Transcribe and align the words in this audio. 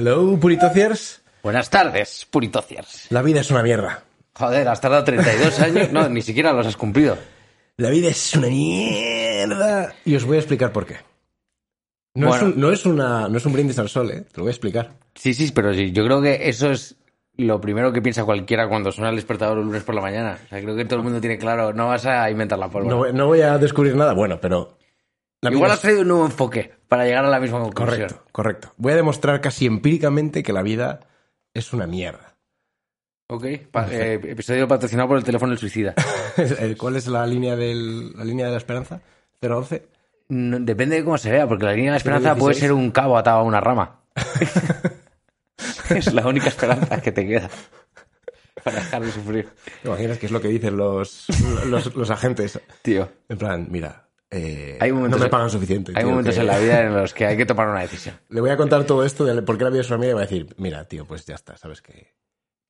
Hello, 0.00 0.34
puritociers. 0.40 1.20
Buenas 1.42 1.68
tardes, 1.68 2.26
puritociers. 2.30 3.08
La 3.10 3.20
vida 3.20 3.42
es 3.42 3.50
una 3.50 3.62
mierda. 3.62 4.02
Joder, 4.32 4.66
has 4.66 4.80
tardado 4.80 5.04
32 5.04 5.60
años. 5.60 5.92
No, 5.92 6.08
ni 6.08 6.22
siquiera 6.22 6.54
los 6.54 6.66
has 6.66 6.78
cumplido. 6.78 7.18
La 7.76 7.90
vida 7.90 8.08
es 8.08 8.34
una 8.34 8.48
mierda. 8.48 9.92
Y 10.06 10.16
os 10.16 10.24
voy 10.24 10.38
a 10.38 10.40
explicar 10.40 10.72
por 10.72 10.86
qué. 10.86 10.96
No, 12.14 12.34
es, 12.34 12.40
un, 12.40 12.58
no, 12.58 12.72
es, 12.72 12.86
una, 12.86 13.28
no 13.28 13.36
es 13.36 13.44
un 13.44 13.52
brindis 13.52 13.78
al 13.78 13.90
sol, 13.90 14.10
¿eh? 14.10 14.22
Te 14.22 14.38
lo 14.38 14.44
voy 14.44 14.48
a 14.48 14.52
explicar. 14.52 14.92
Sí, 15.14 15.34
sí, 15.34 15.52
pero 15.54 15.74
sí, 15.74 15.92
yo 15.92 16.02
creo 16.06 16.22
que 16.22 16.48
eso 16.48 16.70
es 16.70 16.96
lo 17.36 17.60
primero 17.60 17.92
que 17.92 18.00
piensa 18.00 18.24
cualquiera 18.24 18.70
cuando 18.70 18.92
suena 18.92 19.10
el 19.10 19.16
despertador 19.16 19.58
el 19.58 19.64
lunes 19.64 19.82
por 19.82 19.94
la 19.94 20.00
mañana. 20.00 20.38
O 20.46 20.48
sea, 20.48 20.62
creo 20.62 20.76
que 20.76 20.86
todo 20.86 21.00
el 21.00 21.04
mundo 21.04 21.20
tiene 21.20 21.36
claro, 21.36 21.74
no 21.74 21.88
vas 21.88 22.06
a 22.06 22.30
inventar 22.30 22.58
la 22.58 22.70
pólvora. 22.70 22.96
No, 22.96 23.12
no 23.12 23.26
voy 23.26 23.42
a 23.42 23.58
descubrir 23.58 23.94
nada 23.96 24.14
bueno, 24.14 24.40
pero... 24.40 24.78
la 25.42 25.50
Igual 25.50 25.70
has 25.70 25.80
traído 25.80 26.02
un 26.02 26.08
nuevo 26.08 26.26
enfoque 26.26 26.72
para 26.88 27.04
llegar 27.04 27.24
a 27.24 27.28
la 27.30 27.40
misma 27.40 27.60
conclusión. 27.60 27.98
Correcto, 28.08 28.24
correcto. 28.32 28.74
Voy 28.76 28.92
a 28.92 28.96
demostrar 28.96 29.40
casi 29.40 29.66
empíricamente 29.66 30.42
que 30.42 30.52
la 30.52 30.62
vida 30.62 31.00
es 31.54 31.72
una 31.72 31.86
mierda. 31.86 32.36
Ok, 33.28 33.44
pa- 33.70 33.86
eh, 33.90 34.14
episodio 34.14 34.66
patrocinado 34.66 35.08
por 35.08 35.16
el 35.16 35.24
teléfono 35.24 35.50
del 35.50 35.58
suicida. 35.58 35.94
¿Cuál 36.78 36.96
es 36.96 37.06
la 37.06 37.26
línea, 37.26 37.54
del, 37.56 38.12
la 38.16 38.24
línea 38.24 38.46
de 38.46 38.52
la 38.52 38.58
esperanza? 38.58 39.00
¿011? 39.40 39.82
No, 40.28 40.58
depende 40.60 40.96
de 40.96 41.04
cómo 41.04 41.16
se 41.18 41.30
vea, 41.30 41.46
porque 41.48 41.64
la 41.64 41.72
línea 41.72 41.90
de 41.90 41.94
la 41.94 41.96
esperanza 41.98 42.34
puede 42.34 42.54
16. 42.54 42.60
ser 42.60 42.72
un 42.72 42.90
cabo 42.90 43.16
atado 43.16 43.38
a 43.38 43.42
una 43.44 43.60
rama. 43.60 44.00
es 45.90 46.12
la 46.12 46.26
única 46.26 46.48
esperanza 46.48 47.00
que 47.00 47.12
te 47.12 47.26
queda 47.26 47.48
para 48.62 48.76
dejar 48.76 49.02
de 49.04 49.12
sufrir. 49.12 49.48
¿Te 49.82 49.88
imaginas 49.88 50.18
qué 50.18 50.26
es 50.26 50.32
lo 50.32 50.40
que 50.40 50.48
dicen 50.48 50.76
los, 50.76 51.26
los, 51.66 51.94
los 51.96 52.10
agentes? 52.10 52.60
Tío, 52.82 53.08
En 53.28 53.38
plan, 53.38 53.66
mira, 53.70 54.08
eh, 54.30 54.78
Hay 54.80 54.92
momentos 54.92 55.18
no 55.20 55.24
me 55.26 55.30
pagan 55.30 55.50
suficiente. 55.50 55.92
hay 55.94 56.02
tío, 56.04 56.10
momentos 56.10 56.34
que- 56.34 56.40
en 56.40 56.46
la 56.46 56.58
vida 56.58 56.80
en 56.82 56.94
los 56.94 57.12
que 57.14 57.26
hay 57.26 57.36
que 57.36 57.46
tomar 57.46 57.68
una 57.68 57.80
decisión. 57.80 58.14
Le 58.28 58.40
voy 58.40 58.50
a 58.50 58.56
contar 58.56 58.84
todo 58.84 59.04
esto 59.04 59.24
de 59.24 59.42
por 59.42 59.58
qué 59.58 59.64
la 59.64 59.70
vida 59.70 59.80
es 59.82 59.88
una 59.88 59.98
mierda 59.98 60.12
y 60.12 60.14
va 60.14 60.20
a 60.20 60.26
decir, 60.26 60.54
mira, 60.58 60.84
tío, 60.84 61.04
pues 61.06 61.26
ya 61.26 61.34
está, 61.34 61.56
sabes 61.56 61.82
que, 61.82 62.14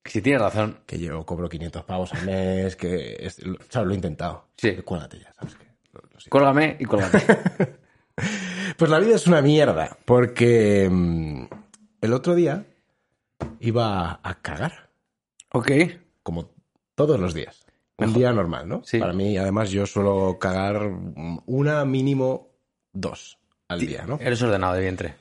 Si 0.04 0.22
tienes 0.22 0.40
razón, 0.40 0.80
que 0.86 0.98
yo 0.98 1.24
cobro 1.26 1.48
500 1.48 1.84
pavos 1.84 2.12
al 2.14 2.24
mes, 2.24 2.76
que 2.76 3.16
es- 3.20 3.36
sabes, 3.68 3.86
lo 3.86 3.92
he 3.92 3.96
intentado. 3.96 4.48
Sí. 4.56 4.76
Cuélgate 4.84 5.18
ya, 5.20 5.32
sabes 5.34 5.54
que. 5.56 5.66
lo-. 5.92 6.00
Cólgame 6.30 6.76
y 6.80 6.84
cólgate. 6.84 7.18
Pues 8.76 8.90
la 8.90 8.98
vida 8.98 9.14
es 9.16 9.26
una 9.26 9.40
mierda, 9.40 9.96
porque 10.04 10.88
mm, 10.90 11.44
el 12.02 12.12
otro 12.12 12.34
día 12.34 12.64
iba 13.60 14.20
a 14.22 14.34
cagar, 14.42 14.90
ok. 15.52 15.70
como 16.22 16.50
todos 16.94 17.18
los 17.18 17.32
días. 17.32 17.64
Un 18.06 18.12
día 18.14 18.32
normal, 18.32 18.68
¿no? 18.68 18.82
Sí. 18.84 18.98
Para 18.98 19.12
mí, 19.12 19.36
además, 19.36 19.70
yo 19.70 19.86
suelo 19.86 20.38
cagar 20.38 20.90
una 21.46 21.84
mínimo 21.84 22.48
dos 22.92 23.38
al 23.68 23.80
día, 23.80 24.04
¿no? 24.06 24.18
Eres 24.20 24.42
ordenado 24.42 24.74
de 24.74 24.80
vientre. 24.80 25.14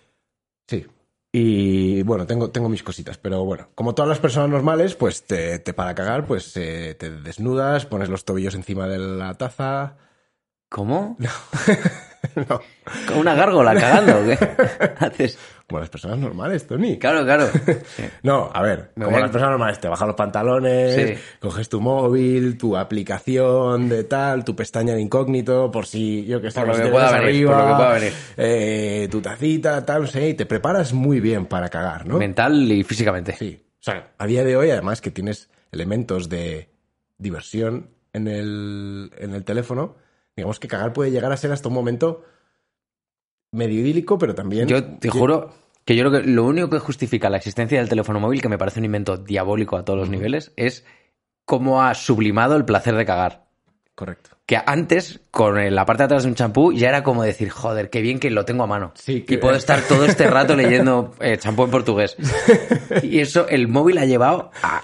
Sí. 0.68 0.86
Y 1.32 2.02
bueno, 2.04 2.26
tengo, 2.26 2.50
tengo 2.50 2.70
mis 2.70 2.82
cositas, 2.82 3.18
pero 3.20 3.46
bueno, 3.46 3.70
como 3.76 3.94
todas 3.94 4.10
las 4.10 4.20
personas 4.20 4.50
normales, 4.50 4.96
pues 4.96 5.24
te, 5.26 5.60
te 5.60 5.74
para 5.74 5.94
cagar, 5.94 6.26
pues 6.26 6.58
eh, 6.58 6.96
te 6.98 7.12
desnudas, 7.12 7.86
pones 7.86 8.10
los 8.10 8.26
tobillos 8.26 8.56
encima 8.56 8.88
de 8.88 8.98
la 8.98 9.36
taza. 9.36 9.98
¿Cómo? 10.70 11.16
No, 11.20 11.30
¿Como 13.08 13.20
una 13.22 13.36
gárgola 13.36 13.74
cagando 13.76 14.26
qué? 14.26 14.38
Haces... 15.00 15.38
como 15.68 15.80
las 15.82 15.90
personas 15.90 16.18
normales, 16.18 16.66
Tony. 16.68 16.98
Claro, 16.98 17.24
claro. 17.24 17.48
Sí. 17.96 18.04
No, 18.24 18.50
a 18.54 18.62
ver, 18.62 18.92
Me 18.96 19.06
como 19.06 19.18
a- 19.18 19.20
las 19.22 19.30
personas 19.30 19.52
normales, 19.52 19.80
te 19.80 19.88
bajas 19.88 20.08
los 20.08 20.16
pantalones, 20.16 20.96
Sí. 21.18 21.24
coges 21.40 21.70
tu 21.70 21.80
móvil, 21.82 22.58
tu 22.58 22.76
aplicación 22.76 23.88
de 23.90 24.04
tal, 24.04 24.44
tu 24.44 24.56
pestaña 24.56 24.94
de 24.96 25.02
incógnito, 25.02 25.72
por 25.72 25.86
si 25.86 26.26
yo 26.26 26.42
que 26.42 26.50
Por 26.52 26.68
lo 26.68 26.92
pueda 26.92 27.20
venir, 27.20 27.46
por 27.48 27.58
lo 27.58 27.68
que 27.68 27.74
pueda 27.76 27.94
venir. 27.94 28.14
eh, 28.38 29.08
tu 29.12 29.22
tacita, 29.22 29.86
tal, 29.86 30.02
no 30.02 30.08
sé, 30.08 30.30
y 30.30 30.34
te 30.34 30.46
preparas 30.46 30.94
muy 30.94 31.20
bien 31.20 31.46
para 31.46 31.70
cagar, 31.70 32.06
¿no? 32.06 32.18
Mental 32.18 32.72
y 32.72 32.84
físicamente. 32.84 33.36
Sí. 33.38 33.62
O 33.80 33.84
sea, 33.84 34.12
a 34.18 34.26
día 34.26 34.44
de 34.44 34.58
hoy, 34.58 34.72
además 34.72 35.00
que 35.00 35.12
tienes 35.12 35.50
elementos 35.72 36.28
de 36.30 36.70
diversión 37.18 37.92
en 38.14 38.28
el, 38.28 39.12
en 39.18 39.34
el 39.36 39.44
teléfono, 39.44 39.96
digamos 40.40 40.60
que 40.60 40.68
cagar 40.68 40.94
puede 40.94 41.12
llegar 41.12 41.32
a 41.32 41.38
ser 41.38 41.52
hasta 41.52 41.68
un 41.70 41.76
momento 41.76 42.24
medio 43.52 43.80
idílico, 43.82 44.18
pero 44.18 44.36
también. 44.36 44.68
Yo 44.68 44.84
te 44.84 45.10
juro 45.10 45.52
que 45.86 45.96
yo 45.96 46.08
creo 46.10 46.22
que 46.22 46.28
lo 46.30 46.44
único 46.46 46.70
que 46.70 46.80
justifica 46.80 47.30
la 47.30 47.38
existencia 47.38 47.80
del 47.80 47.90
teléfono 47.90 48.20
móvil, 48.20 48.42
que 48.42 48.50
me 48.50 48.58
parece 48.58 48.80
un 48.80 48.86
invento 48.86 49.18
diabólico 49.18 49.76
a 49.78 49.84
todos 49.86 50.00
los 50.00 50.10
niveles, 50.10 50.52
es 50.56 50.86
cómo 51.46 51.82
ha 51.84 51.96
sublimado 51.96 52.56
el 52.56 52.66
placer 52.66 52.96
de 52.96 53.06
cagar. 53.06 53.48
Correcto. 53.96 54.30
Que 54.46 54.58
antes, 54.66 55.20
con 55.30 55.76
la 55.76 55.86
parte 55.86 56.04
de 56.04 56.06
atrás 56.06 56.24
de 56.24 56.30
un 56.30 56.36
champú, 56.36 56.72
ya 56.72 56.90
era 56.90 57.04
como 57.04 57.24
decir, 57.24 57.50
joder, 57.50 57.90
qué 57.90 58.02
bien 58.02 58.20
que 58.20 58.30
lo 58.30 58.46
tengo 58.46 58.64
a 58.64 58.68
mano. 58.68 58.92
Sí, 58.96 59.24
que- 59.24 59.34
Y 59.36 59.38
puedo 59.38 59.56
estar 59.56 59.82
todo 59.82 60.06
este 60.06 60.28
rato 60.28 60.56
leyendo 60.56 61.14
eh, 61.20 61.38
champú 61.38 61.64
en 61.66 61.72
portugués. 61.72 62.16
Y 63.04 63.20
eso, 63.20 63.48
el 63.50 63.68
móvil 63.68 63.98
ha 63.98 64.06
llevado 64.06 64.52
a, 64.64 64.84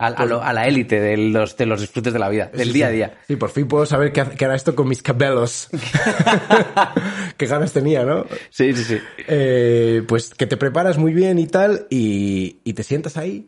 a, 0.00 0.06
a 0.06 0.24
lo- 0.26 0.42
a 0.42 0.52
la 0.52 0.66
élite 0.66 0.98
de 1.00 1.16
los, 1.16 1.56
de 1.56 1.66
los 1.66 1.80
disfrutes 1.80 2.12
de 2.12 2.18
la 2.18 2.28
vida, 2.28 2.46
del 2.52 2.68
Sí, 2.68 2.72
día 2.72 2.86
a 2.86 2.90
día. 2.90 3.18
Sí, 3.28 3.36
por 3.36 3.50
fin 3.50 3.68
puedo 3.68 3.84
saber 3.86 4.12
qué, 4.12 4.24
qué 4.36 4.44
hará 4.46 4.54
esto 4.56 4.74
con 4.74 4.88
mis 4.88 5.02
cabelos. 5.02 5.68
qué 7.36 7.46
ganas 7.46 7.72
tenía, 7.72 8.04
¿no? 8.04 8.24
Sí, 8.50 8.72
sí, 8.74 8.84
sí. 8.84 8.98
Eh, 9.28 10.02
pues 10.08 10.34
que 10.34 10.46
te 10.46 10.56
preparas 10.56 10.98
muy 10.98 11.12
bien 11.12 11.38
y 11.38 11.46
tal, 11.46 11.86
y, 11.90 12.60
y 12.64 12.72
te 12.72 12.82
sientas 12.82 13.16
ahí, 13.16 13.44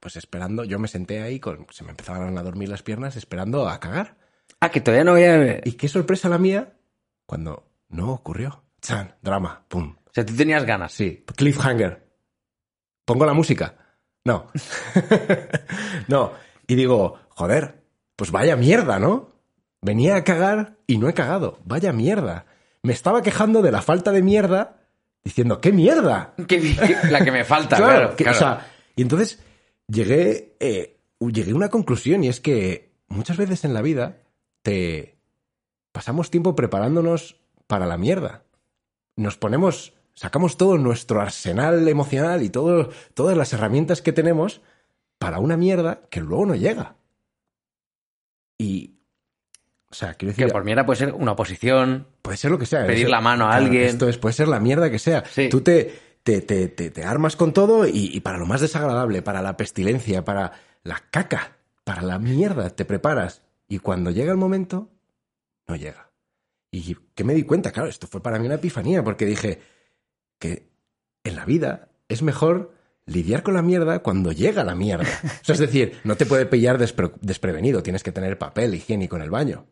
pues 0.00 0.16
esperando. 0.16 0.64
Yo 0.64 0.78
me 0.78 0.88
senté 0.88 1.22
ahí, 1.22 1.40
con, 1.40 1.66
se 1.70 1.82
me 1.84 1.90
empezaban 1.90 2.36
a 2.36 2.42
dormir 2.42 2.68
las 2.68 2.82
piernas, 2.82 3.16
esperando 3.16 3.68
a 3.68 3.80
cagar. 3.80 4.16
Ah, 4.60 4.70
que 4.70 4.80
todavía 4.80 5.04
no 5.04 5.12
había... 5.12 5.60
Y 5.64 5.72
qué 5.72 5.88
sorpresa 5.88 6.28
la 6.28 6.38
mía 6.38 6.74
cuando 7.26 7.70
no 7.88 8.12
ocurrió. 8.12 8.64
Chan, 8.82 9.14
drama, 9.22 9.64
pum. 9.68 9.96
O 10.06 10.10
sea, 10.12 10.24
tú 10.26 10.34
tenías 10.36 10.64
ganas. 10.64 10.92
Sí, 10.92 11.24
cliffhanger. 11.36 12.06
Pongo 13.06 13.24
la 13.26 13.32
música. 13.32 13.76
No. 14.24 14.46
no. 16.08 16.32
Y 16.66 16.74
digo, 16.74 17.18
joder, 17.30 17.82
pues 18.16 18.30
vaya 18.30 18.56
mierda, 18.56 18.98
¿no? 18.98 19.30
Venía 19.82 20.16
a 20.16 20.24
cagar 20.24 20.76
y 20.86 20.98
no 20.98 21.08
he 21.08 21.14
cagado. 21.14 21.58
Vaya 21.64 21.92
mierda. 21.92 22.46
Me 22.82 22.92
estaba 22.92 23.22
quejando 23.22 23.62
de 23.62 23.70
la 23.72 23.82
falta 23.82 24.12
de 24.12 24.22
mierda, 24.22 24.76
diciendo, 25.22 25.60
¡qué 25.60 25.72
mierda! 25.72 26.34
La 27.10 27.24
que 27.24 27.32
me 27.32 27.44
falta, 27.44 27.76
claro. 27.78 28.16
que- 28.16 28.24
claro. 28.24 28.36
O 28.36 28.40
sea, 28.40 28.66
y 28.96 29.02
entonces 29.02 29.42
llegué, 29.88 30.56
eh, 30.60 30.98
llegué 31.20 31.52
a 31.52 31.56
una 31.56 31.68
conclusión 31.70 32.24
y 32.24 32.28
es 32.28 32.40
que 32.40 32.92
muchas 33.08 33.36
veces 33.36 33.64
en 33.64 33.74
la 33.74 33.82
vida 33.82 34.18
te 34.62 35.18
pasamos 35.92 36.30
tiempo 36.30 36.56
preparándonos 36.56 37.36
para 37.66 37.86
la 37.86 37.98
mierda. 37.98 38.44
Nos 39.16 39.36
ponemos, 39.36 39.92
sacamos 40.14 40.56
todo 40.56 40.78
nuestro 40.78 41.20
arsenal 41.20 41.86
emocional 41.88 42.42
y 42.42 42.50
todo, 42.50 42.90
todas 43.14 43.36
las 43.36 43.52
herramientas 43.52 44.00
que 44.00 44.12
tenemos 44.12 44.62
para 45.18 45.38
una 45.38 45.56
mierda 45.56 46.02
que 46.10 46.20
luego 46.20 46.46
no 46.46 46.54
llega. 46.54 46.96
Y, 48.58 48.94
o 49.90 49.94
sea, 49.94 50.14
quiero 50.14 50.30
decir, 50.30 50.46
que 50.46 50.52
por 50.52 50.64
mierda 50.64 50.86
puede 50.86 50.98
ser 50.98 51.12
una 51.12 51.32
oposición. 51.32 52.06
Puede 52.22 52.36
ser 52.36 52.50
lo 52.50 52.58
que 52.58 52.66
sea. 52.66 52.86
Pedir 52.86 53.08
la 53.08 53.20
mano 53.20 53.46
a 53.46 53.50
claro, 53.50 53.64
alguien. 53.64 53.84
Esto 53.84 54.08
es, 54.08 54.18
puede 54.18 54.32
ser 54.32 54.48
la 54.48 54.60
mierda 54.60 54.90
que 54.90 54.98
sea. 54.98 55.24
Sí. 55.26 55.48
Tú 55.48 55.60
te, 55.60 55.92
te, 56.22 56.40
te, 56.40 56.68
te, 56.68 57.04
armas 57.04 57.36
con 57.36 57.52
todo 57.52 57.86
y, 57.86 58.10
y 58.12 58.20
para 58.20 58.38
lo 58.38 58.46
más 58.46 58.60
desagradable, 58.60 59.22
para 59.22 59.42
la 59.42 59.56
pestilencia, 59.56 60.24
para 60.24 60.52
la 60.84 61.02
caca, 61.10 61.56
para 61.82 62.02
la 62.02 62.18
mierda, 62.18 62.70
te 62.70 62.84
preparas. 62.84 63.42
Y 63.68 63.78
cuando 63.78 64.10
llega 64.10 64.30
el 64.30 64.38
momento, 64.38 64.90
no 65.66 65.74
llega. 65.74 66.10
¿Y 66.70 66.96
qué 67.14 67.24
me 67.24 67.34
di 67.34 67.44
cuenta? 67.44 67.72
Claro, 67.72 67.88
esto 67.88 68.06
fue 68.06 68.22
para 68.22 68.38
mí 68.38 68.46
una 68.46 68.56
epifanía, 68.56 69.02
porque 69.02 69.26
dije 69.26 69.73
que 70.44 70.68
en 71.24 71.36
la 71.36 71.44
vida 71.46 71.88
es 72.08 72.20
mejor 72.22 72.74
lidiar 73.06 73.42
con 73.42 73.54
la 73.54 73.62
mierda 73.62 74.00
cuando 74.00 74.30
llega 74.32 74.62
la 74.64 74.74
mierda. 74.74 75.06
O 75.42 75.44
sea, 75.44 75.54
es 75.54 75.58
decir, 75.58 75.98
no 76.04 76.16
te 76.16 76.26
puede 76.26 76.44
pillar 76.46 76.78
despre- 76.78 77.12
desprevenido, 77.22 77.82
tienes 77.82 78.02
que 78.02 78.12
tener 78.12 78.36
papel 78.38 78.74
higiénico 78.74 79.16
en 79.16 79.22
el 79.22 79.30
baño. 79.30 79.66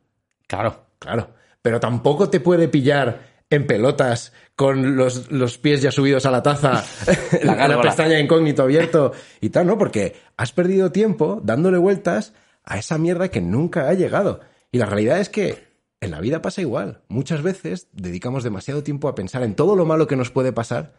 Claro. 0.46 0.86
Claro. 0.98 1.34
Pero 1.60 1.78
tampoco 1.80 2.30
te 2.30 2.40
puede 2.40 2.68
pillar 2.68 3.32
en 3.50 3.66
pelotas 3.66 4.32
con 4.56 4.96
los, 4.96 5.30
los 5.30 5.58
pies 5.58 5.82
ya 5.82 5.90
subidos 5.90 6.24
a 6.24 6.30
la 6.30 6.42
taza, 6.42 6.84
la, 7.42 7.68
la 7.68 7.80
pestaña 7.82 8.18
incógnito 8.18 8.62
abierto 8.62 9.12
y 9.40 9.50
tal, 9.50 9.66
¿no? 9.66 9.76
Porque 9.76 10.14
has 10.36 10.52
perdido 10.52 10.90
tiempo 10.90 11.40
dándole 11.44 11.76
vueltas 11.78 12.32
a 12.64 12.78
esa 12.78 12.96
mierda 12.98 13.28
que 13.28 13.40
nunca 13.42 13.88
ha 13.88 13.94
llegado. 13.94 14.40
Y 14.70 14.78
la 14.78 14.86
realidad 14.86 15.18
es 15.20 15.28
que 15.28 15.71
en 16.02 16.10
la 16.10 16.20
vida 16.20 16.42
pasa 16.42 16.60
igual. 16.60 17.00
Muchas 17.08 17.42
veces 17.42 17.88
dedicamos 17.92 18.44
demasiado 18.44 18.82
tiempo 18.82 19.08
a 19.08 19.14
pensar 19.14 19.42
en 19.42 19.54
todo 19.54 19.76
lo 19.76 19.86
malo 19.86 20.06
que 20.06 20.16
nos 20.16 20.30
puede 20.30 20.52
pasar 20.52 20.92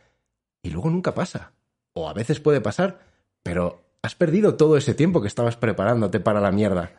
y 0.63 0.71
luego 0.71 0.89
nunca 0.89 1.13
pasa. 1.13 1.51
O 1.93 2.09
a 2.09 2.13
veces 2.13 2.39
puede 2.39 2.61
pasar, 2.61 2.99
pero 3.43 3.83
has 4.01 4.15
perdido 4.15 4.55
todo 4.55 4.77
ese 4.77 4.95
tiempo 4.95 5.21
que 5.21 5.27
estabas 5.27 5.57
preparándote 5.57 6.19
para 6.19 6.41
la 6.41 6.51
mierda. 6.51 6.93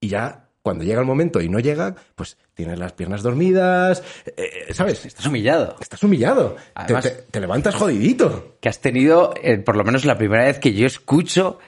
Y 0.00 0.08
ya 0.08 0.44
cuando 0.62 0.84
llega 0.84 1.00
el 1.00 1.06
momento 1.06 1.40
y 1.40 1.48
no 1.48 1.60
llega, 1.60 1.94
pues 2.14 2.36
tienes 2.54 2.78
las 2.78 2.92
piernas 2.92 3.22
dormidas, 3.22 4.02
eh, 4.36 4.72
¿sabes? 4.72 5.04
Estás 5.06 5.26
humillado. 5.26 5.76
Estás 5.80 6.02
humillado. 6.02 6.54
Te- 6.54 6.60
Además- 6.74 7.04
te, 7.04 7.10
te 7.30 7.40
levantas 7.40 7.74
jodidito. 7.74 8.56
Que 8.60 8.68
has 8.68 8.80
tenido, 8.80 9.34
eh, 9.42 9.58
por 9.58 9.76
lo 9.76 9.84
menos 9.84 10.04
la 10.04 10.16
primera 10.18 10.44
vez 10.44 10.58
que 10.58 10.74
yo 10.74 10.86
escucho 10.86 11.58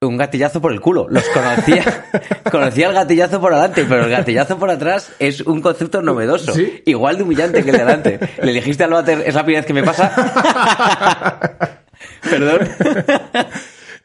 un 0.00 0.16
gatillazo 0.16 0.60
por 0.60 0.72
el 0.72 0.80
culo. 0.80 1.06
Los 1.10 1.24
conocía, 1.28 2.06
conocía 2.50 2.88
el 2.88 2.94
gatillazo 2.94 3.40
por 3.40 3.52
adelante, 3.52 3.84
pero 3.88 4.04
el 4.04 4.10
gatillazo 4.10 4.58
por 4.58 4.70
atrás 4.70 5.12
es 5.18 5.42
un 5.42 5.60
concepto 5.60 6.00
novedoso. 6.00 6.52
Sí. 6.54 6.82
Igual 6.86 7.18
de 7.18 7.22
humillante 7.24 7.62
que 7.62 7.70
el 7.70 7.76
de 7.76 7.82
adelante. 7.82 8.20
Le 8.42 8.52
dijiste 8.52 8.84
al 8.84 8.90
váter, 8.90 9.22
es 9.26 9.34
la 9.34 9.44
primera 9.44 9.60
vez 9.60 9.66
que 9.66 9.74
me 9.74 9.82
pasa. 9.82 10.10
Perdón. 12.22 12.68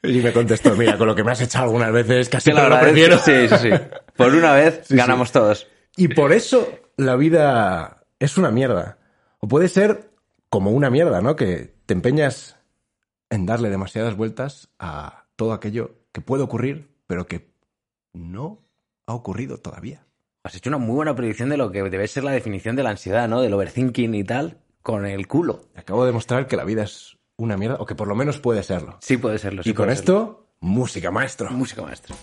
Y 0.03 0.19
me 0.19 0.33
contestó, 0.33 0.75
mira, 0.75 0.97
con 0.97 1.07
lo 1.07 1.15
que 1.15 1.23
me 1.23 1.31
has 1.31 1.41
echado 1.41 1.65
algunas 1.65 1.91
veces, 1.91 2.29
casi 2.29 2.51
Te 2.51 2.69
lo 2.69 2.79
prefiero. 2.79 3.17
Sí, 3.17 3.47
sí, 3.47 3.55
sí. 3.57 3.69
Por 4.15 4.33
una 4.35 4.53
vez 4.53 4.81
Sí, 4.87 4.95
ganamos 4.95 5.31
todos. 5.31 5.67
Y 5.95 6.09
por 6.09 6.33
eso 6.33 6.67
la 6.97 7.15
vida 7.15 8.03
es 8.19 8.37
una 8.37 8.51
mierda. 8.51 8.97
O 9.39 9.47
puede 9.47 9.69
ser 9.69 10.09
como 10.49 10.71
una 10.71 10.89
mierda, 10.89 11.21
¿no? 11.21 11.35
Que 11.35 11.73
te 11.85 11.93
empeñas 11.93 12.57
en 13.29 13.45
darle 13.45 13.69
demasiadas 13.69 14.15
vueltas 14.15 14.69
a 14.77 15.24
todo 15.35 15.53
aquello 15.53 15.95
que 16.11 16.21
puede 16.21 16.43
ocurrir, 16.43 16.89
pero 17.07 17.27
que 17.27 17.51
no 18.13 18.63
ha 19.07 19.13
ocurrido 19.13 19.57
todavía. 19.57 20.05
Has 20.43 20.55
hecho 20.55 20.69
una 20.69 20.77
muy 20.77 20.95
buena 20.95 21.15
predicción 21.15 21.49
de 21.49 21.57
lo 21.57 21.71
que 21.71 21.81
debe 21.83 22.07
ser 22.07 22.23
la 22.23 22.31
definición 22.31 22.75
de 22.75 22.83
la 22.83 22.91
ansiedad, 22.91 23.27
¿no? 23.27 23.41
Del 23.41 23.53
overthinking 23.53 24.13
y 24.13 24.23
tal, 24.23 24.59
con 24.81 25.05
el 25.05 25.27
culo. 25.27 25.63
Acabo 25.75 26.03
de 26.03 26.07
demostrar 26.07 26.47
que 26.47 26.55
la 26.55 26.63
vida 26.63 26.83
es 26.83 27.17
una 27.37 27.57
mierda, 27.57 27.77
o 27.79 27.85
que 27.85 27.95
por 27.95 28.07
lo 28.07 28.15
menos 28.15 28.39
puede 28.39 28.63
serlo. 28.63 28.97
Sí 29.01 29.17
puede 29.17 29.39
serlo. 29.39 29.63
sí 29.63 29.71
y 29.71 29.73
con 29.73 29.85
serlo. 29.89 29.93
esto, 29.93 30.47
música, 30.59 31.11
maestro. 31.11 31.49
Música 31.51 31.81
maestro. 31.81 32.15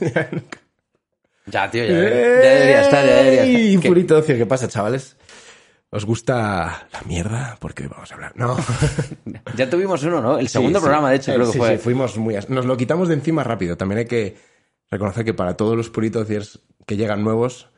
Ya, 1.46 1.68
tío, 1.70 1.84
ya, 1.84 1.90
ya 1.92 1.94
debería 1.98 2.80
estar, 2.82 3.04
ya 3.06 3.14
debería 3.22 3.42
estar. 3.44 3.80
¿Qué? 3.82 3.88
Purito 3.88 4.18
ocio, 4.18 4.36
¿qué 4.36 4.46
pasa, 4.46 4.68
chavales? 4.68 5.16
¿Os 5.90 6.04
gusta 6.04 6.86
la 6.92 7.00
mierda? 7.06 7.56
Porque 7.58 7.88
vamos 7.88 8.10
a 8.12 8.14
hablar. 8.14 8.32
No. 8.36 8.56
Ya 9.56 9.68
tuvimos 9.68 10.02
uno, 10.04 10.20
¿no? 10.20 10.38
El 10.38 10.48
segundo 10.48 10.78
Sí, 10.78 10.84
programa, 10.84 11.08
sí. 11.08 11.10
de 11.12 11.16
hecho, 11.16 11.34
creo 11.34 11.50
que 11.50 11.58
fue. 11.58 11.70
sí, 11.72 11.78
fuimos 11.78 12.16
muy... 12.18 12.36
as- 12.36 12.48
Nos 12.50 12.66
lo 12.66 12.76
quitamos 12.76 13.08
de 13.08 13.14
encima 13.14 13.42
rápido. 13.42 13.76
También 13.76 13.98
hay 14.00 14.04
que 14.06 14.36
reconocer 14.90 15.24
que 15.24 15.34
para 15.34 15.56
todos 15.56 15.76
los 15.76 15.90
puritociers 15.90 16.60
que 16.86 16.96
llegan 16.96 17.24
nuevos, 17.24 17.70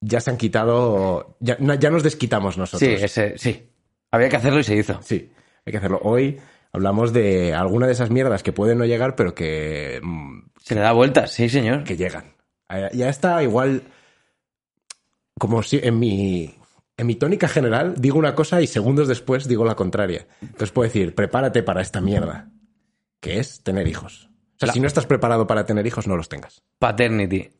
ya 0.00 0.20
se 0.20 0.30
han 0.30 0.36
quitado... 0.36 1.36
Ya, 1.38 1.56
ya 1.60 1.90
nos 1.90 2.02
desquitamos 2.02 2.58
nosotros. 2.58 2.88
Sí, 2.98 3.04
ese, 3.04 3.38
sí. 3.38 3.70
Había 4.10 4.28
que 4.28 4.36
hacerlo 4.36 4.58
y 4.58 4.64
se 4.64 4.74
hizo. 4.74 5.00
Sí, 5.02 5.30
hay 5.64 5.70
que 5.70 5.78
hacerlo. 5.78 6.00
Hoy 6.02 6.40
hablamos 6.72 7.12
de 7.12 7.54
alguna 7.54 7.86
de 7.86 7.92
esas 7.92 8.10
mierdas 8.10 8.42
que 8.42 8.52
pueden 8.52 8.78
no 8.78 8.84
llegar, 8.84 9.14
pero 9.14 9.34
que, 9.34 10.00
mm, 10.02 10.38
Se 10.66 10.74
le 10.74 10.80
da 10.80 10.90
vueltas, 10.92 11.30
sí, 11.30 11.48
señor. 11.48 11.84
que 11.84 11.96
llegan. 11.96 12.34
Eh, 12.68 12.90
Ya 12.92 13.08
está 13.08 13.40
igual... 13.42 13.82
Como 15.38 15.62
si 15.62 15.78
en 15.82 15.98
mi... 15.98 16.54
En 16.98 17.06
mi 17.06 17.14
tónica 17.14 17.46
general 17.46 17.94
digo 17.98 18.18
una 18.18 18.34
cosa 18.34 18.60
y 18.62 18.66
segundos 18.66 19.06
después 19.06 19.46
digo 19.46 19.64
la 19.66 19.74
contraria. 19.74 20.26
Entonces 20.40 20.72
puedo 20.72 20.88
decir, 20.88 21.14
prepárate 21.14 21.62
para 21.62 21.82
esta 21.82 22.00
mierda, 22.00 22.48
que 23.20 23.38
es 23.38 23.62
tener 23.62 23.86
hijos. 23.86 24.30
O 24.54 24.58
sea, 24.58 24.68
La- 24.68 24.72
si 24.72 24.80
no 24.80 24.86
estás 24.86 25.04
preparado 25.06 25.46
para 25.46 25.66
tener 25.66 25.86
hijos, 25.86 26.06
no 26.08 26.16
los 26.16 26.30
tengas. 26.30 26.62
Paternity. 26.78 27.50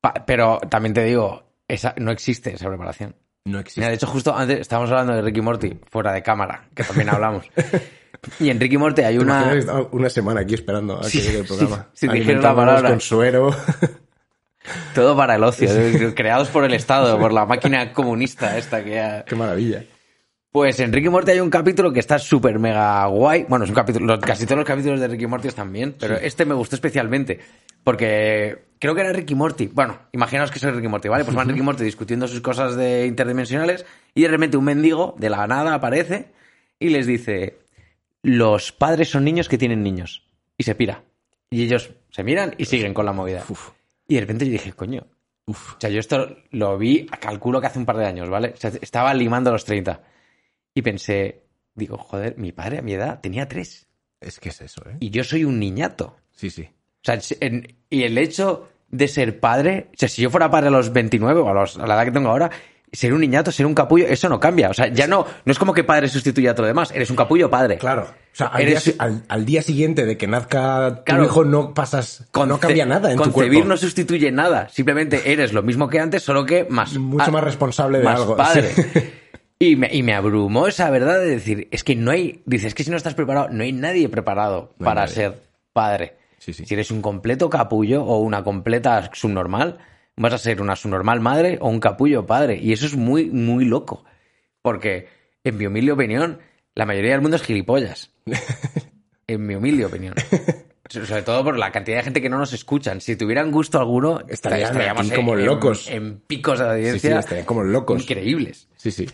Pa- 0.00 0.24
pero 0.26 0.58
también 0.70 0.94
te 0.94 1.04
digo, 1.04 1.52
esa, 1.68 1.94
no 1.98 2.10
existe 2.10 2.54
esa 2.54 2.66
preparación. 2.66 3.14
No 3.44 3.58
existe. 3.60 3.82
Mira, 3.82 3.90
de 3.90 3.96
hecho, 3.96 4.06
justo 4.06 4.34
antes 4.34 4.58
estábamos 4.60 4.90
hablando 4.90 5.12
de 5.14 5.20
Ricky 5.20 5.42
Morty, 5.42 5.78
fuera 5.90 6.12
de 6.14 6.22
cámara, 6.22 6.68
que 6.74 6.82
también 6.82 7.10
hablamos. 7.10 7.46
y 8.40 8.50
en 8.50 8.58
Ricky 8.60 8.76
Morty 8.78 9.02
hay 9.02 9.16
¿Te 9.18 9.22
una. 9.24 9.52
una 9.92 10.08
semana 10.10 10.40
aquí 10.40 10.54
esperando 10.54 10.98
a 10.98 11.02
que 11.02 11.18
llegue 11.20 11.38
el 11.40 11.46
programa. 11.46 11.88
sí, 11.92 12.08
dijeron 12.08 12.42
la 12.42 12.54
palabra. 12.54 12.90
con 12.90 13.00
suero. 13.00 13.50
Todo 14.94 15.16
para 15.16 15.36
el 15.36 15.44
ocio, 15.44 15.72
de- 15.72 16.14
creados 16.14 16.48
por 16.48 16.64
el 16.64 16.74
Estado, 16.74 17.18
por 17.18 17.32
la 17.32 17.46
máquina 17.46 17.92
comunista 17.92 18.58
esta 18.58 18.84
que 18.84 19.00
ha... 19.00 19.24
Qué 19.24 19.34
maravilla. 19.34 19.84
Pues 20.50 20.80
en 20.80 20.92
Ricky 20.92 21.08
Morty 21.08 21.30
hay 21.30 21.40
un 21.40 21.50
capítulo 21.50 21.92
que 21.92 22.00
está 22.00 22.18
súper 22.18 22.58
mega 22.58 23.06
guay. 23.06 23.46
Bueno, 23.48 23.64
es 23.64 23.70
un 23.70 23.76
capítulo, 23.76 24.18
casi 24.18 24.44
todos 24.44 24.58
los 24.58 24.66
capítulos 24.66 24.98
de 25.00 25.08
Ricky 25.08 25.26
Morty 25.26 25.48
están 25.48 25.72
bien, 25.72 25.94
pero 25.98 26.16
este 26.16 26.44
me 26.44 26.54
gustó 26.54 26.74
especialmente. 26.74 27.38
Porque 27.84 28.64
creo 28.78 28.94
que 28.94 29.02
era 29.02 29.12
Ricky 29.12 29.34
Morty. 29.34 29.68
Bueno, 29.68 29.98
imaginaos 30.12 30.50
que 30.50 30.58
soy 30.58 30.72
Ricky 30.72 30.88
Morty, 30.88 31.08
¿vale? 31.08 31.24
Pues 31.24 31.36
van 31.36 31.48
Ricky 31.48 31.62
Morty 31.62 31.84
discutiendo 31.84 32.26
sus 32.28 32.40
cosas 32.40 32.76
de 32.76 33.06
interdimensionales 33.06 33.86
y 34.14 34.22
de 34.22 34.28
repente 34.28 34.56
un 34.56 34.64
mendigo 34.64 35.14
de 35.18 35.30
la 35.30 35.46
nada 35.46 35.74
aparece 35.74 36.32
y 36.78 36.88
les 36.88 37.06
dice: 37.06 37.58
Los 38.28 38.72
padres 38.72 39.10
son 39.10 39.24
niños 39.24 39.48
que 39.48 39.58
tienen 39.58 39.82
niños. 39.82 40.26
Y 40.56 40.64
se 40.64 40.74
pira. 40.74 41.02
Y 41.50 41.62
ellos 41.62 41.90
se 42.10 42.22
miran 42.24 42.54
y 42.58 42.64
siguen 42.64 42.92
con 42.94 43.06
la 43.06 43.12
movida. 43.12 43.44
Uf, 43.48 43.70
Y 44.06 44.14
de 44.16 44.20
repente 44.20 44.44
yo 44.46 44.52
dije, 44.52 44.72
coño, 44.72 45.06
uf. 45.46 45.74
o 45.74 45.80
sea, 45.80 45.88
yo 45.90 46.00
esto 46.00 46.36
lo 46.50 46.76
vi, 46.76 47.06
calculo 47.06 47.60
que 47.60 47.68
hace 47.68 47.78
un 47.78 47.86
par 47.86 47.96
de 47.96 48.06
años, 48.06 48.28
¿vale? 48.28 48.52
O 48.54 48.56
sea, 48.56 48.70
estaba 48.80 49.14
limando 49.14 49.50
los 49.50 49.64
30. 49.64 50.02
Y 50.74 50.82
pensé, 50.82 51.42
digo, 51.74 51.96
joder, 51.96 52.36
mi 52.38 52.52
padre 52.52 52.78
a 52.78 52.82
mi 52.82 52.92
edad 52.92 53.20
tenía 53.20 53.48
tres. 53.48 53.86
Es 54.20 54.38
que 54.40 54.48
es 54.50 54.60
eso, 54.60 54.82
¿eh? 54.88 54.96
Y 55.00 55.10
yo 55.10 55.22
soy 55.24 55.44
un 55.44 55.58
niñato. 55.58 56.16
Sí, 56.32 56.50
sí. 56.50 56.62
O 56.62 57.00
sea, 57.04 57.18
en- 57.40 57.76
y 57.88 58.02
el 58.02 58.18
hecho 58.18 58.68
de 58.90 59.06
ser 59.08 59.38
padre, 59.40 59.88
o 59.94 59.96
sea, 59.96 60.08
si 60.08 60.22
yo 60.22 60.30
fuera 60.30 60.50
padre 60.50 60.68
a 60.68 60.72
los 60.72 60.92
29 60.92 61.40
o 61.40 61.48
a, 61.48 61.54
los- 61.54 61.78
a 61.78 61.86
la 61.86 61.94
edad 61.94 62.04
que 62.04 62.10
tengo 62.12 62.28
ahora, 62.30 62.50
ser 62.92 63.12
un 63.12 63.20
niñato, 63.20 63.50
ser 63.52 63.66
un 63.66 63.74
capullo, 63.74 64.06
eso 64.06 64.28
no 64.28 64.40
cambia. 64.40 64.70
O 64.70 64.74
sea, 64.74 64.88
ya 64.88 65.06
no, 65.06 65.26
no 65.44 65.52
es 65.52 65.58
como 65.58 65.72
que 65.74 65.84
padre 65.84 66.08
sustituya 66.08 66.50
a 66.50 66.54
todo 66.54 66.62
lo 66.62 66.68
demás. 66.68 66.90
Eres 66.94 67.10
un 67.10 67.16
capullo 67.16 67.50
padre. 67.50 67.78
Claro. 67.78 68.02
O 68.02 68.36
sea, 68.38 68.46
al, 68.48 68.62
Eres- 68.62 68.84
día, 68.84 68.94
al- 68.98 69.24
al 69.28 69.44
día 69.44 69.62
siguiente 69.62 70.06
de 70.06 70.16
que 70.16 70.26
nazca 70.26 70.96
tu 70.98 71.04
Claro. 71.04 71.24
hijo 71.24 71.44
no 71.44 71.74
pasas, 71.74 72.26
no 72.46 72.58
cambia 72.60 72.86
nada 72.86 73.10
en 73.10 73.16
tu 73.18 73.24
Concebir 73.24 73.52
cuerpo. 73.52 73.68
no 73.68 73.76
sustituye 73.76 74.30
nada. 74.32 74.68
Simplemente 74.70 75.32
eres 75.32 75.52
lo 75.52 75.62
mismo 75.62 75.88
que 75.88 76.00
antes, 76.00 76.22
solo 76.22 76.46
que 76.46 76.66
más. 76.70 76.94
Mucho 76.96 77.30
más 77.32 77.44
responsable 77.44 77.98
de 77.98 78.04
más 78.04 78.20
algo. 78.20 78.36
padre. 78.36 78.68
sí. 78.74 78.82
Y 79.60 79.74
me, 79.74 79.88
y 79.92 80.04
me 80.04 80.14
abrumó 80.14 80.68
esa 80.68 80.88
verdad 80.88 81.18
de 81.18 81.26
decir, 81.30 81.66
es 81.72 81.82
que 81.82 81.96
no 81.96 82.12
hay, 82.12 82.42
dices, 82.46 82.68
es 82.68 82.74
que 82.74 82.84
si 82.84 82.92
no 82.92 82.96
estás 82.96 83.14
preparado, 83.14 83.48
no 83.50 83.64
hay 83.64 83.72
nadie 83.72 84.08
preparado 84.08 84.72
No 84.78 84.84
hay 84.86 84.94
para 84.94 85.00
nadie. 85.00 85.14
ser 85.16 85.42
padre. 85.72 86.14
Sí, 86.38 86.52
sí. 86.52 86.64
Si 86.64 86.74
eres 86.74 86.92
un 86.92 87.02
completo 87.02 87.50
capullo 87.50 88.04
o 88.04 88.18
una 88.18 88.44
completa 88.44 89.10
subnormal, 89.12 89.78
vas 90.18 90.34
a 90.34 90.38
ser 90.38 90.60
una 90.60 90.76
subnormal 90.76 91.20
madre 91.20 91.58
o 91.60 91.68
un 91.68 91.80
capullo 91.80 92.26
padre. 92.26 92.58
Y 92.60 92.72
eso 92.72 92.86
es 92.86 92.96
muy, 92.96 93.26
muy 93.30 93.64
loco. 93.64 94.04
Porque, 94.62 95.08
en 95.44 95.56
mi 95.56 95.66
humilde 95.66 95.92
opinión, 95.92 96.40
la 96.74 96.84
mayoría 96.86 97.12
del 97.12 97.20
mundo 97.22 97.36
es 97.36 97.42
gilipollas. 97.42 98.10
en 99.26 99.46
mi 99.46 99.54
humilde 99.54 99.84
opinión. 99.86 100.14
So- 100.88 101.04
Sobre 101.04 101.22
todo 101.22 101.44
por 101.44 101.58
la 101.58 101.70
cantidad 101.70 101.98
de 101.98 102.02
gente 102.04 102.22
que 102.22 102.28
no 102.30 102.38
nos 102.38 102.52
escuchan. 102.52 103.00
Si 103.00 103.14
tuvieran 103.16 103.50
gusto 103.50 103.78
alguno, 103.78 104.20
Estarían 104.28 104.70
estaríamos 104.70 105.06
aquí 105.06 105.14
como 105.16 105.34
en- 105.38 105.44
locos. 105.46 105.88
En, 105.88 106.18
picos 106.20 106.58
de 106.58 106.64
Sí, 106.64 106.70
sí, 106.70 106.76
audiencia 106.86 107.18
estarían 107.20 107.46
como 107.46 107.62
locos. 107.62 108.02
increíbles. 108.02 108.68
Sí, 108.76 108.90
sí. 108.90 109.06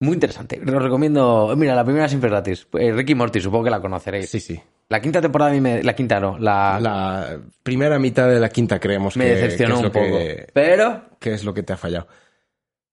Muy 0.00 0.14
interesante. 0.14 0.60
Lo 0.62 0.78
recomiendo. 0.78 1.54
Mira, 1.56 1.74
la 1.74 1.84
primera 1.84 2.08
siempre 2.08 2.28
es 2.28 2.32
gratis. 2.32 2.68
Eh, 2.78 2.92
Ricky 2.92 3.14
Morty, 3.14 3.40
supongo 3.40 3.64
que 3.64 3.70
la 3.70 3.80
conoceréis. 3.80 4.28
Sí, 4.30 4.38
sí. 4.38 4.60
La 4.88 5.00
quinta 5.00 5.20
temporada 5.20 5.50
a 5.50 5.54
mí 5.54 5.60
me... 5.60 5.82
La 5.82 5.94
quinta 5.94 6.18
no. 6.18 6.38
La... 6.38 6.78
La 6.80 7.40
primera 7.62 7.98
mitad 7.98 8.28
de 8.28 8.40
la 8.40 8.48
quinta 8.48 8.80
creemos 8.80 9.16
me 9.16 9.26
que, 9.26 9.34
decepcionó 9.34 9.74
que 9.74 9.80
es 9.80 9.86
un 9.86 9.92
poco. 9.92 10.18
que, 10.18 10.46
Pero... 10.52 11.02
que 11.18 11.34
es 11.34 11.44
lo 11.44 11.52
que 11.52 11.62
te 11.62 11.72
ha 11.74 11.76
fallado. 11.76 12.08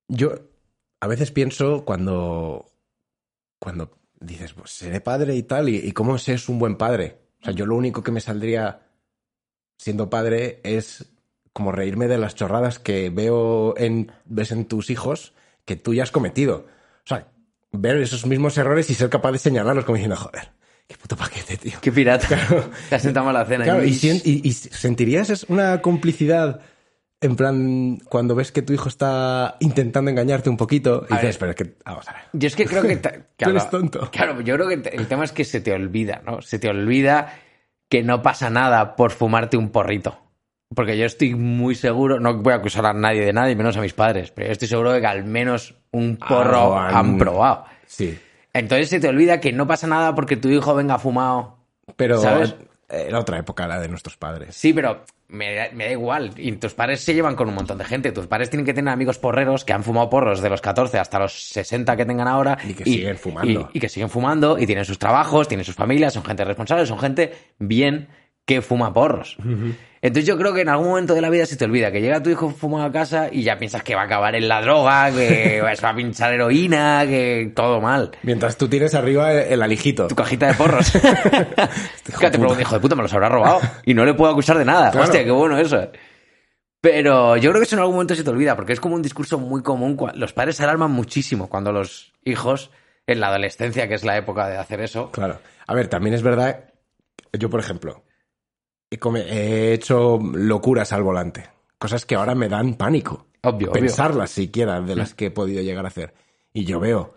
Yo 0.08 0.34
a 1.00 1.08
veces 1.08 1.32
pienso 1.32 1.86
cuando, 1.86 2.66
cuando 3.60 3.98
dices, 4.20 4.54
pues 4.54 4.72
seré 4.72 5.02
padre 5.02 5.36
y 5.36 5.44
tal, 5.44 5.70
y, 5.70 5.78
y 5.78 5.92
cómo 5.94 6.18
se 6.18 6.34
es 6.34 6.50
un 6.50 6.60
buen 6.60 6.75
padre. 6.75 7.18
O 7.42 7.46
sea, 7.46 7.54
yo 7.54 7.66
lo 7.66 7.75
único 7.75 8.04
que 8.04 8.12
me 8.12 8.22
saldría 8.22 8.82
siendo 9.78 10.10
padre 10.10 10.60
es 10.64 11.06
como 11.54 11.72
reírme 11.72 12.08
de 12.08 12.18
las 12.18 12.36
chorradas 12.36 12.80
que 12.80 13.10
veo 13.10 13.75
en, 13.78 14.12
ves 14.25 14.52
en 14.52 14.66
tus 14.66 14.90
hijos 14.90 15.34
que 15.64 15.78
tú 15.78 15.94
ya 15.94 16.04
has 16.04 16.12
cometido. 16.12 16.66
O 17.06 17.08
sea, 17.08 17.32
ver 17.72 17.98
esos 17.98 18.25
mismos 18.25 18.58
errores 18.58 18.90
y 18.90 18.96
ser 18.96 19.10
capaz 19.10 19.32
de 19.32 19.40
señalarlos 19.40 19.86
como 19.86 19.96
diciendo, 19.96 20.18
joder, 20.18 20.52
qué 20.88 20.96
puto 20.98 21.15
paquete, 21.15 21.58
tío. 21.58 21.74
Qué 21.82 21.92
pirata. 21.92 22.27
Te 22.89 22.96
has 22.96 23.01
sentado 23.01 23.25
mal 23.25 23.34
la 23.34 23.46
cena. 23.46 23.63
Claro, 23.63 23.84
y, 23.84 23.89
y- 24.24 24.42
y 24.44 24.51
sentirías 24.51 25.30
es 25.30 25.44
una 25.50 25.82
complicidad 25.82 26.62
en 27.22 27.36
plan 27.36 27.98
cuando 28.10 28.36
ves 28.36 28.51
que 28.51 28.62
tu 28.62 28.74
hijo 28.74 28.88
está 28.89 29.56
intentando 29.60 30.12
engañarte 30.12 30.50
un 30.50 30.58
poquito 30.58 31.06
y 31.10 31.13
A 31.13 31.18
dices, 31.18 31.39
ver. 31.39 31.39
pero 31.39 31.51
es 31.51 31.56
que 31.56 31.77
vamos 31.86 32.08
a 32.08 32.13
ver. 32.13 32.22
Yo 32.34 32.48
es 32.48 32.56
que 32.56 32.65
creo 32.65 32.84
que... 32.84 32.98
te- 32.98 33.10
Tú 33.38 33.50
eres 33.50 33.63
claro, 33.63 33.70
tonto. 33.80 34.12
Claro, 34.12 34.42
yo 34.42 34.56
creo 34.56 34.68
que 34.68 34.89
el 34.89 35.08
tema 35.08 35.24
es 35.24 35.32
que 35.32 35.44
se 35.44 35.60
te 35.62 35.72
olvida, 35.74 36.22
¿no? 36.25 36.42
Se 36.42 36.60
te 36.60 36.70
olvida 36.70 37.34
que 37.89 38.04
no 38.04 38.22
pasa 38.22 38.50
nada 38.50 38.96
por 38.96 39.12
fumarte 39.12 39.58
un 39.58 39.70
porrito. 39.70 40.20
porque 40.75 40.98
yo 40.98 41.06
estoy 41.06 41.36
muy 41.36 41.74
seguro, 41.75 42.20
no 42.20 42.36
voy 42.42 42.54
a 42.54 42.58
acusar 42.58 42.86
a 42.86 42.94
nadie 42.94 43.24
de 43.25 43.32
nada, 43.34 43.50
y 43.50 43.56
menos 43.56 43.77
a 43.77 43.82
mis 43.82 43.94
padres, 43.94 44.32
pero 44.32 44.48
yo 44.48 44.51
estoy 44.51 44.68
seguro 44.68 44.92
de 44.92 45.00
que 45.01 45.08
al 45.08 45.24
menos 45.24 45.75
un 45.92 46.18
porro 46.18 46.77
han 46.77 47.18
probado. 47.18 47.65
Sí. 47.86 48.18
Entonces 48.56 48.90
se 48.90 49.00
te 49.00 49.08
olvida 49.10 49.40
que 49.40 49.52
no 49.54 49.68
pasa 49.68 49.86
nada 49.88 50.16
porque 50.16 50.38
tu 50.38 50.48
hijo 50.50 50.74
venga 50.76 50.98
fumado. 50.98 51.58
Pero 51.96 52.18
¿Sabes? 52.20 52.56
era 52.90 53.20
otra 53.20 53.38
época 53.38 53.68
la 53.68 53.80
de 53.80 53.88
nuestros 53.90 54.16
padres. 54.18 54.56
Sí, 54.56 54.74
pero 54.74 55.04
me, 55.28 55.54
da- 55.56 55.70
me 55.74 55.86
da 55.86 55.92
igual. 55.92 56.32
Y 56.38 56.52
tus 56.54 56.74
padres 56.74 57.02
se 57.02 57.14
llevan 57.14 57.36
con 57.36 57.50
un 57.50 57.56
montón 57.56 57.78
de 57.78 57.84
gente. 57.86 58.12
Tus 58.12 58.28
padres 58.28 58.50
tienen 58.50 58.66
que 58.66 58.74
tener 58.74 58.92
amigos 58.94 59.18
porreros 59.18 59.66
que 59.66 59.74
han 59.74 59.84
fumado 59.84 60.10
porros 60.10 60.42
de 60.42 60.50
los 60.50 60.62
14 60.62 60.98
hasta 61.00 61.20
los 61.20 61.34
60 61.50 61.96
que 61.98 62.06
tengan 62.06 62.28
ahora. 62.28 62.58
Y 62.68 62.74
que 62.74 62.84
siguen 62.86 63.18
fumando. 63.18 63.70
Y, 63.74 63.78
y 63.78 63.82
que 63.82 63.90
siguen 63.90 64.10
fumando 64.10 64.58
y 64.58 64.66
tienen 64.66 64.86
sus 64.86 64.98
trabajos, 65.00 65.48
tienen 65.48 65.66
sus 65.66 65.76
familias, 65.76 66.14
son 66.14 66.24
gente 66.24 66.46
responsable, 66.46 66.86
son 66.86 67.00
gente 67.00 67.34
bien 67.60 68.08
que 68.46 68.62
fuma 68.62 68.94
porros. 68.94 69.38
Entonces 70.02 70.28
yo 70.28 70.38
creo 70.38 70.54
que 70.54 70.62
en 70.62 70.70
algún 70.70 70.90
momento 70.90 71.16
de 71.16 71.22
la 71.22 71.32
vida 71.32 71.48
se 71.48 71.58
te 71.58 71.66
olvida 71.66 71.92
que 71.92 72.00
llega 72.00 72.22
tu 72.22 72.30
hijo 72.30 72.52
fumado 72.52 72.86
a 72.86 72.92
casa 72.92 73.28
y 73.32 73.42
ya 73.42 73.58
piensas 73.58 73.82
que 73.82 73.96
va 73.96 74.02
a 74.02 74.06
acabar 74.06 74.36
en 74.36 74.48
la 74.48 74.62
droga, 74.62 75.12
que 75.12 75.64
se 75.75 75.82
va 75.84 75.90
a 75.90 75.96
pinchar 75.96 76.32
heroína, 76.32 77.06
que 77.08 77.52
todo 77.56 77.82
mal. 77.82 78.12
Mientras 78.22 78.56
tú 78.56 78.68
tienes 78.68 78.94
arriba 78.94 79.34
el, 79.34 79.64
alijito. 79.64 80.08
Tu 80.08 80.14
cajita 80.14 80.46
de 80.48 80.54
porros. 80.54 80.94
Hijo 82.08 82.75
de 82.75 82.80
puta 82.80 82.96
me 82.96 83.02
los 83.02 83.14
habrá 83.16 83.30
robado. 83.30 83.62
Y 83.84 83.96
no 83.96 84.06
le 84.06 84.14
puedo 84.14 84.32
acusar 84.32 84.60
de 84.60 84.66
nada. 84.66 84.92
Claro. 84.92 85.06
Hostia, 85.06 85.24
qué 85.24 85.32
bueno 85.32 85.58
eso. 85.58 85.90
Pero 86.82 87.36
yo 87.38 87.50
creo 87.50 87.62
que 87.62 87.66
eso 87.66 87.75
en 87.75 87.80
algún 87.80 87.96
momento 87.96 88.14
se 88.14 88.24
te 88.24 88.30
olvida, 88.30 88.56
porque 88.56 88.74
es 88.74 88.80
como 88.80 88.94
un 88.94 89.02
discurso 89.02 89.40
muy 89.40 89.64
común. 89.64 89.98
Los 90.14 90.34
padres 90.34 90.58
se 90.58 90.64
alarman 90.64 90.92
muchísimo 90.92 91.50
cuando 91.50 91.72
los 91.72 92.14
hijos, 92.24 92.70
en 93.08 93.20
la 93.20 93.30
adolescencia, 93.30 93.88
que 93.88 93.96
es 93.96 94.04
la 94.04 94.18
época 94.18 94.48
de 94.48 94.58
hacer 94.58 94.82
eso, 94.82 95.10
Claro. 95.10 95.40
A 95.66 95.74
ver, 95.74 95.88
también 95.88 96.14
es 96.14 96.22
verdad. 96.22 96.66
Yo, 97.34 97.50
por 97.50 97.60
ejemplo, 97.60 98.05
he, 98.89 99.74
hecho 99.74 100.20
locuras 100.34 100.94
al 100.94 101.04
volante. 101.04 101.46
Cosas 101.77 102.06
que 102.06 102.15
ahora 102.15 102.36
me 102.36 102.50
dan 102.50 102.75
pánico. 102.75 103.27
obvio, 103.44 103.70
obvio. 103.70 103.82
Pensarlas 103.82 104.32
siquiera 104.32 104.82
de 104.82 104.96
las 104.96 105.13
que 105.13 105.27
he 105.27 105.32
podido 105.32 105.62
llegar 105.62 105.86
a 105.86 105.89
hacer. 105.89 106.13
Y 106.54 106.65
yo 106.65 106.80
veo 106.80 107.13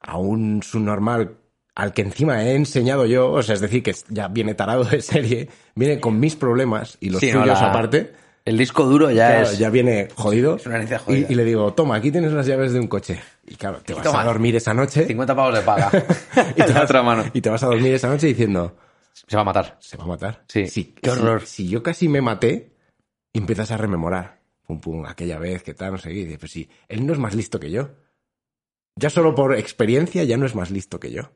a 0.00 0.18
un 0.18 0.62
subnormal 0.62 1.36
al 1.74 1.92
que 1.92 2.02
encima 2.02 2.44
he 2.44 2.54
enseñado 2.54 3.04
yo, 3.06 3.32
o 3.32 3.42
sea, 3.42 3.54
es 3.56 3.60
decir, 3.60 3.82
que 3.82 3.94
ya 4.08 4.28
viene 4.28 4.54
tarado 4.54 4.84
de 4.84 5.00
serie, 5.02 5.48
viene 5.74 5.98
con 5.98 6.20
mis 6.20 6.36
problemas 6.36 6.96
y 7.00 7.10
los 7.10 7.20
Sí, 7.20 7.32
no, 7.32 7.42
suyos 7.42 7.60
la- 7.60 7.70
aparte. 7.70 8.12
El 8.44 8.58
disco 8.58 8.84
duro 8.84 9.10
ya 9.10 9.28
Claro, 9.28 9.46
es. 9.46 9.58
ya 9.58 9.70
viene 9.70 10.08
jodido. 10.14 10.56
Es 10.56 10.66
una 10.66 10.74
herencia 10.76 10.98
jodida. 10.98 11.26
y 11.30 11.34
le 11.34 11.44
digo, 11.44 11.72
toma, 11.72 11.96
aquí 11.96 12.10
tienes 12.12 12.30
las 12.32 12.46
llaves 12.46 12.74
de 12.74 12.78
un 12.80 12.88
coche. 12.88 13.18
Y 13.46 13.54
claro, 13.54 13.78
te 13.84 13.94
vas 13.94 14.02
Toma. 14.04 14.20
a 14.20 14.24
dormir 14.24 14.54
esa 14.54 14.74
noche. 14.74 15.06
50 15.06 15.34
pavos 15.34 15.54
de 15.54 15.62
paga. 15.62 15.90
y, 16.54 16.62
te 16.62 16.72
vas, 16.74 16.84
otra 16.84 17.02
mano. 17.02 17.24
y 17.32 17.40
te 17.40 17.48
vas 17.48 17.62
a 17.62 17.66
dormir 17.68 17.94
esa 17.94 18.08
noche 18.08 18.26
diciendo, 18.26 18.76
Se 19.26 19.36
va 19.36 19.42
a 19.42 19.44
matar. 19.44 19.76
se 19.80 19.96
va 19.96 20.04
a 20.04 20.08
matar. 20.08 20.44
Sí. 20.48 20.66
Si, 20.66 20.84
Qué 20.92 21.10
horror. 21.10 21.46
Si, 21.46 21.68
yo 21.68 21.82
casi 21.82 22.08
me 22.08 22.20
maté, 22.20 22.72
empiezas 23.32 23.70
a 23.70 23.76
rememorar. 23.76 24.40
Pum, 24.66 24.80
pum, 24.80 25.04
aquella 25.06 25.38
vez, 25.38 25.62
que 25.62 25.74
tal, 25.74 25.92
no 25.92 25.98
sé 25.98 26.08
qué. 26.10 26.14
Y 26.16 26.24
dices, 26.24 26.38
pues 26.38 26.52
sí, 26.52 26.68
él 26.88 27.06
no 27.06 27.12
es 27.12 27.18
más 27.18 27.34
listo 27.34 27.58
que 27.60 27.70
yo. 27.70 27.90
Ya 28.96 29.10
solo 29.10 29.34
por 29.34 29.54
experiencia 29.56 30.24
ya 30.24 30.36
no 30.36 30.46
es 30.46 30.54
más 30.54 30.70
listo 30.70 30.98
que 31.00 31.10
yo. 31.10 31.32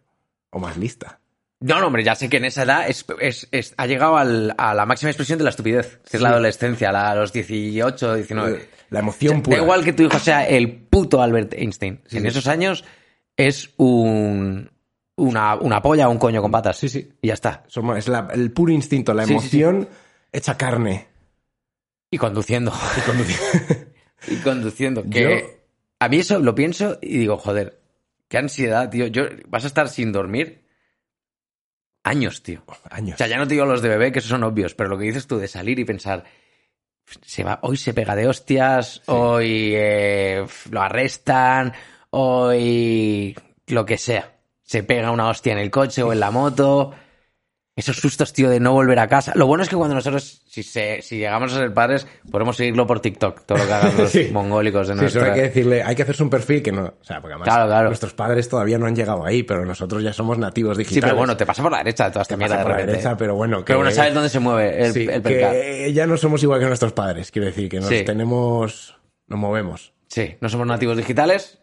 O 0.51 0.59
más 0.59 0.77
lista. 0.77 1.21
No, 1.61 1.81
no, 1.81 1.89
hombre, 1.89 2.05
ya 2.05 2.15
sé 2.15 2.29
que 2.29 2.37
en 2.37 2.45
esa 2.45 2.63
edad 2.63 2.89
es, 2.89 3.05
es- 3.21 3.49
es- 3.51 3.75
ha 3.77 3.87
llegado 3.87 4.17
al- 4.17 4.55
a 4.57 4.75
la 4.75 4.87
máxima 4.87 5.11
expresión 5.11 5.39
de 5.39 5.45
la 5.45 5.51
estupidez, 5.51 5.99
que 6.09 6.17
es 6.17 6.23
la 6.23 6.29
Sí. 6.29 6.33
adolescencia, 6.35 6.93
la, 6.93 7.11
a 7.11 7.15
los 7.17 7.33
18, 7.33 8.15
19. 8.15 8.69
La 8.91 9.01
emoción 9.01 9.43
pura. 9.43 9.57
Da 9.57 9.63
igual 9.65 9.85
que 9.85 9.93
tu 9.93 10.05
hijo 10.05 10.19
sea 10.21 10.47
el 10.49 10.73
puto 10.73 11.21
Albert 11.21 11.55
Einstein. 11.55 12.01
Sí, 12.07 12.17
en 12.19 12.23
sí. 12.23 12.29
esos 12.29 12.47
años 12.47 12.85
es 13.37 13.75
un, 13.77 14.71
una, 15.19 15.55
una 15.57 15.81
polla 15.83 16.09
o 16.09 16.11
un 16.11 16.19
coño 16.19 16.41
con 16.43 16.51
patas. 16.51 16.77
Sí, 16.79 16.89
sí. 16.89 17.09
Y 17.23 17.29
ya 17.29 17.35
está. 17.35 17.65
Somos- 17.69 17.99
es 17.99 18.09
la- 18.09 18.29
el 18.33 18.51
puro 18.53 18.73
instinto, 18.73 19.13
la 19.15 19.25
Sí, 19.25 19.35
sí, 19.39 19.49
sí. 19.49 19.61
emoción 19.63 19.89
hecha 20.33 20.57
carne. 20.57 21.07
Y 22.11 22.19
conduciendo. 22.19 22.73
Y 22.97 23.01
conducir- 23.01 23.89
y 24.29 24.37
conduciendo. 24.37 25.05
Que 25.09 25.21
Yo- 25.23 25.47
a 26.01 26.09
mí 26.09 26.19
eso 26.19 26.39
lo 26.39 26.55
pienso 26.55 26.99
y 27.03 27.19
digo, 27.19 27.37
joder, 27.39 27.81
qué 28.29 28.39
ansiedad, 28.39 28.89
tío. 28.91 29.07
Yo, 29.07 29.25
vas 29.49 29.65
a 29.65 29.69
estar 29.69 29.89
sin 29.89 30.13
dormir 30.13 30.65
años, 32.05 32.43
tío. 32.43 32.63
Años. 32.91 33.15
O 33.15 33.19
sea, 33.19 33.27
ya 33.27 33.37
no 33.37 33.47
te 33.47 33.55
digo 33.55 33.67
los 33.67 33.83
de 33.83 33.89
bebé, 33.91 34.13
que 34.13 34.21
esos 34.21 34.31
son 34.31 34.43
obvios, 34.45 34.75
pero 34.75 34.89
lo 34.89 34.97
que 34.99 35.05
dices 35.05 35.27
tú 35.27 35.37
de 35.39 35.49
salir 35.49 35.79
y 35.79 35.85
pensar, 35.85 36.25
se 37.23 37.45
va, 37.45 37.59
hoy 37.63 37.77
se 37.77 37.93
pega 37.93 38.15
de 38.17 38.27
hostias, 38.29 39.03
hoy 39.07 39.73
eh, 39.75 40.47
lo 40.71 40.81
arrestan, 40.81 41.73
hoy 42.11 43.37
lo 43.67 43.85
que 43.85 43.99
sea. 43.99 44.38
Se 44.69 44.83
pega 44.83 45.11
una 45.11 45.31
hostia 45.31 45.53
en 45.55 45.59
el 45.59 45.71
coche 45.71 46.03
o 46.03 46.13
en 46.13 46.21
la 46.21 46.31
moto. 46.31 46.93
Esos 47.75 47.97
sustos, 47.97 48.33
tío, 48.35 48.51
de 48.51 48.61
no 48.61 48.73
volver 48.73 48.99
a 48.99 49.07
casa. 49.09 49.33
Lo 49.35 49.47
bueno 49.47 49.63
es 49.63 49.71
que 49.71 49.77
cuando 49.77 49.95
nosotros, 49.95 50.43
si, 50.47 50.63
se- 50.63 51.01
si 51.01 51.17
llegamos 51.17 51.55
a 51.55 51.59
ser 51.59 51.73
padres, 51.73 52.07
podemos 52.31 52.57
seguirlo 52.57 52.87
por 52.87 53.01
TikTok, 53.01 53.47
todo 53.47 53.57
lo 53.57 53.67
que 53.67 53.73
hagan 53.73 53.97
los 53.97 54.11
Sí. 54.13 54.29
mongólicos 54.31 54.89
de 54.89 54.99
Sí, 54.99 55.05
eso 55.07 55.25
hay 55.25 55.33
que 55.33 55.43
decirle, 55.43 55.83
hay 55.83 55.95
que 55.97 56.03
hacerse 56.03 56.23
un 56.23 56.29
perfil 56.29 56.61
que 56.63 56.71
no, 56.73 56.83
o 56.87 57.05
sea, 57.05 57.21
porque 57.23 57.35
además 57.35 57.49
Claro, 57.49 57.67
claro. 57.69 57.87
nuestros 57.89 58.13
padres 58.15 58.49
todavía 58.49 58.77
no 58.79 58.87
han 58.87 58.95
llegado 58.97 59.25
ahí, 59.25 59.43
pero 59.45 59.65
nosotros 59.65 60.03
ya 60.03 60.13
somos 60.13 60.37
nativos 60.39 60.77
digitales. 60.77 60.97
Sí, 60.97 61.01
pero 61.01 61.17
bueno, 61.17 61.37
te 61.37 61.47
pasa 61.47 61.63
por 61.63 61.71
la 61.73 61.79
derecha 61.79 62.07
de 62.07 62.11
toda 62.11 62.23
esta 62.23 62.35
Te 62.35 62.39
mierda 62.39 62.57
pasa 62.57 62.69
de 62.69 62.75
por 62.75 62.81
la 62.81 62.87
derecha, 62.93 63.17
pero 63.17 63.35
bueno, 63.37 63.59
que, 63.61 63.65
Pero 63.67 63.79
bueno, 63.79 63.91
sabes 63.93 64.13
dónde 64.13 64.29
se 64.29 64.41
mueve 64.41 64.85
el, 64.85 64.93
sí, 64.93 65.07
el 65.09 65.23
percal. 65.23 65.53
que 65.53 65.93
ya 65.95 66.07
no 66.07 66.17
somos 66.19 66.43
igual 66.43 66.59
que 66.61 66.67
nuestros 66.67 66.93
padres, 66.93 67.31
quiero 67.31 67.47
decir, 67.47 67.69
que 67.69 67.79
nos 67.79 67.89
tenemos, 67.89 68.97
nos 69.29 69.39
movemos. 69.39 69.93
Sí, 70.09 70.35
no 70.41 70.49
somos 70.49 70.67
nativos 70.67 70.97
digitales, 70.97 71.61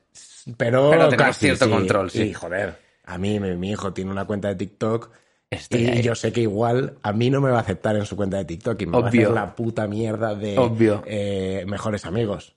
Pero, 0.58 0.92
Pero 0.92 1.10
tenemos 1.10 1.36
casi, 1.36 1.48
cierto 1.48 1.70
control, 1.70 2.10
sí. 2.10 2.34
Joder, 2.34 2.85
a 3.06 3.18
mí, 3.18 3.40
mi, 3.40 3.56
mi 3.56 3.72
hijo 3.72 3.94
tiene 3.94 4.12
una 4.12 4.26
cuenta 4.26 4.48
de 4.50 4.56
TikTok 4.56 5.12
Estoy 5.50 5.82
y 5.84 5.88
ahí. 5.88 6.02
yo 6.02 6.16
sé 6.16 6.34
que 6.34 6.42
igual 6.42 6.98
a 7.04 7.14
mí 7.14 7.30
no 7.30 7.40
me 7.40 7.52
va 7.52 7.58
a 7.58 7.62
aceptar 7.62 7.96
en 7.96 8.06
su 8.06 8.16
cuenta 8.16 8.38
de 8.38 8.46
TikTok 8.46 8.82
y 8.82 8.86
me 8.88 8.92
va 9.00 9.06
a 9.06 9.10
hacer 9.10 9.30
la 9.32 9.56
puta 9.56 9.88
mierda 9.88 10.34
de 10.36 10.58
Obvio. 10.58 11.04
eh, 11.06 11.64
mejores 11.68 12.06
amigos. 12.06 12.56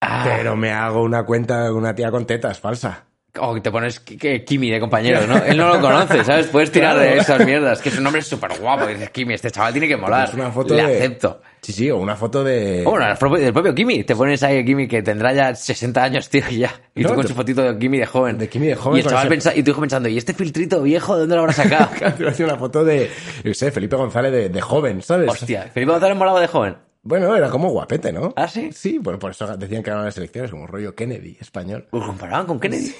Ah, 0.00 0.22
Pero 0.24 0.56
me 0.56 0.70
hago 0.72 1.02
una 1.02 1.24
cuenta 1.26 1.64
de 1.64 1.72
una 1.72 1.94
tía 1.94 2.10
con 2.10 2.26
tetas 2.26 2.60
falsa. 2.60 3.06
O 3.40 3.54
que 3.54 3.60
te 3.60 3.70
pones 3.70 4.00
Kimi 4.00 4.70
de 4.70 4.80
compañero, 4.80 5.26
¿no? 5.26 5.36
Él 5.44 5.56
no 5.56 5.68
lo 5.74 5.80
conoce, 5.80 6.24
¿sabes? 6.24 6.46
Puedes 6.46 6.70
tirar 6.72 6.94
Claro. 6.96 7.10
de 7.10 7.18
esas 7.18 7.44
mierdas. 7.44 7.80
Que 7.82 7.90
su 7.90 8.00
nombre 8.02 8.20
es 8.20 8.26
súper 8.26 8.58
guapo. 8.58 8.86
Dices, 8.86 9.10
Kimi, 9.10 9.34
este 9.34 9.50
chaval 9.50 9.72
tiene 9.72 9.88
que 9.88 9.96
molar. 9.96 10.28
Es 10.28 10.34
una 10.34 10.50
foto 10.50 10.74
Le 10.74 10.86
de- 10.86 10.96
acepto. 10.96 11.40
Sí, 11.60 11.72
sí, 11.72 11.90
o 11.90 11.96
una 11.96 12.14
foto 12.14 12.44
de... 12.44 12.84
O 12.86 12.92
propio- 13.18 13.38
del 13.40 13.52
propio 13.52 13.74
Kimi. 13.74 14.04
Te 14.04 14.14
pones 14.14 14.40
ahí 14.44 14.58
a 14.58 14.64
Kimi 14.64 14.86
que 14.86 15.02
tendrá 15.02 15.32
ya 15.32 15.52
60 15.54 16.00
años, 16.04 16.28
tío, 16.28 16.42
y 16.48 16.58
ya. 16.58 16.72
Y 16.94 17.02
No, 17.02 17.08
tú 17.08 17.14
con 17.16 17.22
te- 17.24 17.28
su 17.30 17.34
fotito 17.34 17.62
de 17.62 17.76
Kimi 17.78 17.98
de 17.98 18.06
joven. 18.06 18.38
De 18.38 18.48
Kimi 18.48 18.66
de 18.68 18.76
joven 18.76 18.98
Y, 18.98 19.00
el 19.00 19.06
chaval 19.08 19.28
pensa- 19.28 19.52
y 19.56 19.62
tu 19.64 19.72
hijo 19.72 19.80
pensando, 19.80 20.08
¿y 20.08 20.16
este 20.16 20.32
filtrito 20.32 20.80
viejo 20.82 21.14
de 21.14 21.20
dónde 21.22 21.34
lo 21.34 21.40
habrá 21.40 21.52
sacado? 21.54 21.88
Te 22.36 22.44
una 22.44 22.56
foto 22.56 22.84
de, 22.84 23.10
yo 23.42 23.52
sé, 23.54 23.72
Felipe 23.72 23.96
González 23.96 24.30
de, 24.30 24.48
de 24.48 24.60
joven, 24.60 25.02
¿sabes? 25.02 25.28
Hostia, 25.28 25.62
Felipe 25.74 25.90
González 25.92 26.16
molaba 26.16 26.40
de 26.40 26.46
joven. 26.46 26.76
Bueno, 27.02 27.34
era 27.36 27.48
como 27.50 27.68
guapete, 27.70 28.12
¿no? 28.12 28.32
¿Ah, 28.36 28.48
sí? 28.48 28.70
Sí, 28.72 28.98
bueno, 28.98 29.18
por 29.18 29.30
eso 29.32 29.56
decían 29.56 29.82
que 29.82 29.90
eran 29.90 30.04
las 30.04 30.16
elecciones, 30.18 30.50
como 30.50 30.62
un 30.64 30.68
rollo 30.68 30.94
Kennedy 30.94 31.36
español. 31.40 31.86
Pues 31.90 32.04
comparaban 32.04 32.46
con 32.46 32.58
Kennedy. 32.60 32.92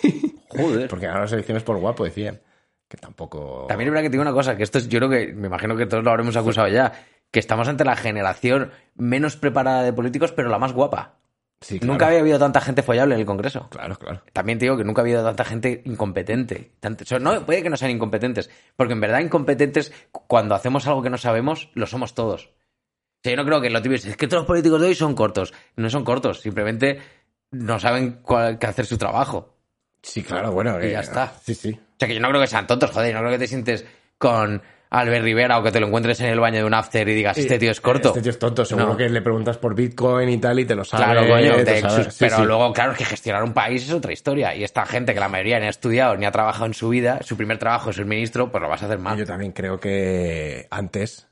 Joder. 0.56 0.88
Porque 0.88 1.06
eran 1.06 1.20
las 1.20 1.32
elecciones 1.32 1.62
por 1.62 1.76
guapo, 1.78 2.04
decían. 2.04 2.40
Que 2.88 2.96
tampoco... 2.96 3.66
También 3.68 3.88
es 3.88 3.92
verdad 3.92 4.02
que 4.04 4.10
te 4.10 4.12
digo 4.12 4.22
una 4.22 4.32
cosa, 4.32 4.56
que 4.56 4.62
esto 4.62 4.78
es, 4.78 4.88
yo 4.88 4.98
creo 5.00 5.10
que, 5.10 5.32
me 5.32 5.48
imagino 5.48 5.76
que 5.76 5.86
todos 5.86 6.04
lo 6.04 6.10
habremos 6.10 6.36
acusado 6.36 6.68
ya, 6.68 6.92
que 7.32 7.40
estamos 7.40 7.66
ante 7.66 7.84
la 7.84 7.96
generación 7.96 8.70
menos 8.94 9.36
preparada 9.36 9.82
de 9.82 9.92
políticos, 9.92 10.30
pero 10.32 10.48
la 10.48 10.58
más 10.58 10.72
guapa. 10.72 11.16
Sí, 11.60 11.80
claro. 11.80 11.94
Nunca 11.94 12.06
había 12.08 12.20
habido 12.20 12.38
tanta 12.38 12.60
gente 12.60 12.82
follable 12.82 13.14
en 13.14 13.20
el 13.20 13.26
Congreso. 13.26 13.68
Claro, 13.70 13.96
claro. 13.98 14.22
También 14.32 14.58
te 14.58 14.66
digo 14.66 14.76
que 14.76 14.84
nunca 14.84 15.00
ha 15.00 15.04
habido 15.04 15.25
tanta 15.25 15.44
gente 15.44 15.82
incompetente. 15.86 16.72
Tanto- 16.78 17.02
o 17.02 17.06
sea, 17.06 17.18
no, 17.18 17.44
puede 17.44 17.62
que 17.62 17.70
no 17.70 17.76
sean 17.76 17.90
incompetentes, 17.90 18.50
porque 18.76 18.92
en 18.92 19.00
verdad 19.00 19.20
incompetentes, 19.20 19.90
cu- 20.12 20.22
cuando 20.28 20.54
hacemos 20.54 20.86
algo 20.86 21.02
que 21.02 21.10
no 21.10 21.18
sabemos, 21.18 21.70
lo 21.75 21.86
somos 21.86 22.14
todos. 22.14 22.44
O 22.46 23.20
sea, 23.25 23.32
yo 23.32 23.36
no 23.36 23.44
creo 23.46 23.60
que 23.60 23.70
lo 23.70 23.82
típico 23.82 24.06
es 24.06 24.16
que 24.16 24.28
todos 24.28 24.42
los 24.42 24.46
políticos 24.46 24.80
de 24.80 24.86
hoy 24.88 24.94
son 24.94 25.14
cortos. 25.14 25.52
No 25.75 25.90
son 25.90 26.04
cortos, 26.04 26.40
simplemente 26.40 27.00
no 27.50 27.80
saben 27.80 28.20
cuál, 28.22 28.58
qué 28.60 28.66
hacer 28.66 28.86
su 28.86 28.98
trabajo. 28.98 29.55
Sí, 30.06 30.22
claro, 30.22 30.52
bueno. 30.52 30.80
Y 30.82 30.86
eh, 30.86 30.92
ya 30.92 31.00
está. 31.00 31.32
Sí, 31.44 31.54
sí. 31.54 31.70
O 31.72 31.96
sea, 31.98 32.06
que 32.08 32.14
yo 32.14 32.20
no 32.20 32.28
creo 32.28 32.40
que 32.40 32.46
sean 32.46 32.66
tontos, 32.66 32.90
joder. 32.90 33.12
No 33.12 33.20
creo 33.20 33.32
que 33.32 33.38
te 33.38 33.48
sientes 33.48 33.84
con 34.18 34.62
Albert 34.90 35.25
Rivera 35.25 35.58
o 35.58 35.62
que 35.64 35.72
te 35.72 35.80
lo 35.80 35.88
encuentres 35.88 36.20
en 36.20 36.26
el 36.26 36.38
baño 36.38 36.58
de 36.58 36.64
un 36.64 36.72
after 36.75 37.08
y 37.08 37.14
digas, 37.14 37.36
este 37.36 37.58
tío 37.58 37.72
es 37.72 37.80
corto. 37.80 38.08
Este 38.10 38.22
tío 38.22 38.30
es 38.30 38.38
tonto. 38.38 38.64
Seguro 38.64 38.86
No. 38.90 38.96
que 38.96 39.08
le 39.08 39.20
preguntas 39.20 39.58
por 39.58 39.75
Bitcoin 39.75 40.28
y 40.28 40.38
tal 40.38 40.60
y 40.60 40.64
te 40.64 40.76
lo 40.76 40.84
sabe. 40.84 41.04
Claro, 41.04 41.26
coño, 41.26 41.56
te 41.56 41.64
te- 41.64 41.80
sabe. 41.80 42.04
sus- 42.04 42.14
Sí, 42.14 42.18
pero 42.25 42.36
sí. 42.36 42.42
luego, 42.44 42.72
claro, 42.72 42.92
es 42.92 42.98
que 42.98 43.04
gestionar 43.04 43.42
un 43.42 43.52
país 43.52 43.82
es 43.82 43.92
otra 43.92 44.12
historia. 44.12 44.54
Y 44.54 44.62
esta 44.62 44.86
gente 44.86 45.12
que 45.12 45.18
la 45.20 45.28
mayoría 45.28 45.58
ni 45.58 45.66
ha 45.66 45.70
estudiado 45.70 46.16
ni 46.16 46.25
ha 46.25 46.30
trabajado 46.30 46.66
en 46.66 46.75
su 46.75 46.88
vida, 46.88 47.18
su 47.22 47.36
primer 47.36 47.58
trabajo 47.58 47.90
es 47.90 47.96
ser 47.96 48.04
ministro, 48.06 48.50
pues 48.52 48.62
lo 48.62 48.68
vas 48.68 48.82
a 48.82 48.86
hacer 48.86 48.98
mal. 49.00 49.18
Yo 49.18 49.26
también 49.26 49.50
creo 49.50 49.80
que 49.80 50.68
antes 50.70 51.26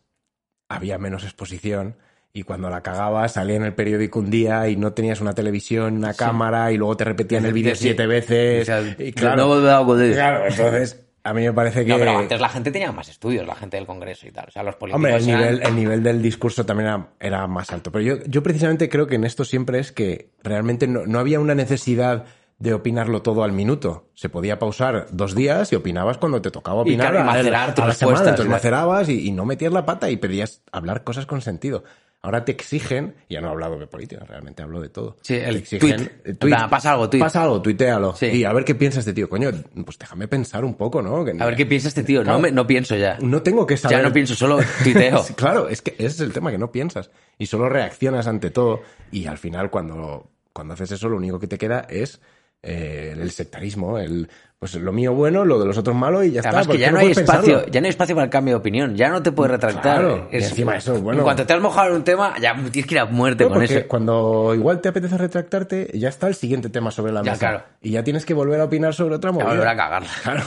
había 0.69 0.99
menos 0.99 1.23
exposición 1.23 1.97
y 2.37 2.43
cuando 2.43 2.69
la 2.69 2.83
cagabas 2.83 3.33
salía 3.35 3.55
en 3.55 3.63
el 3.63 3.75
periódico 3.75 4.19
un 4.19 4.29
día 4.29 4.69
y 4.69 4.75
no 4.77 4.93
tenías 4.93 5.21
una 5.21 5.35
televisión, 5.35 5.97
una 5.99 6.15
cámara 6.15 6.73
y 6.73 6.77
luego 6.77 6.97
te 6.97 7.05
repetían 7.05 7.47
el 7.47 7.53
vídeo 7.53 7.77
Sí. 7.77 7.85
siete 7.85 8.09
veces. 8.09 8.63
O 8.63 8.65
sea, 8.67 8.81
y 8.81 9.11
no 9.11 9.15
claro, 9.15 9.63
eso. 9.63 10.15
claro, 10.15 10.47
entonces 10.49 11.01
a 11.23 11.33
mí 11.33 11.43
me 11.45 11.53
parece 11.53 11.85
que... 11.85 11.93
No, 11.93 11.97
pero 11.99 12.19
antes 12.19 12.41
la 12.41 12.49
gente 12.49 12.73
tenía 12.73 12.91
más 12.91 13.09
estudios, 13.09 13.47
la 13.47 13.55
gente 13.55 13.77
del 13.77 13.87
Congreso 13.87 14.27
y 14.27 14.33
tal. 14.33 14.47
O 14.49 14.51
sea, 14.51 14.65
los 14.65 14.75
políticos. 14.75 14.97
Hombre, 14.97 15.15
el 15.15 15.29
eran- 15.29 15.41
nivel, 15.41 15.63
el 15.63 15.77
nivel 15.77 16.03
del 16.03 16.21
discurso 16.21 16.67
también 16.67 16.89
era, 16.89 17.07
era 17.21 17.47
más 17.47 17.71
alto. 17.71 17.93
Pero 17.93 18.03
yo, 18.05 18.25
yo 18.27 18.43
precisamente 18.43 18.89
creo 18.89 19.07
que 19.07 19.15
en 19.15 19.23
esto 19.23 19.45
siempre 19.45 19.79
es 19.79 19.93
que 19.93 20.31
realmente 20.43 20.89
no, 20.89 21.07
no 21.07 21.21
había 21.21 21.39
una 21.39 21.55
necesidad 21.55 22.25
de 22.59 22.75
opinarlo 22.75 23.23
todo 23.23 23.45
al 23.45 23.53
minuto. 23.53 24.09
Se 24.15 24.29
podía 24.29 24.59
pausar 24.59 25.07
dos 25.13 25.37
días 25.37 25.73
y 25.73 25.77
opinabas 25.77 26.19
cuando 26.19 26.43
te 26.43 26.51
tocaba 26.51 26.79
Y 26.79 26.83
opinar 26.83 27.13
claro, 27.13 27.19
y 27.19 27.29
a- 27.29 27.33
macerar 27.33 27.71
a 27.71 27.75
tus 27.75 27.87
la 27.87 27.95
semana. 27.95 28.19
Entonces 28.21 28.47
macerabas 28.49 29.09
y, 29.09 29.29
y 29.29 29.31
no 29.31 29.45
metías 29.47 29.73
la 29.73 29.87
pata 29.87 30.11
y 30.11 30.17
pedías 30.17 30.63
hablar 30.73 31.05
cosas 31.05 31.27
con 31.27 31.41
sentido. 31.43 31.85
Ahora 32.25 32.45
te 32.45 32.53
exigen, 32.53 33.15
y 33.29 33.35
ya 33.35 33.41
no 33.41 33.49
he 33.49 33.51
hablado 33.51 33.79
de 33.79 33.87
política, 33.87 34.25
realmente 34.27 34.63
hablo 34.63 34.81
de 34.81 34.89
todo. 34.89 35.17
Sí, 35.21 35.35
Te 35.35 35.49
el 35.49 35.57
exigen- 35.57 35.97
tweet. 35.97 36.11
En 36.25 36.37
plan, 36.37 36.71
pasa 36.71 36.93
algo, 36.93 37.09
tweet. 37.11 37.21
Pasa 37.21 37.43
algo, 37.43 37.61
tuitealo. 37.61 38.17
Sí. 38.17 38.27
Y 38.27 38.45
a 38.45 38.53
ver 38.53 38.65
qué 38.65 38.75
piensa 38.75 39.01
este 39.01 39.13
tío. 39.13 39.29
Coño, 39.29 39.51
pues 39.85 39.99
déjame 39.99 40.27
pensar 40.27 40.65
un 40.65 40.75
poco, 40.75 41.03
¿no? 41.03 41.25
Que- 41.25 41.37
A 41.39 41.45
ver 41.45 41.55
qué 41.57 41.67
piensa 41.67 41.89
este 41.89 42.03
tío. 42.03 42.25
No, 42.25 42.39
me- 42.39 42.51
no 42.51 42.67
pienso 42.67 42.97
ya. 42.97 43.19
No 43.21 43.43
tengo 43.43 43.67
que 43.67 43.77
saber. 43.77 43.99
Ya 43.99 44.03
no 44.03 44.13
pienso, 44.13 44.35
solo 44.35 44.59
tuiteo. 44.83 45.23
Claro, 45.37 45.69
es 45.69 45.83
que 45.83 45.93
ese 45.99 46.07
es 46.07 46.21
el 46.21 46.33
tema, 46.33 46.51
que 46.51 46.59
no 46.59 46.73
piensas. 46.73 47.11
Y 47.39 47.47
solo 47.47 47.69
reaccionas 47.69 48.27
ante 48.27 48.51
todo. 48.51 48.81
Y 49.13 49.27
al 49.27 49.39
final, 49.39 49.71
cuando, 49.71 50.31
cuando 50.53 50.75
haces 50.75 50.91
eso, 50.93 51.09
lo 51.09 51.17
único 51.19 51.39
que 51.39 51.47
te 51.47 51.59
queda 51.59 51.87
es 51.91 52.21
eh, 52.65 53.15
el 53.21 53.31
sectarismo, 53.31 53.99
el 53.99 54.29
pues 54.59 54.75
lo 54.77 54.93
mío 54.93 55.13
bueno, 55.13 55.45
lo 55.45 55.59
de 55.61 55.67
los 55.67 55.77
otros 55.77 55.95
malo 55.95 56.25
y 56.25 56.31
ya 56.31 56.41
Además 56.41 56.63
está. 56.63 56.73
que 56.73 56.79
¿por 56.79 56.81
ya 56.81 56.91
no 56.91 56.99
hay 57.01 57.11
espacio, 57.11 57.43
pensarlo? 57.43 57.67
ya 57.73 57.81
no 57.81 57.85
hay 57.85 57.91
espacio 57.91 58.15
para 58.15 58.25
el 58.25 58.31
cambio 58.31 58.55
de 58.55 58.59
opinión, 58.61 58.97
ya 58.97 59.11
no 59.11 59.23
te 59.23 59.31
puedes 59.31 59.51
retractar. 59.51 59.83
Claro, 60.01 60.29
y 60.33 60.37
encima 60.37 60.77
eso, 60.77 60.99
bueno. 61.03 61.19
En 61.21 61.25
cuanto 61.25 61.45
te 61.45 61.53
has 61.53 61.61
mojado 61.61 61.91
en 61.91 61.97
un 61.97 62.05
tema, 62.05 62.35
ya 62.41 62.55
tienes 62.55 62.87
que 62.87 62.95
ir 62.95 62.99
a 63.01 63.05
muerte 63.05 63.45
No, 63.45 63.51
con 63.51 63.63
eso. 63.63 63.81
cuando 63.87 64.53
igual 64.55 64.81
te 64.81 64.89
apetece 64.89 65.19
retractarte, 65.19 65.91
ya 65.93 66.09
está 66.09 66.29
el 66.29 66.35
siguiente 66.35 66.71
tema 66.71 66.91
sobre 66.91 67.13
la 67.13 67.23
Ya, 67.23 67.33
mesa. 67.33 67.39
claro. 67.41 67.65
Y 67.83 67.91
ya 67.91 68.03
tienes 68.05 68.25
que 68.25 68.33
volver 68.33 68.59
a 68.61 68.65
opinar 68.65 68.95
sobre 68.95 69.15
otra 69.17 69.33
movida. 69.33 69.49
volver 69.51 69.69
a 69.69 69.77
cagarla. 69.77 70.09
Claro. 70.23 70.43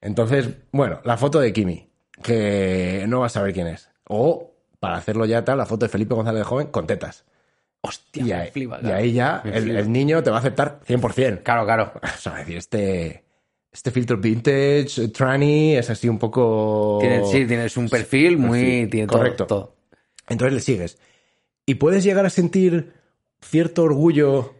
Entonces, 0.00 0.48
bueno, 0.72 1.00
la 1.04 1.16
foto 1.16 1.40
de 1.40 1.52
Kimi, 1.52 1.88
que 2.22 3.04
no 3.08 3.20
vas 3.20 3.32
a 3.32 3.40
saber 3.40 3.52
quién 3.52 3.66
es. 3.66 3.88
O, 4.08 4.52
para 4.80 4.96
hacerlo 4.96 5.24
ya 5.26 5.44
tal, 5.44 5.58
la 5.58 5.66
foto 5.66 5.84
de 5.86 5.88
Felipe 5.90 6.14
González 6.14 6.40
de 6.40 6.44
joven 6.44 6.66
con 6.68 6.86
tetas. 6.86 7.24
Hostia, 7.84 8.50
y, 8.54 8.66
me 8.66 8.92
ahí, 8.92 9.10
y 9.10 9.12
ya 9.14 9.42
Me 9.44 9.56
el, 9.56 9.90
niño 9.90 10.22
te 10.22 10.30
va 10.30 10.36
a 10.36 10.40
aceptar 10.40 10.80
100%. 10.86 11.42
Claro, 11.42 11.64
claro. 11.64 11.92
O 12.02 12.18
sea, 12.18 12.36
decir, 12.36 12.56
este, 12.56 13.24
este 13.72 13.90
filtro 13.90 14.18
vintage, 14.18 15.08
tranny, 15.08 15.74
es 15.76 15.90
así 15.90 16.08
un 16.08 16.18
poco... 16.18 16.98
Tienes, 17.00 17.28
sí, 17.30 17.44
tienes 17.44 17.76
un 17.76 17.88
perfil 17.88 18.38
muy... 18.38 18.60
perfil. 18.60 18.90
Tiene 18.90 19.06
Correcto. 19.08 19.46
todo. 19.46 19.76
Entonces 20.28 20.54
le 20.54 20.60
sigues. 20.60 20.98
Y 21.66 21.74
puedes 21.74 22.04
llegar 22.04 22.24
a 22.24 22.30
sentir 22.30 22.92
cierto 23.40 23.82
orgullo 23.82 24.54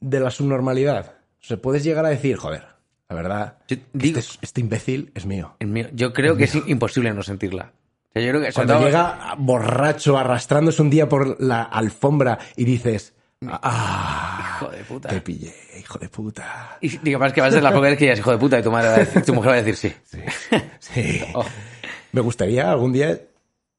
de 0.00 0.20
la 0.20 0.30
subnormalidad. 0.30 1.14
O 1.42 1.44
sea, 1.44 1.56
puedes 1.58 1.84
llegar 1.84 2.06
a 2.06 2.08
decir, 2.10 2.36
joder, 2.36 2.64
la 3.08 3.16
verdad, 3.16 3.58
Yo 3.68 3.76
digo- 3.92 4.18
este, 4.18 4.38
este 4.40 4.60
imbécil 4.62 5.12
es 5.14 5.26
mío. 5.26 5.56
El 5.58 5.68
mío- 5.68 5.88
Yo 5.92 6.12
creo 6.14 6.36
que 6.36 6.44
es 6.44 6.54
imposible 6.66 7.12
no 7.12 7.22
sentirla. 7.22 7.72
Yo 8.14 8.28
creo 8.28 8.40
que 8.40 8.52
Cuando 8.52 8.74
todo- 8.74 8.84
llega 8.86 9.34
borracho, 9.38 10.18
arrastrándose 10.18 10.82
un 10.82 10.90
día 10.90 11.08
por 11.08 11.40
la 11.40 11.62
alfombra 11.62 12.38
y 12.56 12.64
dices, 12.64 13.14
ah, 13.46 14.56
Hijo 14.56 14.68
de 14.70 14.84
puta. 14.84 15.08
te 15.08 15.20
pillé, 15.20 15.54
hijo 15.78 15.98
de 15.98 16.08
puta. 16.08 16.78
Y 16.80 16.88
digo, 16.98 17.18
más 17.18 17.32
que 17.32 17.40
vas 17.40 17.50
a 17.50 17.52
ser 17.54 17.62
la 17.62 17.70
primera 17.70 17.90
vez 17.90 17.98
que 17.98 18.04
digas 18.06 18.18
hijo 18.18 18.32
de 18.32 18.38
puta 18.38 18.58
y 18.58 18.62
tu, 18.62 18.70
madre 18.70 18.88
va 18.88 18.94
a 18.96 18.98
decir- 18.98 19.24
tu 19.24 19.32
mujer 19.34 19.50
va 19.50 19.54
a 19.54 19.62
decir 19.62 19.76
sí. 19.76 19.94
Sí. 20.04 20.56
sí. 20.80 21.24
Oh. 21.34 21.44
Me 22.12 22.20
gustaría 22.20 22.70
algún 22.70 22.92
día 22.92 23.20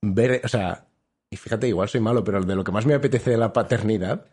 ver, 0.01 0.41
o 0.43 0.47
sea, 0.47 0.85
y 1.29 1.35
fíjate, 1.35 1.67
igual 1.67 1.89
soy 1.89 1.99
malo, 2.01 2.23
pero 2.23 2.41
de 2.41 2.55
lo 2.55 2.63
que 2.63 2.71
más 2.71 2.85
me 2.85 2.93
apetece 2.93 3.29
de 3.31 3.37
la 3.37 3.51
paternidad 3.53 4.25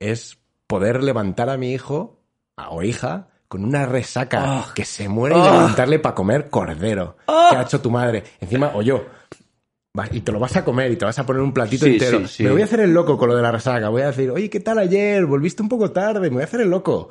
es 0.00 0.38
poder 0.66 1.02
levantar 1.02 1.50
a 1.50 1.56
mi 1.58 1.72
hijo 1.72 2.22
a- 2.56 2.70
o 2.70 2.82
hija 2.82 3.28
con 3.48 3.64
una 3.64 3.86
resaca 3.86 4.44
Oh. 4.68 4.74
que 4.74 4.84
se 4.84 5.08
muere 5.08 5.36
y 5.36 5.40
Oh. 5.40 5.44
levantarle 5.44 5.98
para 5.98 6.14
comer 6.14 6.48
cordero 6.50 7.16
que 7.26 7.56
ha 7.56 7.62
hecho 7.62 7.80
tu 7.80 7.90
madre. 7.90 8.24
Encima, 8.40 8.72
o 8.74 8.82
yo. 8.82 9.04
Y 10.10 10.20
te 10.20 10.30
lo 10.30 10.38
vas 10.38 10.54
a 10.56 10.62
comer 10.64 10.90
y 10.92 10.96
te 10.96 11.06
vas 11.06 11.18
a 11.18 11.24
poner 11.24 11.40
un 11.40 11.54
platito 11.54 11.86
Sí, 11.86 11.92
entero. 11.92 12.18
sí, 12.20 12.26
sí. 12.28 12.42
Me 12.44 12.50
voy 12.50 12.60
a 12.60 12.64
hacer 12.66 12.80
el 12.80 12.92
loco 12.92 13.16
con 13.16 13.28
lo 13.30 13.36
de 13.36 13.42
la 13.42 13.50
resaca. 13.50 13.88
Voy 13.88 14.02
a 14.02 14.08
decir, 14.08 14.30
oye, 14.30 14.50
¿qué 14.50 14.60
tal 14.60 14.78
ayer? 14.78 15.24
Volviste 15.24 15.62
un 15.62 15.70
poco 15.70 15.90
tarde. 15.90 16.20
Me 16.28 16.28
voy 16.28 16.42
a 16.42 16.44
hacer 16.44 16.60
el 16.60 16.68
loco. 16.68 17.08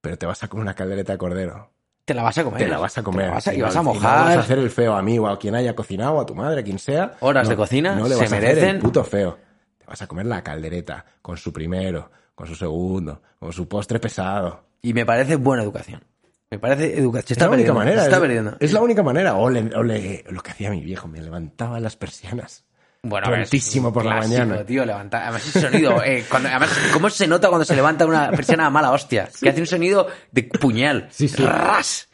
Pero 0.00 0.16
te 0.16 0.24
vas 0.24 0.42
a 0.42 0.48
comer 0.48 0.62
una 0.62 0.74
caldereta 0.74 1.12
de 1.12 1.18
cordero. 1.18 1.70
Te 2.06 2.14
la 2.14 2.22
vas 2.22 2.38
a 2.38 2.44
comer. 2.44 2.60
Te 2.60 2.68
la 2.68 2.78
vas 2.78 2.96
a 2.96 3.02
comer. 3.02 3.30
Vas 3.30 3.46
a- 3.48 3.54
y 3.54 3.60
vas 3.60 3.74
a 3.76 3.78
no 3.82 3.84
mojar. 3.94 4.26
vas 4.26 4.36
a 4.36 4.40
hacer 4.40 4.58
el 4.58 4.70
feo 4.70 4.94
a 4.94 5.02
mí 5.02 5.18
o 5.18 5.28
a 5.28 5.38
quien 5.38 5.54
haya 5.54 5.74
cocinado, 5.74 6.18
a 6.20 6.24
tu 6.24 6.34
madre, 6.34 6.60
a 6.60 6.64
quien 6.64 6.78
sea. 6.78 7.12
Horas 7.20 7.44
No- 7.44 7.50
de 7.50 7.56
cocina, 7.56 7.94
No 7.94 8.04
le 8.04 8.14
se 8.14 8.22
vas 8.22 8.32
a 8.32 8.36
hacer 8.36 8.48
merecen. 8.48 8.76
el 8.76 8.78
puto 8.82 9.04
feo. 9.04 9.38
Te 9.78 9.84
vas 9.86 10.00
a 10.00 10.06
comer 10.06 10.24
la 10.26 10.42
caldereta 10.42 11.04
con 11.20 11.36
su 11.36 11.52
primero, 11.52 12.10
con 12.34 12.46
su 12.46 12.54
segundo, 12.54 13.20
con 13.38 13.52
su 13.52 13.68
postre 13.68 14.00
pesado. 14.00 14.64
Y 14.84 14.92
me 14.94 15.04
parece 15.06 15.36
buena 15.36 15.62
educación. 15.62 16.04
Me 16.50 16.58
parece 16.58 16.96
educación. 16.98 17.26
Se 17.26 17.32
Es 17.34 17.40
la 17.40 17.50
única 17.50 17.72
manera. 17.72 18.00
Se 18.00 18.04
está 18.04 18.16
es, 18.16 18.20
perdiendo. 18.20 18.56
es 18.60 18.72
la 18.72 18.80
única 18.82 19.02
manera. 19.02 19.34
O, 19.34 19.50
le- 19.50 19.74
o 19.74 19.82
le- 19.82 20.24
lo 20.30 20.42
que 20.42 20.50
hacía 20.52 20.70
mi 20.70 20.80
viejo, 20.82 21.08
me 21.08 21.20
levantaba 21.20 21.80
las 21.80 21.96
persianas. 21.96 22.64
Bueno, 23.02 23.26
prontísimo 23.26 23.92
por 23.92 24.04
la 24.04 24.16
mañana. 24.16 24.64
tío, 24.64 24.84
levantar. 24.84 25.22
Además, 25.24 25.46
ese 25.48 25.60
sonido. 25.60 26.02
eh, 26.04 26.24
cuando- 26.30 26.48
además, 26.50 26.70
¿cómo 26.92 27.10
se 27.10 27.26
nota 27.26 27.48
cuando 27.48 27.64
se 27.64 27.74
levanta 27.74 28.06
una 28.06 28.30
persiana 28.30 28.66
a 28.66 28.70
mala 28.70 28.92
hostia? 28.92 29.28
Que 29.40 29.48
hace 29.48 29.60
un 29.60 29.66
sonido 29.66 30.06
de 30.30 30.44
puñal. 30.44 31.08
Sí, 31.10 31.28
sí. 31.28 31.42
Ras. 31.42 32.08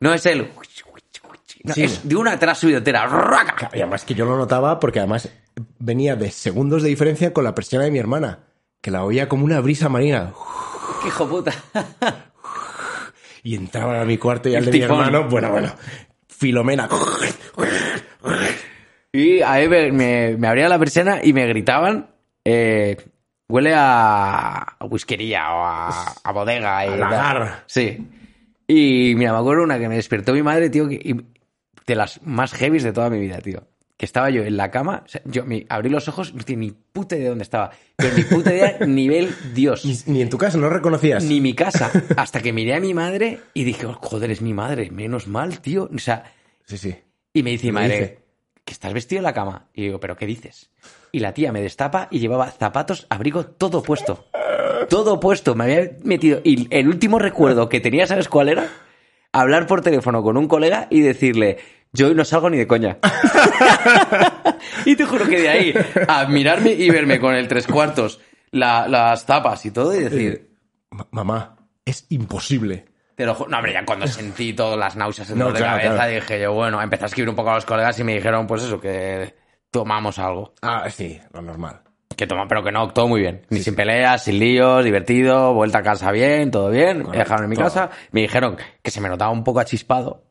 No 0.00 0.12
es 0.12 0.26
el. 0.26 0.50
No, 1.64 1.74
Sí. 1.74 1.82
Es 1.82 2.08
de 2.08 2.14
una 2.14 2.32
atrás 2.32 2.58
subidotera. 2.58 3.06
Raca. 3.06 3.70
Y 3.72 3.78
además 3.80 4.04
que 4.04 4.14
yo 4.14 4.24
lo 4.24 4.36
notaba 4.36 4.78
porque 4.78 5.00
además 5.00 5.28
venía 5.80 6.14
de 6.14 6.30
segundos 6.30 6.82
de 6.84 6.88
diferencia 6.90 7.32
con 7.32 7.42
la 7.44 7.54
persiana 7.56 7.84
de 7.86 7.90
mi 7.90 7.98
hermana, 7.98 8.40
que 8.80 8.90
la 8.92 9.02
oía 9.04 9.28
como 9.28 9.44
una 9.44 9.60
brisa 9.60 9.88
marina. 9.88 10.32
¡Qué 10.32 10.75
hijo 11.06 11.28
puta! 11.28 11.52
Y 13.42 13.54
entraban 13.54 14.00
a 14.00 14.04
mi 14.04 14.18
cuarto 14.18 14.48
y 14.48 14.54
al 14.56 14.64
de 14.64 14.72
mi 14.72 14.80
hermano, 14.80 15.28
bueno, 15.28 15.50
bueno, 15.52 15.72
Filomena. 16.28 16.88
Y 19.12 19.40
a 19.40 19.54
mí 19.54 19.68
me, 19.68 20.36
me, 20.36 20.48
abría 20.48 20.68
la 20.68 20.78
persiana 20.78 21.20
y 21.22 21.32
me 21.32 21.46
gritaban. 21.46 22.08
eh, 22.44 22.96
huele 23.48 23.72
a, 23.74 24.56
a 24.78 24.84
whiskería 24.86 25.52
o 25.54 25.64
a, 25.64 26.12
a 26.22 26.32
bodega. 26.32 26.84
y 26.86 26.88
A 26.90 26.96
lagar. 26.96 27.62
Sí. 27.66 28.06
Y 28.68 29.14
mira, 29.16 29.32
me 29.32 29.38
acuerdo 29.38 29.62
una 29.62 29.78
que 29.78 29.88
me 29.88 29.96
despertó 29.96 30.32
mi 30.32 30.42
madre, 30.42 30.68
tío, 30.68 30.88
que, 30.88 30.96
y- 30.96 31.24
de 31.86 31.94
las 31.94 32.20
más 32.26 32.52
heavies 32.52 32.82
de 32.82 32.92
toda 32.92 33.08
mi 33.10 33.20
vida, 33.20 33.38
tío. 33.38 33.62
Que 33.96 34.04
estaba 34.04 34.28
yo 34.28 34.42
en 34.42 34.56
la 34.58 34.70
cama, 34.70 35.02
o 35.06 35.08
sea, 35.08 35.22
yo 35.24 35.44
mi- 35.46 35.64
abrí 35.70 35.88
los 35.88 36.06
ojos, 36.08 36.34
no 36.34 36.44
tenía 36.44 36.66
ni 36.68 36.70
puta 36.92 37.14
idea 37.16 37.24
de 37.24 37.28
dónde 37.30 37.44
estaba. 37.44 37.70
Pero 37.96 38.14
ni 38.14 38.24
puta 38.24 38.52
idea, 38.54 38.78
nivel 38.86 39.34
Dios. 39.54 39.84
Ni, 39.86 39.96
ni 40.12 40.20
en 40.22 40.28
tu 40.28 40.36
casa 40.36 40.58
no 40.58 40.68
reconocías. 40.68 41.24
Ni 41.24 41.40
mi 41.40 41.54
casa. 41.54 41.90
Hasta 42.16 42.40
que 42.42 42.52
miré 42.52 42.74
a 42.74 42.80
mi 42.80 42.92
madre 42.92 43.40
y 43.54 43.64
dije, 43.64 43.86
"Oh, 43.86 43.94
joder, 43.94 44.30
es 44.30 44.42
mi 44.42 44.52
madre, 44.52 44.90
menos 44.90 45.28
mal, 45.28 45.60
tío. 45.60 45.88
O 45.94 45.98
sea, 45.98 46.24
Sí, 46.64 46.76
sí. 46.76 46.94
y 47.32 47.42
me 47.42 47.50
dice 47.52 47.64
mi 47.64 47.68
¿Qué 47.68 47.72
madre, 47.72 47.98
dice? 48.00 48.18
que 48.66 48.72
estás 48.72 48.92
vestido 48.92 49.20
en 49.20 49.24
la 49.24 49.32
cama. 49.32 49.68
Y 49.72 49.82
digo, 49.84 49.98
¿pero 50.00 50.16
qué 50.16 50.26
dices? 50.26 50.70
Y 51.12 51.20
la 51.20 51.32
tía 51.32 51.50
me 51.52 51.62
destapa 51.62 52.08
y 52.10 52.18
llevaba 52.18 52.50
zapatos, 52.50 53.06
abrigo, 53.08 53.46
todo 53.46 53.82
puesto. 53.82 54.26
Todo 54.90 55.20
puesto. 55.20 55.54
Me 55.54 55.64
había 55.64 55.90
metido. 56.04 56.40
Y 56.44 56.66
el 56.74 56.88
último 56.88 57.18
recuerdo 57.18 57.68
que 57.70 57.80
tenía, 57.80 58.06
¿sabes 58.06 58.28
cuál 58.28 58.48
era? 58.50 58.68
Hablar 59.32 59.66
por 59.66 59.80
teléfono 59.82 60.22
con 60.22 60.36
un 60.36 60.48
colega 60.48 60.86
y 60.90 61.00
decirle, 61.00 61.58
yo 61.96 62.08
hoy 62.08 62.14
no 62.14 62.24
salgo 62.24 62.48
ni 62.50 62.58
de 62.58 62.66
coña. 62.66 62.98
y 64.84 64.96
te 64.96 65.04
juro 65.04 65.26
que 65.26 65.40
de 65.40 65.48
ahí 65.48 65.74
a 66.08 66.26
mirarme 66.26 66.72
y 66.72 66.90
verme 66.90 67.18
con 67.20 67.34
el 67.34 67.48
tres 67.48 67.66
cuartos, 67.66 68.20
la- 68.50 68.88
las 68.88 69.26
tapas 69.26 69.64
y 69.66 69.70
todo 69.70 69.94
y 69.94 70.00
decir, 70.04 70.50
Ma- 70.90 71.06
mamá, 71.10 71.56
es 71.84 72.06
imposible. 72.10 72.86
te 73.14 73.24
lo 73.26 73.34
No, 73.48 73.56
hombre, 73.58 73.72
ya 73.72 73.84
cuando 73.84 74.06
sentí 74.06 74.52
todas 74.52 74.78
las 74.78 74.96
náuseas 74.96 75.30
en 75.30 75.38
No, 75.38 75.46
dolor 75.46 75.58
de 75.58 75.64
claro, 75.64 75.76
cabeza, 75.78 75.94
claro. 75.96 76.12
dije 76.12 76.40
yo, 76.40 76.52
bueno, 76.54 76.80
empecé 76.82 77.04
a 77.04 77.06
escribir 77.06 77.28
un 77.30 77.36
poco 77.36 77.50
a 77.50 77.54
los 77.54 77.64
colegas 77.66 77.98
y 77.98 78.04
me 78.04 78.14
dijeron, 78.14 78.46
pues 78.46 78.62
eso, 78.62 78.80
que 78.80 79.34
tomamos 79.70 80.18
algo. 80.18 80.54
Ah, 80.62 80.88
sí, 80.90 81.20
lo 81.32 81.42
normal. 81.42 81.80
Que 82.16 82.26
toma, 82.26 82.46
pero 82.48 82.62
que 82.64 82.72
no, 82.72 82.88
todo 82.94 83.08
muy 83.08 83.20
bien. 83.20 83.42
Ni 83.50 83.58
sin 83.60 83.74
peleas, 83.74 84.24
sin 84.24 84.38
líos, 84.38 84.82
divertido, 84.82 85.52
vuelta 85.52 85.78
a 85.78 85.82
casa 85.82 86.10
bien, 86.12 86.50
todo 86.50 86.70
bien. 86.70 87.06
Me 87.10 87.18
dejaron 87.18 87.44
en 87.44 87.50
mi 87.50 87.56
todo. 87.56 87.66
casa. 87.66 87.90
Me 88.10 88.22
dijeron 88.22 88.56
que 88.82 88.90
se 88.90 89.02
me 89.02 89.08
notaba 89.10 89.30
un 89.32 89.44
poco 89.44 89.60
achispado. 89.60 90.24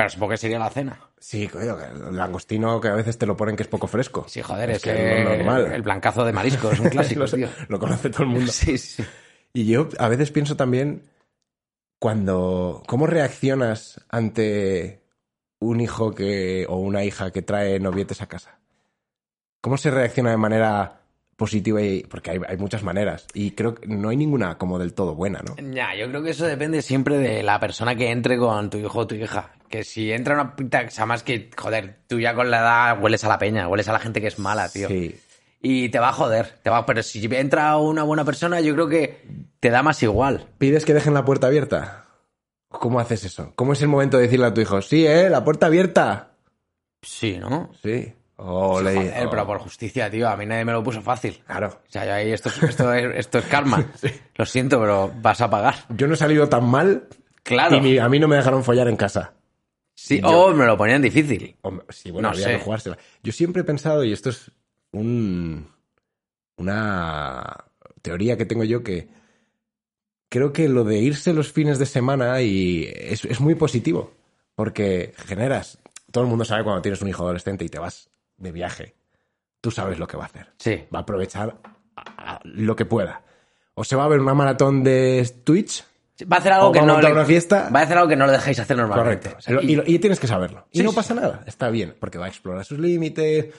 Pero 0.00 0.08
supongo 0.08 0.30
que 0.30 0.36
sería 0.38 0.58
la 0.58 0.70
cena. 0.70 0.98
Sí, 1.18 1.46
coño, 1.46 1.76
el 1.78 2.16
langostino 2.16 2.80
que 2.80 2.88
a 2.88 2.94
veces 2.94 3.18
te 3.18 3.26
lo 3.26 3.36
ponen 3.36 3.54
que 3.54 3.64
es 3.64 3.68
poco 3.68 3.86
fresco. 3.86 4.24
Sí, 4.26 4.40
joder, 4.40 4.70
es, 4.70 4.80
que 4.82 4.94
que 4.94 5.18
es 5.18 5.24
lo 5.24 5.36
normal. 5.36 5.72
el 5.74 5.82
blancazo 5.82 6.24
de 6.24 6.32
marisco 6.32 6.70
es 6.70 6.80
un 6.80 6.88
clásico, 6.88 7.20
lo, 7.20 7.26
tío. 7.30 7.48
lo 7.68 7.78
conoce 7.78 8.08
todo 8.08 8.22
el 8.22 8.30
mundo. 8.30 8.50
Sí, 8.50 8.78
sí. 8.78 9.04
Y 9.52 9.66
yo 9.66 9.90
a 9.98 10.08
veces 10.08 10.30
pienso 10.30 10.56
también 10.56 11.10
cuando 11.98 12.82
cómo 12.86 13.06
reaccionas 13.06 14.00
ante 14.08 15.02
un 15.58 15.82
hijo 15.82 16.14
que 16.14 16.64
o 16.66 16.76
una 16.78 17.04
hija 17.04 17.30
que 17.30 17.42
trae 17.42 17.78
novietes 17.78 18.22
a 18.22 18.26
casa. 18.26 18.58
¿Cómo 19.60 19.76
se 19.76 19.90
reacciona 19.90 20.30
de 20.30 20.38
manera 20.38 21.02
positiva 21.36 21.82
y 21.82 22.04
porque 22.04 22.30
hay, 22.30 22.40
hay 22.48 22.56
muchas 22.56 22.82
maneras 22.82 23.26
y 23.34 23.50
creo 23.50 23.74
que 23.74 23.86
no 23.86 24.08
hay 24.08 24.16
ninguna 24.16 24.56
como 24.56 24.78
del 24.78 24.94
todo 24.94 25.14
buena, 25.14 25.42
¿no? 25.42 25.56
Ya, 25.74 25.94
yo 25.94 26.08
creo 26.08 26.22
que 26.22 26.30
eso 26.30 26.46
depende 26.46 26.80
siempre 26.80 27.18
de 27.18 27.42
la 27.42 27.60
persona 27.60 27.94
que 27.94 28.10
entre 28.10 28.38
con 28.38 28.70
tu 28.70 28.78
hijo 28.78 29.00
o 29.00 29.06
tu 29.06 29.14
hija. 29.14 29.52
Que 29.70 29.84
si 29.84 30.12
entra 30.12 30.34
una 30.34 30.56
pinta, 30.56 30.84
o 30.86 30.90
sea, 30.90 31.06
más 31.06 31.22
que, 31.22 31.48
joder, 31.56 32.00
tú 32.08 32.18
ya 32.18 32.34
con 32.34 32.50
la 32.50 32.58
edad 32.58 33.00
hueles 33.02 33.24
a 33.24 33.28
la 33.28 33.38
peña, 33.38 33.68
hueles 33.68 33.88
a 33.88 33.92
la 33.92 34.00
gente 34.00 34.20
que 34.20 34.26
es 34.26 34.38
mala, 34.38 34.68
tío. 34.68 34.88
Sí. 34.88 35.18
Y 35.62 35.90
te 35.90 35.98
va 36.00 36.08
a 36.08 36.12
joder, 36.12 36.54
te 36.62 36.70
va, 36.70 36.84
pero 36.84 37.02
si 37.02 37.24
entra 37.34 37.76
una 37.76 38.02
buena 38.02 38.24
persona, 38.24 38.60
yo 38.60 38.74
creo 38.74 38.88
que 38.88 39.22
te 39.60 39.70
da 39.70 39.82
más 39.82 40.02
igual. 40.02 40.48
¿Pides 40.58 40.84
que 40.84 40.92
dejen 40.92 41.14
la 41.14 41.24
puerta 41.24 41.46
abierta? 41.46 42.06
¿Cómo 42.68 42.98
haces 42.98 43.24
eso? 43.24 43.52
¿Cómo 43.54 43.72
es 43.74 43.82
el 43.82 43.88
momento 43.88 44.16
de 44.16 44.24
decirle 44.24 44.46
a 44.46 44.54
tu 44.54 44.60
hijo, 44.60 44.82
sí, 44.82 45.06
eh, 45.06 45.30
la 45.30 45.44
puerta 45.44 45.66
abierta? 45.66 46.32
Sí, 47.02 47.38
¿no? 47.38 47.70
Sí. 47.82 47.88
Le 47.90 48.14
Joder, 48.46 49.28
pero 49.30 49.46
por 49.46 49.58
justicia, 49.58 50.10
tío, 50.10 50.28
a 50.28 50.36
mí 50.36 50.46
nadie 50.46 50.64
me 50.64 50.72
lo 50.72 50.82
puso 50.82 51.02
fácil. 51.02 51.42
Claro. 51.46 51.68
O 51.68 51.90
sea, 51.90 52.06
yo 52.06 52.14
ahí 52.14 52.32
esto 52.32 52.48
es, 52.48 52.62
esto 52.62 52.92
es, 52.94 53.14
esto 53.16 53.38
es 53.38 53.44
karma. 53.44 53.84
Lo 54.34 54.46
siento, 54.46 54.80
pero 54.80 55.12
vas 55.20 55.42
a 55.42 55.50
pagar. 55.50 55.74
Yo 55.90 56.06
no 56.06 56.14
he 56.14 56.16
salido 56.16 56.48
tan 56.48 56.64
mal 56.64 57.06
Claro. 57.42 57.76
y 57.76 57.98
a 57.98 58.08
mí 58.08 58.18
no 58.18 58.28
me 58.28 58.36
dejaron 58.36 58.64
follar 58.64 58.88
en 58.88 58.96
casa. 58.96 59.34
Sí, 60.02 60.20
o 60.24 60.52
me 60.54 60.64
lo 60.64 60.78
ponían 60.78 61.02
difícil. 61.02 61.56
Hombre, 61.62 61.84
sí, 61.90 62.10
bueno, 62.10 62.28
No 62.28 62.32
había 62.34 62.46
sé. 62.46 62.52
que 62.52 62.64
jugársela. 62.64 62.98
Yo 63.22 63.32
siempre 63.32 63.60
he 63.62 63.64
pensado, 63.64 64.02
y 64.02 64.12
esto 64.12 64.30
es 64.30 64.50
un, 64.92 65.68
una 66.56 67.64
teoría 68.02 68.36
que 68.36 68.46
tengo 68.46 68.64
yo 68.64 68.82
que 68.82 69.08
creo 70.28 70.52
que 70.52 70.68
lo 70.68 70.84
de 70.84 70.98
irse 70.98 71.32
los 71.34 71.52
fines 71.52 71.78
de 71.78 71.86
semana 71.86 72.40
y 72.40 72.90
es, 72.94 73.24
es 73.24 73.40
muy 73.40 73.54
positivo, 73.54 74.12
porque 74.54 75.12
generas, 75.26 75.78
todo 76.10 76.24
el 76.24 76.30
mundo 76.30 76.44
sabe 76.44 76.64
cuando 76.64 76.82
tienes 76.82 77.02
un 77.02 77.08
hijo 77.08 77.22
adolescente 77.24 77.64
y 77.64 77.68
te 77.68 77.78
vas 77.78 78.08
de 78.36 78.52
viaje, 78.52 78.94
tú 79.60 79.70
sabes 79.70 79.98
lo 79.98 80.06
que 80.06 80.16
va 80.16 80.24
a 80.24 80.26
hacer. 80.26 80.48
Sí. 80.58 80.84
Va 80.94 81.00
a 81.00 81.02
aprovechar 81.02 81.58
a- 81.96 82.36
a 82.36 82.40
lo 82.44 82.74
que 82.76 82.84
pueda. 82.86 83.22
O 83.74 83.84
se 83.84 83.96
va 83.96 84.04
a 84.04 84.08
ver 84.08 84.20
una 84.20 84.34
maratón 84.34 84.82
de 84.82 85.30
Twitch, 85.44 85.84
Va 86.24 86.36
a 86.36 86.40
hacer 86.40 86.52
algo 86.52 86.68
O 86.68 86.72
que 86.72 86.80
va 86.80 86.86
no 86.86 87.00
le, 87.00 87.12
una 87.12 87.24
fiesta. 87.24 87.70
Va 87.74 87.80
a 87.80 87.82
hacer 87.84 87.96
algo 87.96 88.08
que 88.08 88.16
no 88.16 88.26
le 88.26 88.32
dejáis 88.32 88.58
hacer 88.60 88.76
normalmente. 88.76 89.28
correcto. 89.30 89.38
O 89.38 89.40
sea, 89.40 89.62
y- 89.62 89.74
y, 89.90 89.94
y 89.94 89.98
tienes 89.98 90.18
que 90.20 90.26
saberlo. 90.26 90.66
Sí, 90.72 90.80
y 90.80 90.82
no 90.82 90.90
sí. 90.90 90.96
pasa 90.96 91.14
nada, 91.14 91.42
está 91.46 91.68
bien, 91.70 91.96
porque 92.00 92.18
va 92.18 92.26
a 92.26 92.28
explorar 92.28 92.64
sus 92.64 92.78
límites, 92.78 93.54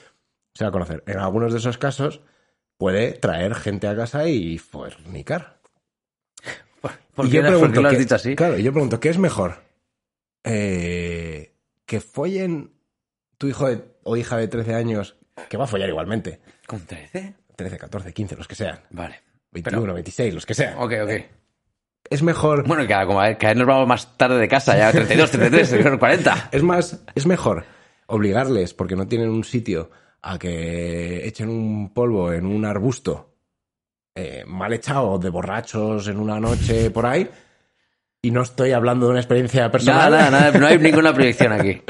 se 0.54 0.64
va 0.64 0.68
a 0.68 0.72
conocer. 0.72 1.02
En 1.06 1.18
algunos 1.18 1.52
de 1.52 1.58
esos 1.58 1.78
casos 1.78 2.20
puede 2.76 3.12
traer 3.12 3.54
gente 3.54 3.86
a 3.88 3.96
casa 3.96 4.28
y 4.28 4.58
fornicar. 4.58 5.60
¿Por 7.14 7.26
y 7.26 7.30
qué, 7.30 7.36
yo 7.36 7.42
por 7.42 7.50
qué 7.50 7.56
pregunto, 7.58 7.82
lo 7.82 7.88
has 7.88 7.94
¿qué- 7.94 8.00
dicho 8.00 8.14
así? 8.14 8.34
Claro, 8.36 8.56
yo 8.56 8.72
pregunto, 8.72 8.98
¿qué 8.98 9.08
es 9.10 9.18
mejor? 9.18 9.56
Eh, 10.44 11.54
¿Que 11.86 12.00
follen 12.00 12.72
tu 13.38 13.48
hijo 13.48 13.68
de- 13.68 13.84
o 14.04 14.16
hija 14.16 14.36
de 14.36 14.48
13 14.48 14.74
años, 14.74 15.16
que 15.48 15.56
va 15.56 15.64
a 15.64 15.68
follar 15.68 15.88
igualmente? 15.88 16.40
¿Con 16.66 16.80
13? 16.80 17.34
13, 17.56 17.78
14, 17.78 18.12
15, 18.12 18.36
los 18.36 18.48
que 18.48 18.54
sean. 18.54 18.80
Vale. 18.90 19.20
21, 19.52 19.92
26, 19.92 20.32
los 20.34 20.46
que 20.46 20.54
sean. 20.54 20.74
Ok, 20.78 20.92
ok. 21.04 21.10
Es 22.12 22.22
mejor... 22.22 22.66
Bueno, 22.66 22.86
que 22.86 22.94
como 23.06 23.20
a- 23.20 23.32
nos 23.54 23.66
vamos 23.66 23.88
más 23.88 24.16
tarde 24.18 24.38
de 24.38 24.48
casa, 24.48 24.76
ya 24.76 24.92
32, 24.92 25.30
33, 25.30 25.98
40. 25.98 26.48
Es 26.52 26.62
más, 26.62 27.02
es 27.14 27.26
mejor 27.26 27.64
obligarles, 28.06 28.74
porque 28.74 28.96
no 28.96 29.08
tienen 29.08 29.30
un 29.30 29.44
sitio, 29.44 29.90
a 30.20 30.38
que 30.38 31.26
echen 31.26 31.48
un 31.48 31.92
polvo 31.94 32.32
en 32.32 32.44
un 32.46 32.64
arbusto 32.64 33.34
eh, 34.14 34.44
mal 34.46 34.72
echado 34.74 35.18
de 35.18 35.30
borrachos 35.30 36.06
en 36.08 36.18
una 36.18 36.38
noche 36.38 36.90
por 36.90 37.06
ahí. 37.06 37.28
Y 38.20 38.30
no 38.30 38.42
estoy 38.42 38.72
hablando 38.72 39.06
de 39.06 39.12
una 39.12 39.20
experiencia 39.20 39.70
personal. 39.70 40.10
Nada, 40.12 40.30
nada, 40.30 40.50
nada, 40.50 40.58
no 40.58 40.66
hay 40.66 40.78
ninguna 40.78 41.12
proyección 41.14 41.52
aquí. 41.52 41.82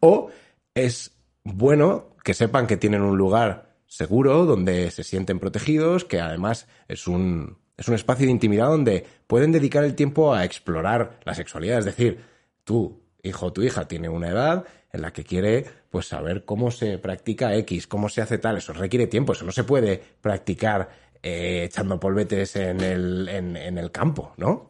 O 0.00 0.30
es 0.74 1.12
bueno 1.44 2.16
que 2.24 2.34
sepan 2.34 2.66
que 2.66 2.76
tienen 2.76 3.02
un 3.02 3.16
lugar 3.18 3.76
seguro 3.86 4.46
donde 4.46 4.90
se 4.90 5.04
sienten 5.04 5.38
protegidos, 5.38 6.04
que 6.04 6.20
además 6.20 6.66
es 6.88 7.06
un, 7.06 7.58
es 7.76 7.88
un 7.88 7.94
espacio 7.94 8.26
de 8.26 8.32
intimidad 8.32 8.68
donde 8.68 9.04
pueden 9.26 9.52
dedicar 9.52 9.84
el 9.84 9.94
tiempo 9.94 10.34
a 10.34 10.44
explorar 10.44 11.18
la 11.24 11.34
sexualidad. 11.34 11.78
Es 11.78 11.84
decir, 11.84 12.20
tu 12.64 13.02
hijo 13.22 13.46
o 13.46 13.52
tu 13.52 13.62
hija 13.62 13.86
tiene 13.86 14.08
una 14.08 14.28
edad 14.28 14.64
en 14.92 15.02
la 15.02 15.12
que 15.12 15.24
quiere 15.24 15.66
pues 15.90 16.08
saber 16.08 16.44
cómo 16.44 16.70
se 16.70 16.98
practica 16.98 17.54
X, 17.56 17.86
cómo 17.86 18.08
se 18.08 18.22
hace 18.22 18.38
tal. 18.38 18.56
Eso 18.56 18.72
requiere 18.72 19.06
tiempo, 19.06 19.32
eso 19.32 19.44
no 19.44 19.52
se 19.52 19.64
puede 19.64 20.02
practicar 20.20 20.88
eh, 21.22 21.64
echando 21.64 22.00
polvetes 22.00 22.56
en 22.56 22.80
el, 22.80 23.28
en, 23.28 23.56
en 23.56 23.78
el 23.78 23.90
campo, 23.90 24.32
¿no? 24.36 24.68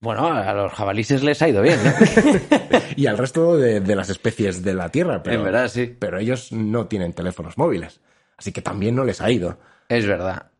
Bueno, 0.00 0.26
a 0.26 0.52
los 0.52 0.72
jabalíes 0.72 1.22
les 1.22 1.40
ha 1.40 1.48
ido 1.48 1.62
bien, 1.62 1.78
¿no? 1.82 1.90
Y 2.96 3.06
al 3.06 3.16
resto 3.16 3.56
de, 3.56 3.80
de 3.80 3.96
las 3.96 4.10
especies 4.10 4.62
de 4.62 4.74
la 4.74 4.90
Tierra. 4.90 5.22
Pero, 5.22 5.36
En 5.38 5.44
verdad, 5.44 5.68
sí. 5.68 5.96
Pero 5.98 6.18
ellos 6.18 6.52
no 6.52 6.86
tienen 6.86 7.14
teléfonos 7.14 7.56
móviles. 7.56 8.00
Así 8.36 8.52
que 8.52 8.60
también 8.60 8.94
no 8.94 9.04
les 9.04 9.22
ha 9.22 9.30
ido. 9.30 9.58
Es 9.88 10.06
verdad. 10.06 10.50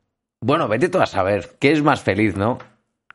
Bueno, 0.44 0.68
vete 0.68 0.88
tú 0.90 1.00
a 1.00 1.06
saber. 1.06 1.56
¿Qué 1.58 1.72
es 1.72 1.82
más 1.82 2.02
feliz, 2.02 2.36
no? 2.36 2.58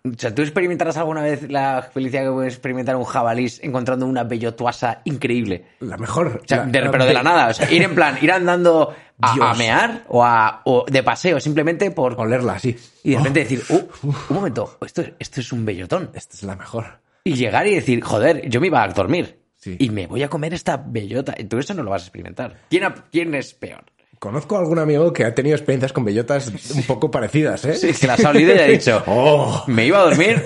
O 0.04 0.12
sea, 0.18 0.34
¿tú 0.34 0.42
experimentarás 0.42 0.98
alguna 0.98 1.22
vez 1.22 1.50
la 1.52 1.84
felicidad 1.94 2.24
que 2.24 2.32
puede 2.32 2.48
experimentar 2.48 2.96
un 2.96 3.04
jabalí 3.04 3.48
encontrando 3.62 4.08
una 4.08 4.24
bellotuasa 4.24 5.02
increíble? 5.04 5.65
La 5.82 5.98
mejor. 5.98 6.39
O 6.44 6.48
sea, 6.48 6.60
la- 6.60 6.65
de- 6.65 6.82
la- 6.82 6.89
pero 6.92 7.06
de 7.06 7.13
la 7.13 7.22
nada. 7.22 7.50
O 7.50 7.54
sea, 7.54 7.70
ir 7.72 7.84
en 7.84 7.94
plan, 7.94 8.18
ir 8.22 8.32
andando 8.32 8.96
a, 9.22 9.52
a 9.52 9.54
mear 9.56 10.06
o, 10.08 10.24
a, 10.24 10.62
o 10.65 10.86
de 10.89 11.04
paseo 11.04 11.39
simplemente 11.39 11.92
por... 11.92 12.20
Olerla 12.20 12.54
así. 12.54 12.76
Y 13.04 13.12
de 13.12 13.15
Oh, 13.18 13.20
repente 13.20 13.39
decir, 13.42 13.62
uh, 13.70 14.08
un 14.08 14.15
momento, 14.30 14.78
esto, 14.84 15.04
esto 15.20 15.42
es 15.42 15.52
un 15.52 15.65
bellotón. 15.65 16.10
esta 16.15 16.34
es 16.36 16.42
la 16.44 16.56
mejor. 16.56 17.02
Y 17.26 17.36
llegar 17.36 17.68
y 17.68 17.76
decir, 17.76 18.02
joder, 18.02 18.50
yo 18.50 18.60
me 18.62 18.68
iba 18.68 18.82
a 18.82 18.88
dormir. 18.88 19.38
Sí. 19.58 19.76
Y 19.78 19.89
me 19.89 20.08
voy 20.08 20.24
a 20.24 20.30
comer 20.30 20.54
esta 20.54 20.78
bellota. 20.78 21.36
Y 21.38 21.44
tú 21.44 21.60
eso 21.60 21.74
no 21.74 21.84
lo 21.84 21.92
vas 21.92 22.04
a 22.04 22.06
experimentar. 22.06 22.62
¿Quién, 22.70 22.86
quién 23.12 23.36
es 23.36 23.54
peor? 23.54 23.84
Conozco 24.20 24.58
a 24.58 24.60
algún 24.60 24.80
amigo 24.80 25.14
que 25.14 25.24
ha 25.24 25.34
tenido 25.34 25.56
experiencias 25.56 25.94
con 25.94 26.04
bellotas 26.04 26.52
un 26.76 26.84
poco 26.84 27.10
parecidas, 27.10 27.64
¿eh? 27.66 27.76
Sí, 27.76 27.94
que 27.94 28.06
las 28.08 28.24
ha 28.26 28.30
olido 28.32 28.54
y 28.54 28.60
ha 28.60 28.66
dicho, 28.66 29.02
¡Oh! 29.08 29.64
me 29.68 29.86
iba 29.86 30.00
a 30.02 30.04
dormir, 30.04 30.44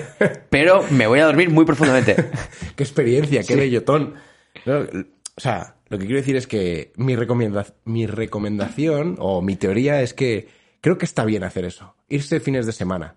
pero 0.48 0.84
me 0.90 1.08
voy 1.08 1.18
a 1.18 1.26
dormir 1.26 1.50
muy 1.50 1.64
profundamente. 1.64 2.14
¡Qué 2.76 2.82
experiencia! 2.84 3.42
¡Qué 3.42 3.56
bellotón! 3.56 4.14
No, 4.64 4.78
o 4.78 5.40
sea, 5.40 5.74
lo 5.88 5.98
que 5.98 6.04
quiero 6.06 6.20
decir 6.20 6.36
es 6.36 6.46
que 6.46 6.92
mi, 6.96 7.16
recomenda- 7.16 7.74
mi 7.84 8.06
recomendación 8.06 9.16
o 9.18 9.42
mi 9.42 9.56
teoría 9.56 10.02
es 10.02 10.14
que 10.14 10.46
creo 10.80 10.96
que 10.96 11.04
está 11.04 11.24
bien 11.24 11.42
hacer 11.42 11.64
eso. 11.64 11.96
Irse 12.08 12.38
fines 12.38 12.66
de 12.66 12.72
semana 12.72 13.16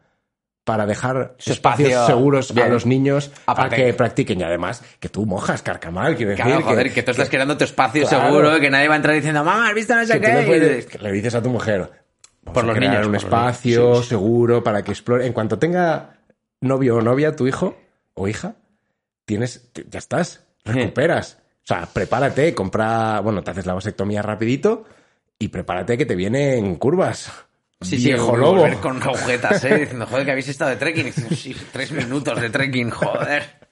para 0.68 0.86
dejar 0.86 1.34
Su 1.38 1.54
espacios 1.54 1.90
espacio 1.92 2.06
seguros 2.08 2.52
a 2.56 2.68
los 2.68 2.86
niños 2.86 3.32
Aparte- 3.46 3.76
a 3.76 3.78
que 3.86 3.94
practiquen. 3.94 4.42
Y 4.42 4.44
además, 4.44 4.84
que 5.00 5.08
tú 5.08 5.26
mojas 5.26 5.62
carcamal, 5.62 6.16
quiero 6.18 6.32
decir. 6.32 6.46
Claro, 6.46 6.62
joder, 6.62 6.94
que, 6.94 7.02
tú 7.04 7.12
estás 7.12 7.30
creando 7.30 7.56
tu 7.58 7.64
espacio 7.64 8.06
Claro. 8.06 8.28
seguro, 8.28 8.60
que 8.60 8.70
nadie 8.70 8.90
va 8.90 8.96
a 8.96 8.98
entrar 8.98 9.16
diciendo, 9.16 9.44
mamá, 9.46 9.70
¿has 9.70 9.74
visto 9.74 9.96
no 9.96 10.06
sé 10.06 10.20
qué? 10.20 10.44
puedes- 10.46 11.02
le 11.02 11.12
dices 11.14 11.34
a 11.36 11.42
tu 11.42 11.50
mujer 11.50 11.90
Por 12.54 12.66
los 12.66 12.76
crear 12.76 12.92
niños, 12.92 13.06
un 13.08 13.14
por 13.14 13.22
espacio 13.24 13.80
niños. 13.82 13.98
Sí, 14.00 14.04
sí. 14.04 14.10
seguro 14.10 14.64
para 14.64 14.82
que 14.84 14.92
explore 14.92 15.26
en 15.26 15.32
cuanto 15.34 15.58
tenga 15.58 16.18
novio 16.62 16.98
o 16.98 17.02
novia 17.02 17.34
tu 17.36 17.48
hijo 17.48 17.78
o 18.14 18.28
hija 18.28 18.56
tienes 19.26 19.70
ya 19.90 20.00
estás 20.00 20.44
recuperas 20.66 21.38
o 21.64 21.68
sea 21.68 21.86
prepárate 21.92 22.54
compra 22.56 23.20
bueno 23.22 23.44
te 23.44 23.52
haces 23.52 23.66
la 23.66 23.74
vasectomía 23.74 24.22
rapidito 24.22 24.86
y 25.40 25.50
prepárate 25.50 25.98
que 25.98 26.06
te 26.06 26.16
vienen 26.16 26.76
curvas 26.76 27.32
Sí, 27.82 27.98
sí, 28.00 28.06
viejo 28.08 28.34
vol- 28.34 28.40
lobo 28.40 28.56
volver 28.62 28.78
con 28.78 29.02
agujetas, 29.04 29.64
¿eh? 29.66 29.78
Diciendo, 29.80 30.06
joder, 30.08 30.26
que 30.26 30.32
habéis 30.32 30.48
estado 30.48 30.72
de 30.72 30.78
trekking. 30.78 31.14
Sí, 31.14 31.56
tres 31.72 31.92
minutos 31.92 32.42
de 32.42 32.50
trekking, 32.50 32.90
joder. 32.90 33.68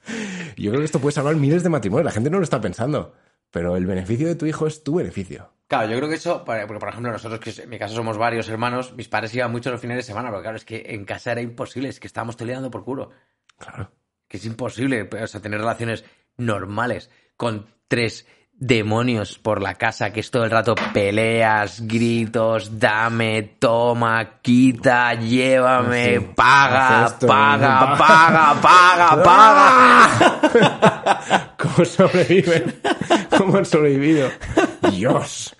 yo 0.56 0.70
creo 0.70 0.80
que 0.80 0.84
esto 0.86 1.00
puede 1.00 1.12
salvar 1.12 1.34
miles 1.36 1.62
de 1.64 1.68
matrimonios 1.68 2.04
la 2.04 2.12
gente 2.12 2.30
no 2.30 2.38
lo 2.38 2.44
está 2.44 2.60
pensando 2.60 3.14
pero 3.50 3.76
el 3.76 3.86
beneficio 3.86 4.28
de 4.28 4.36
tu 4.36 4.46
hijo 4.46 4.66
es 4.68 4.84
tu 4.84 4.94
beneficio 4.96 5.50
Claro, 5.66 5.90
yo 5.90 5.96
creo 5.96 6.08
que 6.08 6.14
eso, 6.14 6.44
porque 6.44 6.64
por 6.66 6.88
ejemplo 6.88 7.10
nosotros, 7.10 7.40
que 7.40 7.62
en 7.62 7.68
mi 7.68 7.76
caso 7.76 7.96
somos 7.96 8.16
varios 8.16 8.48
hermanos, 8.48 8.92
mis 8.94 9.08
padres 9.08 9.34
iban 9.34 9.50
mucho 9.50 9.72
los 9.72 9.80
fines 9.80 9.96
de 9.96 10.04
semana, 10.04 10.28
pero 10.30 10.42
claro, 10.42 10.56
es 10.56 10.64
que 10.64 10.84
en 10.90 11.04
casa 11.04 11.32
era 11.32 11.40
imposible, 11.40 11.88
es 11.88 11.98
que 11.98 12.06
estábamos 12.06 12.36
toleando 12.36 12.70
por 12.70 12.84
culo. 12.84 13.10
claro 13.58 13.90
Que 14.28 14.36
es 14.36 14.44
imposible, 14.44 15.08
o 15.20 15.26
sea, 15.26 15.40
tener 15.42 15.58
relaciones 15.58 16.04
normales 16.36 17.10
con 17.36 17.66
tres 17.88 18.26
demonios 18.58 19.38
por 19.38 19.60
la 19.62 19.74
casa, 19.74 20.12
que 20.12 20.20
es 20.20 20.30
todo 20.30 20.44
el 20.44 20.50
rato 20.50 20.74
peleas, 20.94 21.86
gritos, 21.86 22.78
dame, 22.78 23.42
toma, 23.58 24.40
quita, 24.40 25.14
llévame, 25.14 26.18
Sí, 26.18 26.26
paga, 26.34 27.06
esto, 27.06 27.26
paga, 27.26 27.96
paga. 27.96 28.60
paga, 28.62 29.22
paga, 29.22 30.08
paga. 30.48 31.54
¿Cómo 31.58 31.84
sobreviven? 31.84 32.80
¿Cómo 33.36 33.58
han 33.58 33.66
sobrevivido? 33.66 34.30
Dios. 34.90 35.54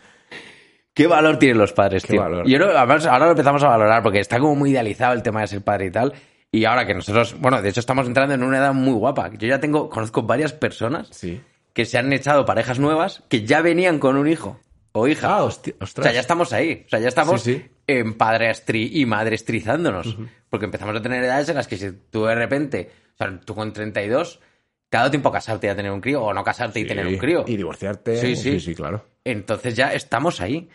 ¿Qué 0.94 1.06
valor 1.06 1.38
tienen 1.38 1.58
los 1.58 1.74
padres, 1.74 2.02
Qué 2.04 2.12
tío? 2.14 2.22
valor. 2.22 2.46
Yo 2.48 2.56
creo 2.56 2.70
que 2.70 2.76
además 2.78 3.04
ahora 3.04 3.26
lo 3.26 3.32
empezamos 3.32 3.62
a 3.62 3.68
valorar 3.68 4.02
porque 4.02 4.20
está 4.20 4.38
como 4.38 4.54
muy 4.56 4.70
idealizado 4.70 5.12
el 5.12 5.22
tema 5.22 5.42
de 5.42 5.48
ser 5.48 5.62
padre 5.62 5.86
y 5.86 5.90
tal. 5.90 6.14
Y 6.50 6.64
ahora 6.64 6.86
que 6.86 6.94
nosotros, 6.94 7.36
bueno, 7.38 7.60
de 7.60 7.68
hecho 7.68 7.80
estamos 7.80 8.06
entrando 8.06 8.32
en 8.34 8.42
una 8.42 8.56
edad 8.56 8.72
muy 8.72 8.94
guapa. 8.94 9.30
Yo 9.36 9.46
ya 9.46 9.60
tengo, 9.60 9.90
conozco 9.90 10.22
varias 10.22 10.54
personas 10.54 11.08
Sí. 11.10 11.42
Que 11.76 11.84
se 11.84 11.98
han 11.98 12.10
echado 12.14 12.46
parejas 12.46 12.78
nuevas 12.78 13.22
que 13.28 13.44
ya 13.44 13.60
venían 13.60 13.98
con 13.98 14.16
un 14.16 14.26
hijo 14.26 14.58
o 14.92 15.06
hija. 15.08 15.36
Ah, 15.36 15.44
hosti- 15.44 15.74
o 15.78 15.84
ostras. 15.84 16.04
sea, 16.06 16.12
ya 16.14 16.20
estamos 16.20 16.54
ahí. 16.54 16.84
O 16.86 16.88
sea, 16.88 16.98
ya 17.00 17.08
estamos 17.08 17.42
Sí, 17.42 17.56
sí. 17.56 17.64
en 17.86 18.14
padrestri 18.14 18.90
y 18.98 19.04
madrestrizándonos. 19.04 20.16
Porque 20.48 20.64
empezamos 20.64 20.96
a 20.96 21.02
tener 21.02 21.22
edades 21.22 21.50
en 21.50 21.56
las 21.56 21.68
que 21.68 21.76
si 21.76 21.92
tú 22.10 22.24
de 22.24 22.34
repente, 22.34 22.90
o 23.14 23.16
sea, 23.18 23.38
tú 23.44 23.54
con 23.54 23.74
32, 23.74 24.40
te 24.88 24.96
ha 24.96 25.00
dado 25.00 25.10
tiempo 25.10 25.28
a 25.28 25.32
casarte 25.32 25.66
y 25.66 25.70
a 25.70 25.76
tener 25.76 25.92
un 25.92 26.00
crío, 26.00 26.22
o 26.22 26.32
no 26.32 26.42
casarte 26.42 26.80
y 26.80 26.86
tener 26.86 27.06
un 27.06 27.18
crío. 27.18 27.44
Y 27.46 27.58
divorciarte. 27.58 28.16
Sí, 28.16 28.36
sí. 28.36 28.52
Sí, 28.52 28.60
sí, 28.60 28.74
claro. 28.74 29.04
Entonces 29.22 29.76
ya 29.76 29.92
estamos 29.92 30.40
ahí. 30.40 30.70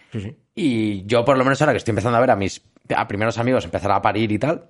Y 0.54 1.04
yo, 1.08 1.26
por 1.26 1.36
lo 1.36 1.44
menos 1.44 1.60
ahora 1.62 1.74
que 1.74 1.78
estoy 1.78 1.94
empezando 1.94 2.18
a 2.18 2.22
ver 2.22 2.30
a 2.32 2.36
mis 2.36 2.62
a 2.96 3.08
primeros 3.08 3.38
amigos 3.40 3.66
empezar 3.66 3.92
a 3.92 4.02
parir 4.04 4.32
y 4.32 4.38
tal, 4.38 4.70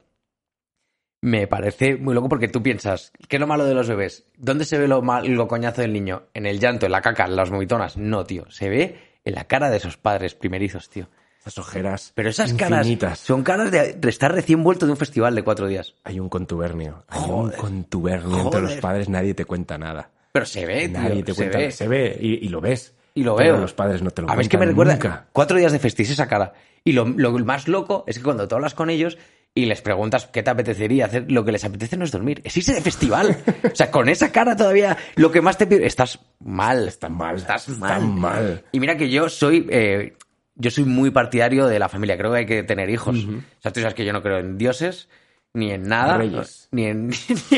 me 1.21 1.45
parece 1.47 1.95
muy 1.97 2.13
loco 2.15 2.29
porque 2.29 2.47
tú 2.47 2.63
piensas, 2.63 3.11
¿qué 3.27 3.35
es 3.37 3.39
lo 3.39 3.47
malo 3.47 3.65
de 3.65 3.73
los 3.75 3.87
bebés? 3.87 4.25
¿Dónde 4.37 4.65
se 4.65 4.77
ve 4.79 4.87
lo, 4.87 5.01
mal, 5.01 5.27
lo 5.27 5.47
coñazo 5.47 5.81
del 5.81 5.93
niño? 5.93 6.23
¿En 6.33 6.45
el 6.47 6.59
llanto, 6.59 6.87
en 6.87 6.91
la 6.91 7.01
caca, 7.01 7.25
en 7.25 7.35
las 7.35 7.49
vomitonas? 7.51 7.95
No, 7.95 8.25
tío. 8.25 8.49
Se 8.49 8.69
ve 8.69 8.97
en 9.23 9.35
la 9.35 9.45
cara 9.45 9.69
de 9.69 9.77
esos 9.77 9.97
padres 9.97 10.33
primerizos, 10.33 10.89
tío. 10.89 11.07
Esas 11.39 11.57
ojeras. 11.59 12.11
Pero 12.15 12.29
esas 12.29 12.51
infinitas. 12.51 12.99
caras 12.99 13.19
son 13.19 13.43
caras 13.43 13.71
de, 13.71 13.97
estar 14.09 14.31
recién 14.33 14.63
vuelto 14.63 14.85
de 14.85 14.91
un 14.91 14.97
festival 14.97 15.33
de 15.35 15.43
cuatro 15.43 15.67
días. 15.67 15.95
Hay 16.03 16.19
un 16.19 16.29
contubernio. 16.29 17.03
Hay 17.07 17.19
un 17.21 17.25
Joder. 17.27 17.57
contubernio 17.59 18.39
entre 18.41 18.61
los 18.61 18.75
padres. 18.75 19.09
Nadie 19.09 19.33
te 19.33 19.45
cuenta 19.45 19.77
nada. 19.77 20.09
Pero 20.31 20.45
se 20.45 20.65
ve, 20.65 20.89
tío. 20.89 20.99
Nadie 21.01 21.23
te 21.23 21.33
se 21.33 21.37
cuenta. 21.37 21.57
ve. 21.57 21.71
Se 21.71 21.87
ve 21.87 22.17
y, 22.19 22.45
y 22.45 22.49
lo 22.49 22.61
ves. 22.61 22.93
Y 23.13 23.23
lo 23.23 23.35
Pero 23.35 23.53
veo. 23.53 23.61
los 23.61 23.73
padres 23.73 24.01
no 24.01 24.11
te 24.11 24.21
lo 24.21 24.29
A 24.29 24.35
mí 24.35 24.43
es 24.43 24.49
que 24.49 24.57
me 24.57 24.65
cuentan 24.65 24.69
recuerda 24.69 24.93
nunca. 24.93 25.27
cuatro 25.33 25.57
días 25.57 25.71
de 25.71 25.79
festis 25.79 26.09
esa 26.11 26.27
cara. 26.27 26.53
Y 26.83 26.93
lo, 26.93 27.05
lo 27.05 27.31
más 27.39 27.67
loco 27.67 28.05
es 28.07 28.17
que 28.17 28.23
cuando 28.23 28.47
tú 28.47 28.55
hablas 28.55 28.73
con 28.73 28.89
ellos 28.89 29.17
y 29.53 29.65
les 29.65 29.81
preguntas 29.81 30.27
qué 30.31 30.43
te 30.43 30.49
apetecería 30.49 31.05
hacer, 31.05 31.29
lo 31.29 31.43
que 31.43 31.51
les 31.51 31.65
apetece 31.65 31.97
no 31.97 32.05
es 32.05 32.11
dormir, 32.11 32.41
es 32.43 32.55
irse 32.55 32.73
de 32.73 32.81
festival. 32.81 33.37
o 33.63 33.75
sea, 33.75 33.91
con 33.91 34.07
esa 34.07 34.31
cara 34.31 34.55
todavía 34.55 34.97
lo 35.15 35.31
que 35.31 35.41
más 35.41 35.57
te 35.57 35.67
pide, 35.67 35.85
estás 35.85 36.19
mal. 36.39 36.87
Están 36.87 37.13
mal. 37.13 37.35
Estás 37.35 37.67
mal. 37.69 38.07
mal. 38.07 38.63
Y 38.71 38.79
mira 38.79 38.95
que 38.95 39.09
yo 39.09 39.27
soy, 39.27 39.67
eh, 39.69 40.13
yo 40.55 40.71
soy 40.71 40.85
muy 40.85 41.11
partidario 41.11 41.67
de 41.67 41.79
la 41.79 41.89
familia. 41.89 42.17
Creo 42.17 42.31
que 42.31 42.37
hay 42.37 42.45
que 42.45 42.63
tener 42.63 42.89
hijos. 42.89 43.17
O 43.17 43.61
sea, 43.61 43.73
tú 43.73 43.81
sabes 43.81 43.93
que 43.93 44.05
yo 44.05 44.13
no 44.13 44.23
creo 44.23 44.37
en 44.37 44.57
dioses, 44.57 45.09
ni 45.53 45.71
en 45.71 45.83
nada. 45.83 46.17
Reyes. 46.17 46.69
Ni 46.71 46.85
en. 46.85 47.11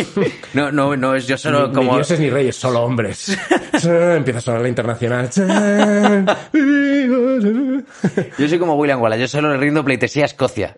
no, 0.53 0.71
no, 0.71 0.95
no 0.97 1.15
es 1.15 1.27
yo 1.27 1.37
solo 1.37 1.67
ni, 1.67 1.75
como. 1.75 1.91
ni 1.91 1.97
dioses 1.97 2.19
ni 2.19 2.31
reyes, 2.31 2.55
solo 2.55 2.81
hombres. 2.81 3.29
Empieza 3.83 4.39
a 4.39 4.41
sonar 4.41 4.61
la 4.61 4.69
internacional. 4.69 5.29
Yo 8.39 8.47
soy 8.47 8.57
como 8.57 8.73
William 8.75 8.99
Wallace. 8.99 9.21
Yo 9.21 9.27
solo 9.27 9.51
le 9.51 9.57
rindo 9.57 9.85
pleitesía 9.85 10.23
a 10.23 10.25
Escocia. 10.25 10.75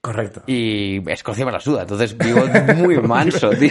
Correcto. 0.00 0.42
Y 0.46 1.02
Escocia 1.10 1.44
me 1.44 1.52
la 1.52 1.60
suda. 1.60 1.82
Entonces 1.82 2.16
vivo 2.16 2.40
muy 2.76 2.96
manso, 2.98 3.50
tío. 3.58 3.70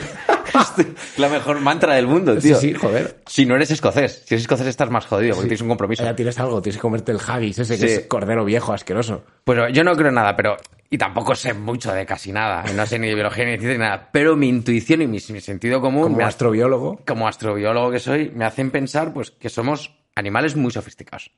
Es 0.78 1.20
la 1.20 1.30
mejor 1.30 1.60
mantra 1.62 1.96
del 1.96 2.08
mundo, 2.08 2.40
Sí, 2.42 2.50
tío. 2.50 2.58
sí, 2.58 2.74
joder. 2.74 3.18
Si 3.28 3.46
no 3.46 3.56
eres 3.56 3.72
escocés. 3.72 4.24
Si 4.26 4.34
eres 4.34 4.44
escocés 4.44 4.68
estás 4.68 4.90
más 4.90 5.06
jodido 5.06 5.36
porque 5.36 5.46
Sí. 5.46 5.50
tienes 5.50 5.62
un 5.62 5.68
compromiso. 5.70 6.04
Ya 6.04 6.16
tienes 6.16 6.40
algo, 6.40 6.62
tienes 6.62 6.78
que 6.78 6.82
comerte 6.82 7.12
el 7.12 7.20
haggis 7.26 7.60
ese 7.60 7.78
que 7.80 7.88
Sí. 7.88 7.94
es 7.96 8.06
cordero 8.08 8.44
viejo, 8.46 8.74
asqueroso. 8.74 9.24
Pues 9.44 9.72
yo 9.74 9.84
no 9.84 9.96
creo 9.96 10.12
nada, 10.12 10.36
pero. 10.36 10.58
Y 10.90 10.98
tampoco 10.98 11.36
sé 11.36 11.54
mucho 11.54 11.92
de 11.94 12.06
casi 12.06 12.32
nada. 12.32 12.63
No 12.74 12.86
sé 12.86 12.98
ni 12.98 13.08
de 13.10 13.16
biología 13.16 13.44
ni 13.46 13.58
de 13.58 13.78
nada. 13.78 14.10
Pero 14.12 14.38
mi 14.38 14.48
intuición 14.48 15.02
y 15.02 15.08
mi, 15.08 15.18
mi 15.30 15.42
sentido 15.42 15.82
común. 15.82 16.04
Como 16.13 16.26
astrobiólogo. 16.26 17.02
como 17.06 17.28
astrobiólogo 17.28 17.92
que 17.92 18.00
soy, 18.00 18.32
me 18.34 18.46
hacen 18.46 18.72
pensar 18.72 19.13
pues 19.13 19.32
que 19.32 19.50
somos 19.50 19.96
animales 20.17 20.56
muy 20.56 20.71
sofisticados. 20.71 21.32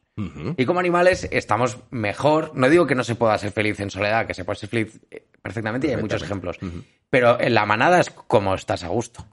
Y 0.57 0.65
como 0.65 0.79
animales 0.79 1.27
estamos 1.31 1.77
mejor. 1.91 2.51
No 2.55 2.69
digo 2.69 2.87
que 2.87 2.95
no 2.95 3.03
se 3.03 3.15
pueda 3.15 3.37
ser 3.37 3.51
feliz 3.51 3.79
en 3.79 3.89
soledad, 3.89 4.25
que 4.25 4.33
se 4.33 4.43
puede 4.45 4.57
ser 4.59 4.69
feliz 4.69 4.99
eh, 5.11 5.27
perfectamente 5.41 5.87
y 5.87 5.91
hay 5.91 5.97
muchos 5.97 6.21
ejemplos. 6.23 6.57
Pero 7.09 7.39
en 7.39 7.53
la 7.53 7.65
manada 7.65 7.99
es 7.99 8.09
como 8.09 8.55
estás 8.55 8.83
a 8.83 8.87
gusto. 8.87 9.25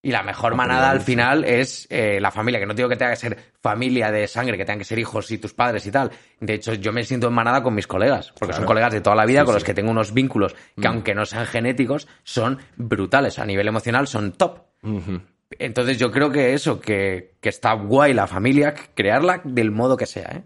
Y 0.00 0.12
la 0.12 0.22
mejor 0.22 0.52
Ah, 0.52 0.56
manada 0.56 0.90
al 0.90 1.00
final 1.00 1.44
es 1.44 1.86
eh, 1.90 2.20
la 2.20 2.30
familia, 2.30 2.60
que 2.60 2.66
no 2.66 2.72
digo 2.72 2.88
que 2.88 2.96
tenga 2.96 3.10
que 3.10 3.16
ser 3.16 3.36
familia 3.60 4.12
de 4.12 4.28
sangre, 4.28 4.56
que 4.56 4.64
tengan 4.64 4.78
que 4.78 4.84
ser 4.84 4.98
hijos 4.98 5.28
y 5.32 5.38
tus 5.38 5.54
padres 5.54 5.84
y 5.86 5.90
tal. 5.90 6.10
De 6.40 6.54
hecho, 6.54 6.72
yo 6.74 6.92
me 6.92 7.02
siento 7.02 7.26
en 7.26 7.34
manada 7.34 7.62
con 7.64 7.74
mis 7.74 7.88
colegas, 7.88 8.32
porque 8.38 8.54
son 8.54 8.64
colegas 8.64 8.92
de 8.92 9.00
toda 9.00 9.16
la 9.16 9.26
vida 9.26 9.40
Sí, 9.40 9.46
con 9.46 9.54
los 9.54 9.64
que 9.64 9.74
tengo 9.74 9.90
unos 9.90 10.14
vínculos 10.14 10.54
que, 10.80 10.86
aunque 10.86 11.14
no 11.16 11.26
sean 11.26 11.46
genéticos, 11.46 12.06
son 12.22 12.58
brutales. 12.76 13.38
A 13.40 13.44
nivel 13.44 13.66
emocional 13.66 14.06
son 14.06 14.32
top. 14.32 14.60
Ujú. 14.84 15.20
Entonces 15.58 15.98
yo 15.98 16.10
creo 16.10 16.30
que 16.30 16.52
eso, 16.54 16.80
que, 16.80 17.34
que 17.40 17.48
está 17.48 17.72
guay 17.72 18.12
la 18.14 18.26
familia, 18.26 18.74
crearla 18.94 19.40
del 19.44 19.70
modo 19.70 19.96
que 19.96 20.06
sea, 20.06 20.30
¿eh? 20.34 20.42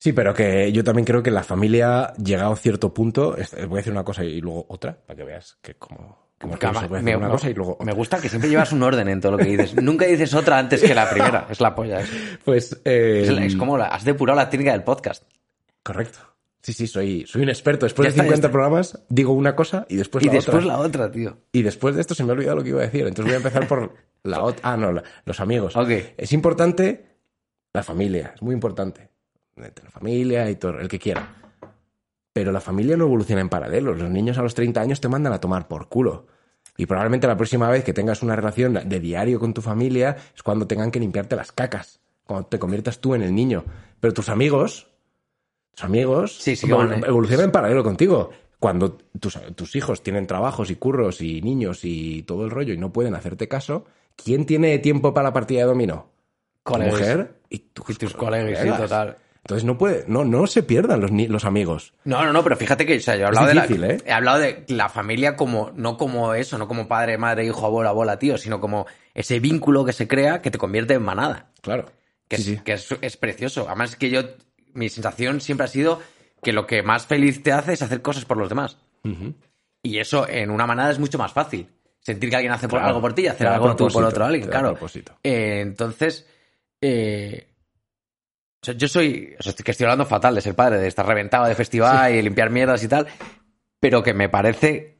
Sí, 0.00 0.12
pero 0.12 0.32
que 0.32 0.70
yo 0.72 0.84
también 0.84 1.04
creo 1.04 1.22
que 1.22 1.30
la 1.30 1.42
familia, 1.42 2.12
llegado 2.22 2.52
a 2.52 2.56
cierto 2.56 2.94
punto, 2.94 3.36
es- 3.36 3.54
voy 3.68 3.76
a 3.78 3.80
decir 3.80 3.92
una 3.92 4.04
cosa 4.04 4.24
y 4.24 4.40
luego 4.40 4.64
otra, 4.68 4.96
para 4.96 5.16
que 5.16 5.24
veas 5.24 5.58
que 5.60 5.74
como, 5.74 6.28
como 6.40 6.56
se 6.56 6.88
puede 6.88 7.02
me, 7.02 7.16
una 7.16 7.28
cosa 7.28 7.50
y 7.50 7.54
luego 7.54 7.72
otra. 7.72 7.84
me 7.86 7.92
gusta 7.92 8.20
que 8.20 8.28
siempre 8.28 8.48
llevas 8.48 8.70
un 8.72 8.82
orden 8.84 9.08
en 9.08 9.20
todo 9.20 9.32
lo 9.32 9.38
que 9.38 9.44
dices. 9.44 9.74
Nunca 9.82 10.06
dices 10.06 10.32
otra 10.34 10.56
antes 10.58 10.80
que 10.82 10.94
la 10.94 11.10
primera. 11.10 11.48
Es 11.50 11.60
la 11.60 11.74
polla. 11.74 12.00
Es, 12.00 12.10
Pues, 12.44 12.80
eh, 12.84 13.22
es 13.24 13.28
es 13.30 13.56
como 13.56 13.76
la- 13.76 13.88
has 13.88 14.04
depurado 14.04 14.36
la 14.38 14.48
técnica 14.48 14.70
del 14.72 14.84
podcast. 14.84 15.24
correcto. 15.82 16.18
Sí, 16.60 16.72
sí, 16.72 16.86
soy, 16.86 17.24
soy 17.26 17.42
un 17.42 17.48
experto. 17.50 17.86
Después 17.86 18.06
Ya 18.06 18.10
de 18.10 18.14
está, 18.16 18.22
ya 18.22 18.28
50 18.28 18.46
está. 18.46 18.52
programas, 18.52 19.04
digo 19.08 19.32
una 19.32 19.54
cosa 19.54 19.86
y 19.88 19.96
después 19.96 20.24
y 20.24 20.26
la 20.26 20.32
después 20.34 20.56
otra. 20.64 20.66
la 20.76 20.78
otra, 20.80 21.10
tío. 21.10 21.38
Y 21.52 21.62
después 21.62 21.94
de 21.94 22.00
esto 22.00 22.14
se 22.14 22.24
me 22.24 22.30
ha 22.30 22.34
olvidado 22.34 22.56
lo 22.56 22.62
que 22.64 22.70
iba 22.70 22.80
a 22.80 22.84
decir. 22.86 23.02
Entonces 23.06 23.24
voy 23.26 23.34
a 23.34 23.36
empezar 23.36 23.68
por 23.68 23.94
la 24.24 24.42
otra. 24.42 24.60
Ah, 24.72 24.76
no, 24.76 24.90
la- 24.92 25.04
los 25.24 25.38
amigos. 25.40 25.76
Ok. 25.76 25.90
Es 26.16 26.32
importante 26.32 27.06
la 27.72 27.82
familia, 27.82 28.32
es 28.34 28.42
muy 28.42 28.54
importante. 28.54 29.08
Tener 29.54 29.90
familia 29.90 30.50
y 30.50 30.56
todo, 30.56 30.78
el 30.80 30.88
que 30.88 30.98
quiera. 30.98 31.34
Pero 32.32 32.52
la 32.52 32.60
familia 32.60 32.96
no 32.96 33.04
evoluciona 33.04 33.40
en 33.40 33.48
paralelo. 33.48 33.94
Los 33.94 34.10
niños 34.10 34.38
a 34.38 34.42
los 34.42 34.54
30 34.54 34.80
años 34.80 35.00
te 35.00 35.08
mandan 35.08 35.32
a 35.32 35.40
tomar 35.40 35.66
por 35.68 35.88
culo. 35.88 36.26
Y 36.76 36.86
probablemente 36.86 37.26
la 37.26 37.36
próxima 37.36 37.68
vez 37.68 37.82
que 37.82 37.92
tengas 37.92 38.22
una 38.22 38.36
relación 38.36 38.74
de 38.84 39.00
diario 39.00 39.40
con 39.40 39.52
tu 39.54 39.62
familia 39.62 40.16
es 40.34 40.42
cuando 40.44 40.66
tengan 40.66 40.90
que 40.92 41.00
limpiarte 41.00 41.34
las 41.34 41.50
cacas. 41.50 42.00
Cuando 42.24 42.46
te 42.46 42.58
conviertas 42.58 43.00
tú 43.00 43.14
en 43.14 43.22
el 43.22 43.34
niño. 43.34 43.64
Pero 43.98 44.12
tus 44.14 44.28
amigos, 44.28 44.86
tus 45.78 45.84
amigos, 45.84 46.36
Sí, 46.38 46.54
evolucionan 47.06 47.46
en 47.46 47.52
paralelo 47.52 47.84
contigo. 47.84 48.30
Cuando 48.58 48.98
tus, 49.20 49.38
tus 49.54 49.76
hijos 49.76 50.02
tienen 50.02 50.26
trabajos 50.26 50.70
y 50.70 50.74
curros 50.74 51.20
y 51.20 51.40
niños 51.42 51.80
y 51.84 52.22
todo 52.24 52.44
el 52.44 52.50
rollo 52.50 52.74
y 52.74 52.78
no 52.78 52.92
pueden 52.92 53.14
hacerte 53.14 53.46
caso, 53.46 53.84
¿quién 54.16 54.44
tiene 54.46 54.78
tiempo 54.80 55.14
para 55.14 55.28
la 55.28 55.32
partida 55.32 55.60
de 55.60 55.66
dominó? 55.66 56.10
Mujer 56.66 57.36
y 57.48 57.58
tus, 57.60 57.90
Y 57.90 57.94
tus 57.94 58.14
colegas, 58.14 58.60
sí, 58.60 58.68
total. 58.68 59.16
Entonces 59.42 59.64
no 59.64 59.78
puede, 59.78 60.04
no, 60.08 60.24
no 60.24 60.46
se 60.46 60.62
pierdan 60.62 61.00
los, 61.00 61.10
los 61.10 61.44
amigos. 61.44 61.94
No, 62.04 62.24
no, 62.24 62.32
no, 62.32 62.42
pero 62.42 62.56
fíjate 62.56 62.84
que 62.84 62.96
o 62.96 63.00
sea, 63.00 63.14
yo 63.14 63.22
he 63.22 63.26
hablado, 63.26 63.50
difícil, 63.50 63.80
de 63.80 63.88
la, 63.88 63.94
¿eh? 63.94 63.98
he 64.04 64.12
hablado 64.12 64.40
de 64.40 64.64
la 64.68 64.88
familia 64.88 65.36
como, 65.36 65.70
no 65.74 65.96
como 65.96 66.34
eso, 66.34 66.58
no 66.58 66.68
como 66.68 66.88
padre, 66.88 67.16
madre, 67.16 67.46
hijo, 67.46 67.64
abuelo, 67.64 67.88
abuela, 67.88 68.18
tío, 68.18 68.36
sino 68.36 68.60
como 68.60 68.86
ese 69.14 69.40
vínculo 69.40 69.84
que 69.84 69.92
se 69.92 70.06
crea 70.06 70.42
que 70.42 70.50
te 70.50 70.58
convierte 70.58 70.94
en 70.94 71.02
manada. 71.02 71.50
Claro. 71.62 71.86
que, 72.26 72.36
Sí, 72.36 72.42
es, 72.42 72.58
sí. 72.58 72.64
que 72.64 72.72
es, 72.72 72.88
es 73.00 73.16
precioso. 73.16 73.66
Además 73.68 73.96
que 73.96 74.10
yo, 74.10 74.22
mi 74.78 74.88
sensación 74.88 75.40
siempre 75.40 75.64
ha 75.64 75.68
sido 75.68 76.00
que 76.42 76.52
lo 76.52 76.66
que 76.66 76.82
más 76.82 77.06
feliz 77.06 77.42
te 77.42 77.52
hace 77.52 77.72
es 77.72 77.82
hacer 77.82 78.00
cosas 78.00 78.24
por 78.24 78.36
los 78.36 78.48
demás. 78.48 78.78
Y 79.82 79.98
eso 79.98 80.28
en 80.28 80.50
una 80.50 80.66
manada 80.66 80.90
es 80.90 80.98
mucho 80.98 81.18
más 81.18 81.32
fácil. 81.32 81.68
Sentir 82.00 82.30
que 82.30 82.36
alguien 82.36 82.52
hace 82.52 82.68
Claro, 82.68 82.86
algo 82.86 83.00
por 83.00 83.12
ti 83.12 83.22
y 83.22 83.26
hacer 83.26 83.46
algo 83.46 83.76
tú 83.76 83.88
por 83.88 84.04
otro 84.04 84.24
alguien, 84.24 84.48
claro. 84.48 84.78
Eh, 85.22 85.60
entonces, 85.60 86.26
eh, 86.80 87.48
o 88.62 88.64
sea, 88.64 88.74
yo 88.74 88.88
soy, 88.88 89.34
o 89.38 89.42
sea, 89.42 89.52
que 89.52 89.70
estoy 89.70 89.84
hablando 89.84 90.06
fatal 90.06 90.34
de 90.34 90.40
ser 90.40 90.54
padre, 90.54 90.78
de 90.78 90.88
estar 90.88 91.06
reventado 91.06 91.46
de 91.46 91.54
festival 91.54 92.14
y 92.14 92.22
limpiar 92.22 92.50
mierdas 92.50 92.82
y 92.82 92.88
tal, 92.88 93.06
pero 93.80 94.02
que 94.02 94.14
me 94.14 94.28
parece 94.28 94.98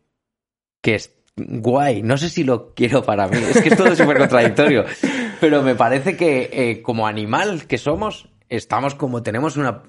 que 0.82 0.96
es 0.96 1.12
guay. 1.36 2.02
No 2.02 2.18
sé 2.18 2.28
si 2.28 2.44
lo 2.44 2.74
quiero 2.74 3.02
para 3.02 3.26
mí, 3.28 3.38
es 3.38 3.60
que 3.60 3.70
es 3.70 3.76
todo 3.76 3.94
súper 3.96 4.18
contradictorio, 4.18 4.84
pero 5.40 5.62
me 5.62 5.74
parece 5.74 6.16
que 6.16 6.50
eh, 6.52 6.82
como 6.82 7.06
animal 7.06 7.66
que 7.66 7.78
somos, 7.78 8.28
estamos 8.48 8.94
como, 8.94 9.22
tenemos 9.22 9.56
una 9.56 9.82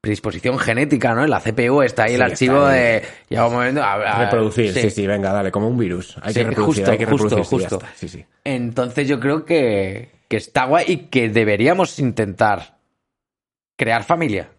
predisposición 0.00 0.58
genética, 0.58 1.14
¿no? 1.14 1.24
En 1.24 1.30
la 1.30 1.40
CPU 1.40 1.82
está 1.82 2.04
ahí 2.04 2.14
el 2.14 2.22
archivo 2.22 2.64
ahí. 2.66 2.78
de... 2.80 3.02
Llega 3.28 3.46
un 3.48 3.54
momento... 3.54 3.82
a- 3.82 3.94
a- 3.94 4.24
Reproducir, 4.24 4.72
sí. 4.72 4.90
sí, 4.90 5.06
venga, 5.06 5.32
dale, 5.32 5.50
como 5.50 5.68
un 5.68 5.76
virus. 5.78 6.16
Hay 6.22 6.32
Sí, 6.32 6.40
que 6.40 6.46
reproducir, 6.46 6.84
justo, 6.84 6.90
hay 6.92 6.98
que 6.98 7.06
justo, 7.06 7.28
reproducir. 7.28 7.58
sí, 7.58 7.62
ya 7.64 7.68
justo. 7.68 8.06
sí. 8.06 8.24
Entonces 8.44 9.08
yo 9.08 9.18
creo 9.18 9.44
que, 9.44 10.10
que 10.28 10.36
está 10.36 10.66
guay 10.66 10.84
y 10.86 10.96
que 11.08 11.28
deberíamos 11.28 11.98
intentar 11.98 12.78
crear 13.76 14.04
familia, 14.04 14.50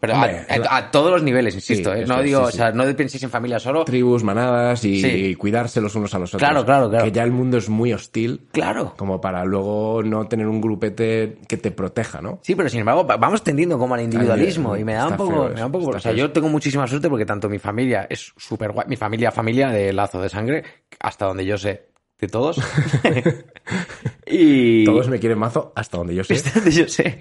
Pero 0.00 0.12
a, 0.12 0.16
Hombre, 0.16 0.44
a- 0.48 0.58
la- 0.58 0.76
a 0.76 0.90
todos 0.90 1.12
los 1.12 1.22
niveles, 1.22 1.54
insisto. 1.54 1.94
Sí, 1.94 2.00
¿eh? 2.00 2.04
No 2.04 2.18
es, 2.18 2.24
digo, 2.24 2.40
sí, 2.50 2.54
o 2.54 2.56
sea, 2.56 2.72
no 2.72 2.84
penséis 2.96 3.22
en 3.22 3.30
familia 3.30 3.60
solo. 3.60 3.84
Tribus, 3.84 4.24
manadas 4.24 4.84
y, 4.84 5.36
cuidarse 5.36 5.80
los 5.80 5.94
unos 5.94 6.12
a 6.14 6.18
los 6.18 6.30
otros. 6.34 6.40
Claro, 6.48 6.64
claro, 6.66 6.90
claro. 6.90 7.04
Que 7.04 7.12
ya 7.12 7.22
el 7.22 7.30
mundo 7.30 7.56
es 7.58 7.68
muy 7.68 7.92
hostil 7.92 8.40
Claro. 8.50 8.94
como 8.96 9.20
para 9.20 9.44
luego 9.44 10.02
no 10.02 10.26
tener 10.26 10.48
un 10.48 10.60
grupete 10.60 11.38
que 11.48 11.56
te 11.56 11.70
proteja, 11.70 12.20
¿no? 12.20 12.40
Sí, 12.42 12.56
pero 12.56 12.68
sin 12.68 12.80
embargo, 12.80 13.06
va- 13.06 13.16
vamos 13.18 13.44
tendiendo 13.44 13.78
como 13.78 13.94
al 13.94 14.00
individualismo 14.02 14.72
Ay, 14.74 14.80
y 14.80 14.84
me 14.84 14.94
da 14.94 15.06
un 15.06 15.16
poco, 15.16 15.48
me 15.48 15.60
da 15.60 15.66
un 15.66 15.72
poco, 15.72 15.90
o 15.90 16.00
sea, 16.00 16.10
feo 16.10 16.14
yo 16.14 16.32
tengo 16.32 16.48
muchísima 16.48 16.86
suerte 16.88 17.08
porque 17.08 17.24
tanto 17.24 17.48
mi 17.48 17.60
familia 17.60 18.06
es 18.10 18.32
súper 18.36 18.72
guay, 18.72 18.86
mi 18.88 18.96
familia, 18.96 19.30
familia 19.30 19.68
de 19.68 19.92
lazo 19.92 20.20
de 20.20 20.28
sangre, 20.28 20.64
hasta 20.98 21.26
donde 21.26 21.46
yo 21.46 21.56
sé 21.56 21.90
de 22.18 22.26
todos. 22.26 22.60
y 24.26 24.84
Todos 24.84 25.08
me 25.08 25.18
quieren 25.18 25.38
mazo 25.38 25.72
hasta 25.76 25.98
donde 25.98 26.14
yo 26.14 26.24
sé. 26.24 26.34
hasta 26.34 26.50
donde 26.50 26.70
yo 26.72 26.88
sé. 26.88 27.20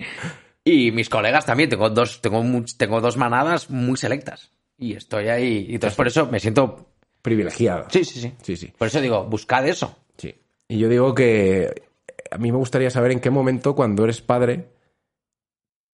Y 0.67 0.91
mis 0.91 1.09
colegas 1.09 1.45
también, 1.45 1.69
tengo 1.69 1.89
dos, 1.91 2.21
tengo, 2.21 2.43
tengo 2.77 2.99
dos 2.99 3.17
manadas 3.17 3.69
muy 3.69 3.97
selectas. 3.97 4.51
Y 4.77 4.93
estoy 4.95 5.27
ahí, 5.29 5.67
y 5.69 5.75
entonces 5.75 5.95
por 5.95 6.07
eso 6.07 6.25
me 6.25 6.39
siento, 6.39 6.89
Privilegiado. 7.21 7.85
sí, 7.89 8.03
sí, 8.03 8.19
sí. 8.19 8.33
Sí, 8.41 8.57
sí. 8.57 8.73
Por 8.77 8.87
eso 8.87 8.99
digo, 8.99 9.23
buscad 9.25 9.67
eso. 9.67 9.95
Sí. 10.17 10.35
Y 10.67 10.79
yo 10.79 10.89
digo 10.89 11.13
que 11.13 11.83
a 12.31 12.37
mí 12.37 12.51
me 12.51 12.57
gustaría 12.57 12.89
saber 12.89 13.11
en 13.11 13.19
qué 13.19 13.29
momento, 13.29 13.75
cuando 13.75 14.03
eres 14.03 14.21
padre, 14.21 14.69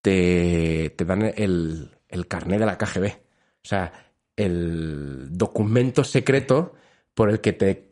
te, 0.01 0.89
te 0.95 1.05
dan 1.05 1.34
el, 1.36 1.91
el 2.07 2.27
carné 2.27 2.57
de 2.57 2.65
la 2.65 2.77
KGB. 2.77 3.07
O 3.07 3.67
sea, 3.67 3.91
el 4.36 5.27
documento 5.38 6.03
secreto 6.03 6.73
por 7.13 7.29
el 7.29 7.41
que 7.41 7.53
te 7.53 7.91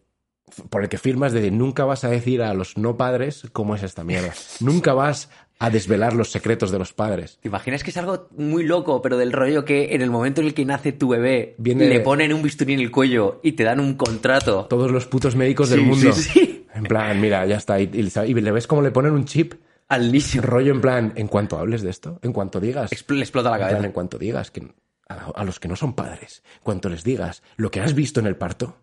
por 0.72 0.82
el 0.82 0.90
que 0.90 0.98
firmas 0.98 1.32
de 1.32 1.52
nunca 1.52 1.86
vas 1.86 2.04
a 2.04 2.10
decir 2.10 2.42
a 2.42 2.56
los 2.56 2.76
no 2.76 2.98
padres 2.98 3.44
cómo 3.54 3.76
es 3.76 3.84
esta 3.84 4.04
mierda. 4.04 4.34
nunca 4.62 4.94
vas 4.94 5.30
a 5.62 5.70
desvelar 5.70 6.14
los 6.14 6.32
secretos 6.32 6.72
de 6.72 6.80
los 6.80 6.94
padres. 6.94 7.38
¿Te 7.42 7.50
imaginas 7.50 7.84
que 7.84 7.90
es 7.90 7.98
algo 7.98 8.30
muy 8.38 8.64
loco, 8.64 9.02
pero 9.02 9.18
del 9.18 9.34
rollo 9.34 9.66
que 9.66 9.94
en 9.94 10.02
el 10.02 10.10
momento 10.10 10.40
en 10.42 10.48
el 10.48 10.54
que 10.54 10.64
nace 10.66 10.94
tu 10.94 11.10
bebé, 11.10 11.56
Viene- 11.58 11.90
le 11.90 12.00
ponen 12.00 12.32
un 12.34 12.42
bisturí 12.42 12.74
en 12.74 12.80
el 12.80 12.92
cuello 12.92 13.42
y 13.44 13.52
te 13.52 13.64
dan 13.66 13.80
un 13.82 13.96
contrato? 13.96 14.68
Todos 14.70 14.90
los 14.92 15.06
putos 15.06 15.36
médicos 15.36 15.68
Sí, 15.70 15.76
del 15.76 15.86
mundo. 15.86 16.14
sí, 16.14 16.22
sí. 16.24 16.66
En 16.74 16.84
plan, 16.84 17.20
mira, 17.20 17.46
ya 17.46 17.58
está. 17.58 17.80
Y, 17.80 17.90
y- 17.92 18.10
y 18.32 18.34
le 18.36 18.52
ves 18.52 18.68
cómo 18.68 18.82
le 18.82 18.92
ponen 18.92 19.12
un 19.12 19.26
chip 19.26 19.56
Al 19.90 20.12
niño. 20.14 20.42
rollo 20.42 20.72
en 20.72 20.80
plan, 20.82 21.14
en 21.18 21.28
cuanto 21.28 21.58
hables 21.58 21.82
de 21.82 21.90
esto, 21.90 22.20
en 22.22 22.32
cuanto 22.32 22.60
digas, 22.62 22.92
Expl- 22.92 23.16
Le 23.16 23.22
explota 23.22 23.50
la 23.50 23.56
en 23.56 23.60
plan, 23.60 23.70
cabeza. 23.72 23.86
en 23.88 23.92
cuanto 23.92 24.18
digas 24.18 24.52
que 24.52 24.66
a, 25.10 25.16
a 25.36 25.44
los 25.44 25.60
que 25.60 25.68
no 25.68 25.76
son 25.76 25.94
padres, 25.94 26.42
cuanto 26.64 26.88
les 26.88 27.04
digas 27.04 27.44
lo 27.58 27.70
que 27.70 27.82
has 27.82 27.94
visto 27.96 28.22
en 28.22 28.28
el 28.28 28.38
parto, 28.38 28.78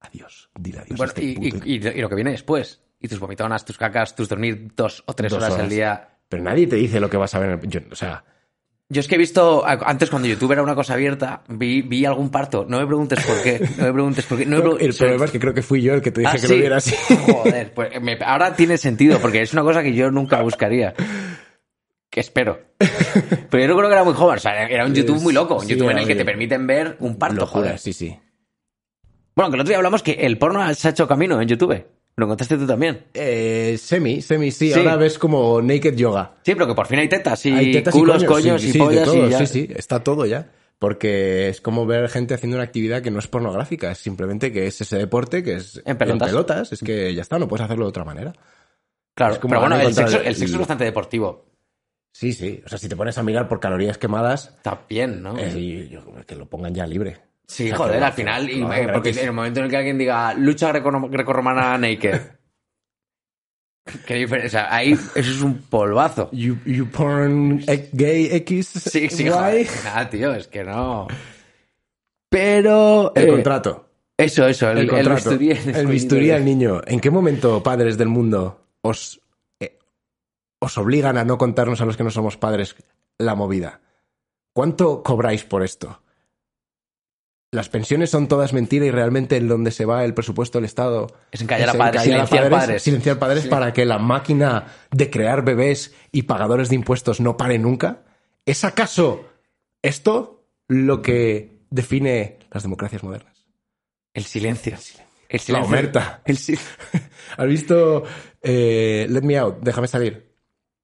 adiós, 0.00 0.50
dile 0.58 0.80
adiós. 0.80 1.00
a 1.00 1.04
este 1.04 1.34
puto. 1.34 1.64
y 1.64 1.78
lo 2.00 2.08
que 2.08 2.14
viene 2.14 2.30
después. 2.32 2.80
Y 3.00 3.08
tus 3.08 3.18
vomitonas, 3.20 3.64
tus 3.64 3.78
cacas, 3.78 4.14
tus 4.14 4.28
dormir 4.28 4.72
dos 4.74 5.02
o 5.06 5.14
tres 5.14 5.30
Dos 5.32 5.42
horas, 5.42 5.58
al 5.58 5.68
día. 5.68 6.08
Pero 6.28 6.42
nadie 6.42 6.66
te 6.66 6.76
dice 6.76 6.98
lo 7.00 7.08
que 7.08 7.16
vas 7.16 7.34
a 7.34 7.38
ver. 7.38 7.50
en 7.50 7.60
el- 7.60 7.68
yo- 7.68 7.80
o 7.90 7.94
sea, 7.94 8.24
Yo 8.90 9.00
es 9.00 9.06
que 9.06 9.16
he 9.16 9.18
visto, 9.18 9.64
antes 9.66 10.08
cuando 10.08 10.26
YouTube 10.28 10.50
era 10.52 10.62
una 10.62 10.74
cosa 10.74 10.94
abierta, 10.94 11.42
vi, 11.48 11.82
vi 11.82 12.06
algún 12.06 12.30
parto. 12.30 12.64
No 12.66 12.78
me 12.80 12.86
preguntes 12.86 13.22
por 13.26 13.42
qué. 13.42 13.60
No 13.76 13.84
me 13.84 13.92
preguntes 13.92 14.24
por 14.24 14.38
qué. 14.38 14.46
No 14.46 14.56
me 14.62 14.62
el 14.82 14.94
problema 14.94 15.26
es 15.26 15.30
que 15.30 15.38
creo 15.38 15.52
que 15.52 15.60
fui 15.62 15.82
yo 15.82 15.92
el 15.92 16.00
que 16.00 16.10
te 16.10 16.22
dije 16.22 16.30
Ah, 16.32 16.40
que 16.40 16.46
sí. 16.46 16.54
lo 16.54 16.58
viera 16.58 16.76
así. 16.78 16.96
Joder, 17.32 17.74
pues 17.74 18.00
me- 18.00 18.18
ahora 18.24 18.56
tiene 18.56 18.78
sentido, 18.78 19.18
porque 19.20 19.42
es 19.42 19.52
una 19.52 19.62
cosa 19.62 19.82
que 19.82 19.92
yo 19.94 20.10
nunca 20.10 20.40
buscaría. 20.40 20.94
Que 22.10 22.20
espero. 22.20 22.58
Pero 22.78 23.62
yo 23.62 23.68
no 23.68 23.76
creo 23.76 23.88
que 23.90 23.94
era 23.94 24.04
muy 24.04 24.14
joven. 24.14 24.36
O 24.36 24.40
sea, 24.40 24.66
era 24.66 24.86
un 24.86 24.94
YouTube 24.94 25.20
muy 25.20 25.34
loco. 25.34 25.56
Un 25.56 25.66
Sí, 25.66 25.72
YouTube 25.74 25.90
en 25.90 25.98
el 25.98 26.06
que 26.06 26.14
te 26.16 26.24
permiten 26.24 26.66
ver 26.66 26.96
un 27.00 27.18
parto, 27.18 27.42
Locura, 27.42 27.64
joder. 27.66 27.78
sí, 27.78 27.92
sí. 27.92 28.18
Bueno, 29.36 29.50
que 29.50 29.56
el 29.56 29.60
otro 29.60 29.68
día 29.68 29.76
hablamos 29.76 30.02
que 30.02 30.12
el 30.12 30.38
porno 30.38 30.74
se 30.74 30.88
ha 30.88 30.90
hecho 30.92 31.06
camino 31.06 31.40
en 31.42 31.46
YouTube. 31.46 31.84
Lo 32.18 32.24
encontraste 32.26 32.58
tú 32.58 32.66
también. 32.66 33.04
Eh, 33.14 33.76
semi, 33.80 34.20
semi, 34.20 34.50
sí. 34.50 34.72
Sí. 34.72 34.78
Ahora 34.80 34.96
ves 34.96 35.20
como 35.20 35.62
naked 35.62 35.94
yoga. 35.94 36.32
Sí, 36.42 36.52
pero 36.54 36.66
que 36.66 36.74
por 36.74 36.86
fin 36.88 36.98
hay 36.98 37.08
tetas 37.08 37.46
y 37.46 37.52
Hay 37.52 37.70
tetas 37.72 37.94
culos, 37.94 38.20
y 38.24 38.26
coños 38.26 38.60
sí, 38.60 38.70
y 38.70 38.72
sí, 38.72 38.78
pollas 38.78 39.04
todo, 39.04 39.26
y 39.28 39.30
ya. 39.30 39.38
Sí, 39.38 39.46
sí, 39.46 39.68
está 39.74 40.02
todo 40.02 40.26
ya. 40.26 40.50
Porque 40.80 41.48
es 41.48 41.60
como 41.60 41.86
ver 41.86 42.08
gente 42.08 42.34
haciendo 42.34 42.56
una 42.56 42.64
actividad 42.64 43.02
que 43.02 43.12
no 43.12 43.20
es 43.20 43.28
pornográfica, 43.28 43.92
es 43.92 43.98
simplemente 43.98 44.52
que 44.52 44.66
es 44.66 44.80
ese 44.80 44.98
deporte 44.98 45.44
que 45.44 45.54
es 45.54 45.80
En 45.86 45.96
pelotas. 45.96 46.72
Es 46.72 46.80
que 46.80 47.14
ya 47.14 47.22
está, 47.22 47.38
no 47.38 47.46
puedes 47.46 47.64
hacerlo 47.64 47.84
de 47.84 47.90
otra 47.90 48.04
manera. 48.04 48.32
Claro, 49.14 49.34
Es 49.34 49.38
como 49.38 49.52
pero 49.52 49.60
bueno, 49.60 49.76
el 49.80 49.94
sexo, 49.94 50.20
el- 50.20 50.26
el 50.26 50.34
sexo 50.34 50.54
es 50.54 50.58
bastante 50.58 50.84
deportivo. 50.84 51.46
Sí, 52.12 52.32
sí. 52.32 52.60
O 52.66 52.68
sea, 52.68 52.78
si 52.78 52.88
te 52.88 52.96
pones 52.96 53.16
a 53.16 53.22
mirar 53.22 53.48
por 53.48 53.60
calorías 53.60 53.96
quemadas, 53.96 54.54
Está 54.56 54.80
bien, 54.88 55.22
¿no? 55.22 55.36
eh, 55.38 56.00
que 56.26 56.34
lo 56.34 56.46
pongan 56.46 56.74
ya 56.74 56.84
libre. 56.84 57.27
Sí, 57.48 57.70
joder, 57.70 58.04
al 58.04 58.12
final, 58.12 58.48
y- 58.50 58.62
eh, 58.62 58.88
porque 58.92 59.10
en 59.10 59.18
el 59.18 59.32
momento 59.32 59.60
en 59.60 59.64
el 59.64 59.70
que 59.70 59.76
alguien 59.78 59.96
diga 59.98 60.34
lucha 60.34 60.70
greco- 60.72 61.08
grecorromana 61.10 61.78
naked. 61.78 62.20
Qué 64.06 64.14
diferencia. 64.16 64.46
O 64.60 64.64
sea, 64.64 64.74
ahí 64.76 64.92
eso 64.92 65.12
es 65.16 65.40
un 65.40 65.62
polvazo. 65.62 66.28
You, 66.30 66.58
you 66.66 66.90
porn 66.90 67.64
gay 67.92 68.28
X 68.30 68.68
Sí, 68.68 69.08
sí, 69.08 69.28
joder. 69.28 69.66
Nada, 69.82 70.10
tío, 70.10 70.34
es 70.34 70.46
que 70.46 70.62
no. 70.62 71.08
Pero. 72.28 73.12
El 73.14 73.24
eh, 73.24 73.28
contrato. 73.28 73.88
Eso, 74.16 74.46
eso, 74.46 74.70
el, 74.70 74.78
El 74.78 74.84
el 74.84 74.90
contrato. 74.90 75.30
bisturí. 75.38 75.50
El 75.74 75.86
bisturí 75.86 76.30
al 76.30 76.44
niño. 76.44 76.82
¿En 76.86 77.00
qué 77.00 77.10
momento, 77.10 77.62
padres 77.62 77.96
del 77.96 78.08
mundo, 78.08 78.66
os, 78.82 79.20
eh, 79.60 79.78
os 80.58 80.76
obligan 80.76 81.16
a 81.16 81.24
no 81.24 81.38
contarnos 81.38 81.80
a 81.80 81.86
los 81.86 81.96
que 81.96 82.04
no 82.04 82.10
somos 82.10 82.36
padres 82.36 82.76
la 83.16 83.34
movida? 83.34 83.80
¿Cuánto 84.52 85.02
cobráis 85.02 85.44
por 85.44 85.62
esto? 85.62 86.02
¿Las 87.50 87.70
pensiones 87.70 88.10
son 88.10 88.28
todas 88.28 88.52
mentira 88.52 88.84
y 88.84 88.90
realmente 88.90 89.36
en 89.38 89.48
donde 89.48 89.70
se 89.70 89.86
va 89.86 90.04
el 90.04 90.12
presupuesto 90.12 90.58
del 90.58 90.66
Estado 90.66 91.06
Es 91.32 91.40
encallar 91.40 91.70
a 91.70 91.72
es 91.72 91.78
padres, 91.78 92.02
silenciar 92.02 92.50
padres. 92.50 92.82
silenciar 92.82 93.18
padres 93.18 93.44
Sí. 93.44 93.48
para 93.48 93.72
que 93.72 93.86
la 93.86 93.98
máquina 93.98 94.66
de 94.90 95.08
crear 95.08 95.42
bebés 95.44 95.94
y 96.12 96.22
pagadores 96.24 96.68
de 96.68 96.74
impuestos 96.74 97.20
no 97.20 97.38
pare 97.38 97.58
nunca? 97.58 98.02
¿Es 98.44 98.64
acaso 98.64 99.24
esto 99.80 100.44
lo 100.68 101.00
que 101.00 101.60
define 101.70 102.38
las 102.52 102.64
democracias 102.64 103.02
modernas? 103.02 103.46
El 104.12 104.24
silencio. 104.24 104.74
El 105.30 105.38
La 105.38 105.38
silencio. 105.38 105.68
omerta. 105.68 106.20
El 106.26 106.36
sil- 106.36 106.60
¿Has 107.38 107.46
visto 107.46 108.04
eh, 108.42 109.06
Let 109.08 109.22
Me 109.22 109.38
Out? 109.38 109.60
Déjame 109.62 109.86
salir. 109.88 110.34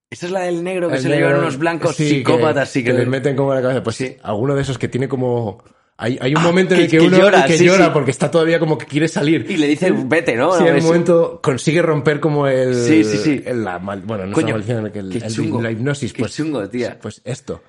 Esa 0.08 0.26
es 0.26 0.32
la 0.32 0.40
del 0.40 0.62
negro 0.64 0.88
que 0.88 0.96
El 0.96 1.02
se 1.02 1.08
le 1.10 1.16
llevan 1.16 1.40
unos 1.40 1.58
blancos 1.58 1.96
sí, 1.96 2.08
psicópatas. 2.08 2.68
que, 2.68 2.72
sí, 2.72 2.84
que 2.84 2.90
que 2.90 2.92
le 2.98 3.04
le- 3.04 3.10
meten 3.10 3.36
como 3.36 3.50
en 3.52 3.56
la 3.56 3.62
cabeza. 3.62 3.82
Pues 3.82 3.96
sí, 3.96 4.16
alguno 4.22 4.54
de 4.54 4.62
esos 4.62 4.78
que 4.78 4.88
tiene 4.88 5.08
como... 5.08 5.62
Hay, 5.96 6.18
hay 6.20 6.32
un 6.32 6.38
Ah, 6.40 6.44
momento 6.44 6.74
en 6.74 6.80
el 6.80 6.90
que- 6.90 7.00
uno 7.00 7.16
llora, 7.16 7.44
que 7.46 7.56
sí, 7.56 7.64
llora 7.66 7.84
sí. 7.86 7.90
porque 7.92 8.10
está 8.10 8.28
todavía 8.30 8.58
como 8.58 8.76
que 8.76 8.86
quiere 8.86 9.06
salir. 9.06 9.46
Y 9.48 9.56
le 9.56 9.68
dice, 9.68 9.92
vete, 9.92 10.34
¿no? 10.34 10.52
Sí, 10.52 10.60
No, 10.62 10.66
en 10.66 10.72
un 10.72 10.78
es- 10.78 10.84
momento 10.84 11.40
consigue 11.40 11.82
romper 11.82 12.18
como 12.18 12.48
el... 12.48 12.74
Sí, 12.74 13.04
sí, 13.04 13.16
sí. 13.18 13.42
el- 13.46 13.62
la 13.64 13.78
mal- 13.78 14.02
bueno, 14.02 14.26
no 14.26 14.36
es 14.36 14.44
maldición, 14.44 14.86
el- 14.86 14.92
qué 14.92 14.98
el- 14.98 15.32
chungo. 15.32 15.62
la 15.62 15.70
hipnosis. 15.70 16.12
Qué 16.12 16.20
Pues, 16.20 16.34
chungo, 16.34 16.68
tía. 16.68 16.98
Pues 17.00 17.20
esto. 17.24 17.62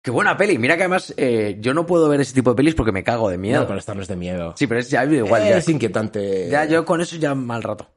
Qué 0.00 0.12
buena 0.12 0.36
peli. 0.36 0.56
Mira 0.58 0.76
que 0.76 0.82
además 0.84 1.12
eh, 1.16 1.56
yo 1.60 1.74
no 1.74 1.84
puedo 1.84 2.08
ver 2.08 2.20
ese 2.20 2.32
tipo 2.34 2.50
de 2.50 2.56
pelis 2.56 2.76
porque 2.76 2.92
me 2.92 3.02
cago 3.02 3.28
de 3.30 3.38
miedo. 3.38 3.62
No, 3.62 3.66
pero 3.66 3.80
esta 3.80 3.92
no 3.92 4.02
es 4.02 4.06
de 4.08 4.14
miedo. 4.14 4.54
Sí, 4.56 4.68
pero 4.68 4.78
es 4.78 4.88
ya 4.88 5.04
igual. 5.04 5.42
ya, 5.42 5.56
es 5.58 5.68
inquietante. 5.68 6.48
ya 6.48 6.64
yo 6.66 6.84
con 6.84 7.00
eso 7.00 7.16
ya 7.16 7.34
mal 7.34 7.64
rato. 7.64 7.90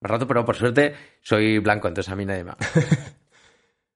Mal 0.00 0.08
rato, 0.12 0.26
pero 0.26 0.46
por 0.46 0.56
suerte 0.56 0.94
soy 1.20 1.58
blanco, 1.58 1.88
entonces 1.88 2.10
a 2.10 2.16
mí 2.16 2.24
nadie 2.24 2.44
me... 2.44 2.52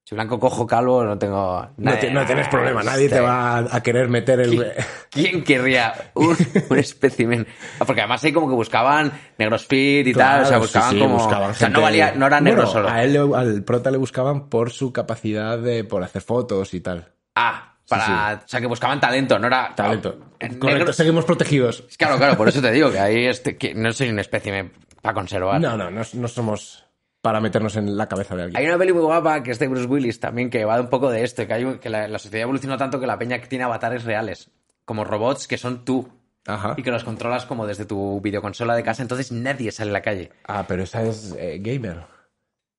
Soy 0.08 0.16
blanco, 0.16 0.40
cojo, 0.40 0.66
calvo, 0.66 1.04
no 1.04 1.18
tengo... 1.18 1.68
No, 1.76 1.98
te- 1.98 2.10
no 2.10 2.24
tienes 2.24 2.48
problema, 2.48 2.82
nadie 2.82 3.10
te 3.10 3.20
va 3.20 3.58
a 3.58 3.82
querer 3.82 4.08
meter 4.08 4.40
el... 4.40 4.72
¿Quién 5.10 5.44
querría 5.44 5.92
un, 6.14 6.34
un 6.70 6.78
espécimen? 6.78 7.46
Ah, 7.78 7.84
Porque 7.84 8.00
además 8.00 8.24
ahí 8.24 8.32
como 8.32 8.48
que 8.48 8.54
buscaban 8.54 9.12
negros 9.36 9.66
fit 9.66 10.06
y 10.06 10.14
tal, 10.14 10.44
o 10.44 10.46
sea, 10.46 10.56
buscaban 10.56 10.90
sí, 10.92 10.96
sí, 10.96 11.02
como... 11.02 11.16
buscaban 11.18 11.50
o 11.50 11.54
sea, 11.54 11.68
no, 11.68 11.82
valía, 11.82 12.12
no 12.16 12.26
era 12.26 12.40
Bueno, 12.40 12.56
negro 12.56 12.66
solo. 12.66 12.88
A 12.88 13.02
él, 13.04 13.18
al 13.34 13.62
prota 13.64 13.90
le 13.90 13.98
buscaban 13.98 14.48
por 14.48 14.70
su 14.70 14.94
capacidad 14.94 15.58
de 15.58 15.84
por 15.84 16.02
hacer 16.02 16.22
fotos 16.22 16.72
y 16.72 16.80
tal. 16.80 17.12
Ah, 17.34 17.74
para... 17.86 18.40
O 18.42 18.48
sea, 18.48 18.62
que 18.62 18.66
buscaban 18.66 18.98
talento, 19.00 19.38
no 19.38 19.46
era... 19.48 19.74
Talento. 19.74 20.16
En 20.40 20.58
Correcto, 20.58 20.78
negro- 20.86 20.92
seguimos 20.94 21.26
protegidos. 21.26 21.84
Claro, 21.98 22.16
claro, 22.16 22.34
por 22.38 22.48
eso 22.48 22.62
te 22.62 22.72
digo 22.72 22.90
que 22.90 22.98
ahí 22.98 23.26
este, 23.26 23.58
que 23.58 23.74
no 23.74 23.92
soy 23.92 24.08
un 24.08 24.20
espécimen 24.20 24.72
para 25.02 25.12
conservar. 25.12 25.60
No, 25.60 25.76
no, 25.76 25.90
no, 25.90 26.00
no 26.14 26.28
somos 26.28 26.86
para 27.28 27.42
meternos 27.42 27.76
en 27.76 27.94
la 27.94 28.08
cabeza 28.08 28.34
de 28.34 28.44
alguien. 28.44 28.58
Hay 28.58 28.66
una 28.66 28.78
peli 28.78 28.94
muy 28.94 29.02
guapa 29.02 29.42
que 29.42 29.50
es 29.50 29.58
de 29.58 29.68
Bruce 29.68 29.84
Willis 29.86 30.18
también, 30.18 30.48
que 30.48 30.64
va 30.64 30.80
un 30.80 30.88
poco 30.88 31.10
de 31.10 31.24
esto, 31.24 31.46
que, 31.46 31.52
hay, 31.52 31.76
que 31.76 31.90
la, 31.90 32.08
la 32.08 32.18
sociedad 32.18 32.44
evolucionó 32.44 32.78
tanto 32.78 32.98
que 32.98 33.06
la 33.06 33.18
peña 33.18 33.38
tiene 33.42 33.64
avatares 33.64 34.04
reales, 34.04 34.50
como 34.86 35.04
robots 35.04 35.46
que 35.46 35.58
son 35.58 35.84
tú, 35.84 36.08
Ajá. 36.46 36.72
y 36.78 36.82
que 36.82 36.90
los 36.90 37.04
controlas 37.04 37.44
como 37.44 37.66
desde 37.66 37.84
tu 37.84 38.18
videoconsola 38.22 38.74
de 38.74 38.82
casa, 38.82 39.02
entonces 39.02 39.30
nadie 39.30 39.70
sale 39.72 39.90
a 39.90 39.92
la 39.92 40.00
calle. 40.00 40.30
Ah, 40.44 40.64
pero 40.66 40.84
esa 40.84 41.02
es 41.02 41.36
eh, 41.38 41.58
Gamer. 41.60 42.06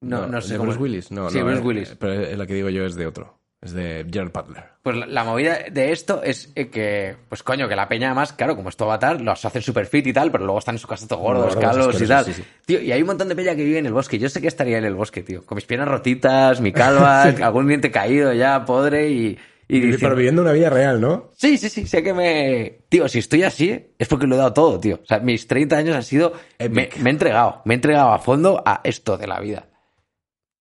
No, 0.02 0.26
no, 0.26 0.42
sé 0.42 0.54
¿De 0.54 0.58
Bruce. 0.58 0.80
Willis? 0.80 1.12
No, 1.12 1.30
Sí, 1.30 1.38
no, 1.38 1.46
Bruce 1.46 1.62
eh, 1.62 1.66
Willis. 1.66 1.96
Pero 2.00 2.36
la 2.36 2.48
que 2.48 2.54
digo 2.56 2.70
yo 2.70 2.86
es 2.88 2.96
de 2.96 3.06
otro. 3.06 3.39
Es 3.62 3.74
de 3.74 4.06
Gerald 4.10 4.32
Butler. 4.32 4.64
Pues 4.82 4.96
la, 4.96 5.06
la 5.06 5.24
movida 5.26 5.60
de 5.70 5.92
esto 5.92 6.24
es 6.24 6.50
eh, 6.56 6.70
que, 6.70 7.18
pues 7.28 7.44
coño, 7.44 7.68
que 7.68 7.76
la 7.76 7.90
peña 7.90 8.08
además, 8.08 8.32
claro, 8.32 8.56
como 8.56 8.70
es 8.70 8.78
tu 8.78 8.86
avatar, 8.86 9.20
los 9.20 9.44
hacen 9.44 9.62
super 9.62 9.86
fit 9.86 10.08
y 10.08 10.14
tal, 10.14 10.32
pero 10.32 10.46
luego 10.46 10.60
están 10.60 10.76
en 10.76 10.80
su 10.80 10.88
casa 10.88 11.08
todos 11.08 11.22
gordos, 11.22 11.56
calvos 11.58 12.02
y 12.02 12.08
tal. 12.08 12.24
sí, 12.24 12.34
sí. 12.34 12.44
Tío, 12.66 12.82
y 12.82 12.94
hay 12.94 13.02
un 13.02 13.08
montón 13.08 13.28
de 13.28 13.36
peña 13.36 13.56
que 13.56 13.66
vive 13.66 13.80
en 13.80 13.86
el 13.86 13.92
bosque. 13.92 14.18
Yo 14.18 14.30
sé 14.30 14.40
que 14.40 14.48
estaría 14.48 14.78
en 14.78 14.86
el 14.86 14.96
bosque, 14.96 15.24
tío. 15.24 15.46
Con 15.46 15.58
mis 15.58 15.66
piernas 15.66 15.90
rotitas, 15.90 16.62
mi 16.62 16.72
calva, 16.72 17.24
algún 17.42 17.68
diente 17.68 17.92
caído 17.92 18.32
ya, 18.32 18.64
podre 18.64 19.10
y... 19.10 19.38
y 19.68 19.98
Pero 19.98 20.16
viviendo 20.16 20.42
una 20.42 20.54
vida 20.54 20.70
real, 20.70 21.02
¿no? 21.02 21.30
Sí, 21.36 21.58
sí, 21.58 21.68
sí, 21.68 21.86
sé 21.86 22.02
que 22.02 22.14
me... 22.14 22.86
Tío, 22.88 23.10
si 23.10 23.20
estoy 23.20 23.44
así 23.44 23.94
es 24.00 24.08
porque 24.08 24.26
lo 24.26 24.36
he 24.36 24.38
dado 24.38 24.54
todo, 24.54 24.80
tío. 24.80 25.02
O 25.04 25.06
sea, 25.06 25.20
mis 25.20 25.48
30 25.48 25.76
años 25.76 25.96
han 25.98 26.04
sido... 26.04 26.32
Me, 26.60 26.90
me 26.98 27.10
he 27.10 27.14
entregado, 27.14 27.62
me 27.66 27.74
he 27.74 27.76
entregado 27.76 28.14
a 28.14 28.20
fondo 28.20 28.64
a 28.66 28.80
esto 28.86 29.18
de 29.18 29.28
la 29.28 29.42
vida. 29.42 29.68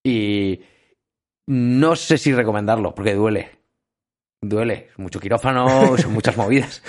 Y 0.02 0.62
no 1.48 1.96
sé 1.96 2.18
si 2.18 2.34
recomendarlo, 2.34 2.94
porque 2.94 3.14
duele. 3.14 3.50
Duele. 4.42 4.90
Mucho 4.98 5.18
quirófano, 5.18 5.96
son 5.98 6.12
muchas 6.12 6.36
movidas. 6.36 6.82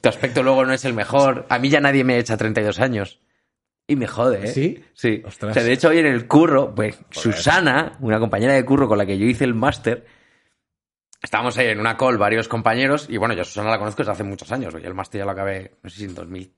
Tu 0.00 0.08
aspecto 0.08 0.44
luego 0.44 0.64
no 0.64 0.72
es 0.72 0.84
el 0.84 0.94
mejor. 0.94 1.46
A 1.48 1.58
mí 1.58 1.68
ya 1.68 1.80
nadie 1.80 2.04
me 2.04 2.16
echa 2.16 2.36
32 2.36 2.78
años. 2.78 3.20
Y 3.88 3.96
me 3.96 4.06
jode, 4.06 4.44
¿eh? 4.44 4.46
¿Sí? 4.46 4.84
Sí. 4.94 5.20
Ostras. 5.26 5.50
O 5.50 5.54
sea, 5.54 5.64
de 5.64 5.72
hecho, 5.72 5.88
hoy 5.88 5.98
en 5.98 6.06
el 6.06 6.28
curro, 6.28 6.72
pues, 6.76 6.96
Susana, 7.10 7.98
una 8.00 8.20
compañera 8.20 8.52
de 8.52 8.64
curro 8.64 8.86
con 8.86 8.98
la 8.98 9.04
que 9.04 9.18
yo 9.18 9.26
hice 9.26 9.42
el 9.42 9.54
máster, 9.54 10.06
estábamos 11.20 11.58
ahí 11.58 11.66
en 11.66 11.80
una 11.80 11.96
call 11.96 12.16
varios 12.16 12.46
compañeros, 12.46 13.08
y 13.10 13.16
bueno, 13.16 13.34
yo 13.34 13.42
a 13.42 13.44
Susana 13.44 13.68
la 13.68 13.78
conozco 13.78 14.02
desde 14.02 14.12
hace 14.12 14.22
muchos 14.22 14.52
años, 14.52 14.72
yo 14.72 14.78
el 14.78 14.94
máster 14.94 15.18
ya 15.18 15.24
lo 15.24 15.32
acabé, 15.32 15.72
no 15.82 15.90
sé 15.90 15.98
si 15.98 16.04
en 16.04 16.14
2000, 16.14 16.54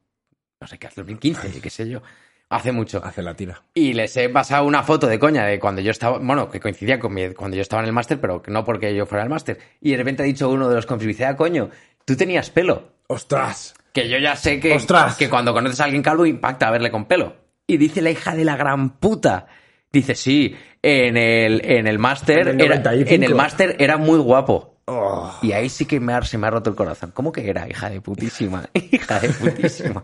no 0.60 0.66
sé 0.68 0.78
qué, 0.78 0.88
2015, 0.94 1.60
qué 1.60 1.70
sé 1.70 1.88
yo, 1.88 2.02
hace 2.48 2.72
mucho. 2.72 3.00
Hace 3.04 3.22
la 3.22 3.34
tira. 3.34 3.62
Y 3.74 3.92
les 3.92 4.16
he 4.16 4.28
pasado 4.28 4.64
una 4.64 4.82
foto 4.82 5.06
de 5.06 5.18
coña 5.18 5.44
de 5.44 5.58
cuando 5.58 5.80
yo 5.80 5.90
estaba, 5.90 6.18
bueno, 6.18 6.50
que 6.50 6.60
coincidía 6.60 6.98
con 6.98 7.12
mi- 7.14 7.34
cuando 7.34 7.56
yo 7.56 7.62
estaba 7.62 7.82
en 7.82 7.88
el 7.88 7.92
máster, 7.92 8.20
pero 8.20 8.42
no 8.48 8.64
porque 8.64 8.94
yo 8.94 9.06
fuera 9.06 9.24
el 9.24 9.30
máster. 9.30 9.58
Y 9.80 9.90
de 9.92 9.96
repente 9.98 10.22
ha 10.22 10.26
dicho 10.26 10.48
uno 10.50 10.68
de 10.68 10.74
los 10.76 10.86
dice, 10.98 11.24
ah, 11.24 11.36
coño, 11.36 11.70
tú 12.04 12.16
tenías 12.16 12.50
pelo. 12.50 12.92
¡Ostras! 13.08 13.74
Que 13.92 14.08
yo 14.08 14.18
ya 14.18 14.36
sé 14.36 14.60
que, 14.60 14.74
¡Ostras! 14.74 15.16
que 15.16 15.28
cuando 15.30 15.52
conoces 15.54 15.80
a 15.80 15.84
alguien 15.84 16.02
calvo 16.02 16.26
impacta 16.26 16.70
verle 16.70 16.90
con 16.90 17.06
pelo. 17.06 17.36
Y 17.66 17.78
dice 17.78 18.02
la 18.02 18.10
hija 18.10 18.34
de 18.34 18.44
la 18.44 18.56
gran 18.56 18.98
puta. 18.98 19.46
Dice, 19.92 20.14
sí, 20.14 20.54
en 20.82 21.16
el, 21.16 21.62
en 21.64 21.86
el 21.86 21.98
máster, 21.98 22.48
En 22.48 22.60
el 22.60 22.66
era, 22.66 22.76
95. 22.76 23.14
en 23.14 23.22
el 23.24 23.34
máster 23.34 23.76
era 23.78 23.96
muy 23.96 24.18
guapo. 24.18 24.75
Oh. 24.86 25.36
Y 25.42 25.52
ahí 25.52 25.68
sí 25.68 25.84
que 25.84 25.98
me 25.98 26.12
ha, 26.12 26.22
se 26.22 26.38
me 26.38 26.46
ha 26.46 26.50
roto 26.50 26.70
el 26.70 26.76
corazón. 26.76 27.10
¿Cómo 27.12 27.32
que 27.32 27.48
era? 27.48 27.68
Hija 27.68 27.90
de 27.90 28.00
putísima. 28.00 28.68
Hija 28.74 29.18
de 29.20 29.28
putísima. 29.30 30.02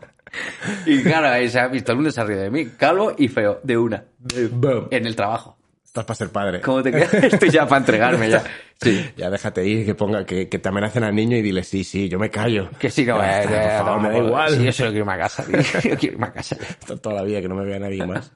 Y 0.87 1.03
claro, 1.03 1.29
ahí 1.29 1.49
se 1.49 1.61
ha 1.61 1.69
visto, 1.69 1.93
el 1.93 1.97
mundo 1.97 2.11
se 2.11 2.21
ha 2.21 2.25
de 2.25 2.51
mí. 2.51 2.67
Calvo 2.77 3.15
y 3.17 3.29
feo, 3.29 3.61
de 3.63 3.79
una. 3.79 4.05
Boom. 4.51 4.89
En 4.91 5.07
el 5.07 5.15
trabajo. 5.15 5.57
Estás 5.85 6.05
para 6.07 6.17
ser 6.17 6.31
padre. 6.31 6.61
¿Cómo 6.63 6.83
te 6.83 6.91
quedas? 6.91 7.13
Estoy 7.25 7.51
ya 7.51 7.67
para 7.67 7.81
entregarme 7.81 8.31
ya. 8.31 8.43
Sí. 8.83 9.13
Ya 9.17 9.31
déjate 9.31 9.65
ir, 9.65 9.87
que 9.87 9.95
ponga, 9.95 10.27
que, 10.27 10.49
que 10.49 10.59
te 10.59 10.69
amenacen 10.69 11.05
al 11.05 11.15
niño 11.15 11.37
y 11.37 11.43
dile, 11.43 11.63
sí, 11.63 11.85
sí, 11.85 12.09
yo 12.09 12.19
me 12.19 12.31
callo. 12.31 12.69
Que 12.81 12.91
sí, 12.91 13.05
no, 13.05 13.23
eh, 13.23 13.43
está, 13.43 13.43
eh, 13.45 13.79
por 13.79 13.87
favor, 13.87 14.01
me 14.03 14.09
da 14.09 14.19
no, 14.19 14.27
igual. 14.27 14.57
Sí, 14.57 14.65
yo 14.65 14.73
solo 14.73 14.91
quiero 14.91 15.05
irme 15.05 15.13
a 15.13 15.19
casa. 15.19 15.45
tío. 15.45 15.61
Yo 15.61 15.97
quiero 15.97 16.15
irme 16.15 16.27
a 16.27 16.33
casa. 16.33 16.57
Está 16.57 16.97
toda 16.97 17.15
la 17.15 17.23
vida 17.23 17.41
que 17.41 17.49
no 17.49 17.55
me 17.55 17.65
vea 17.65 17.79
nadie 17.79 18.05
más. 18.05 18.33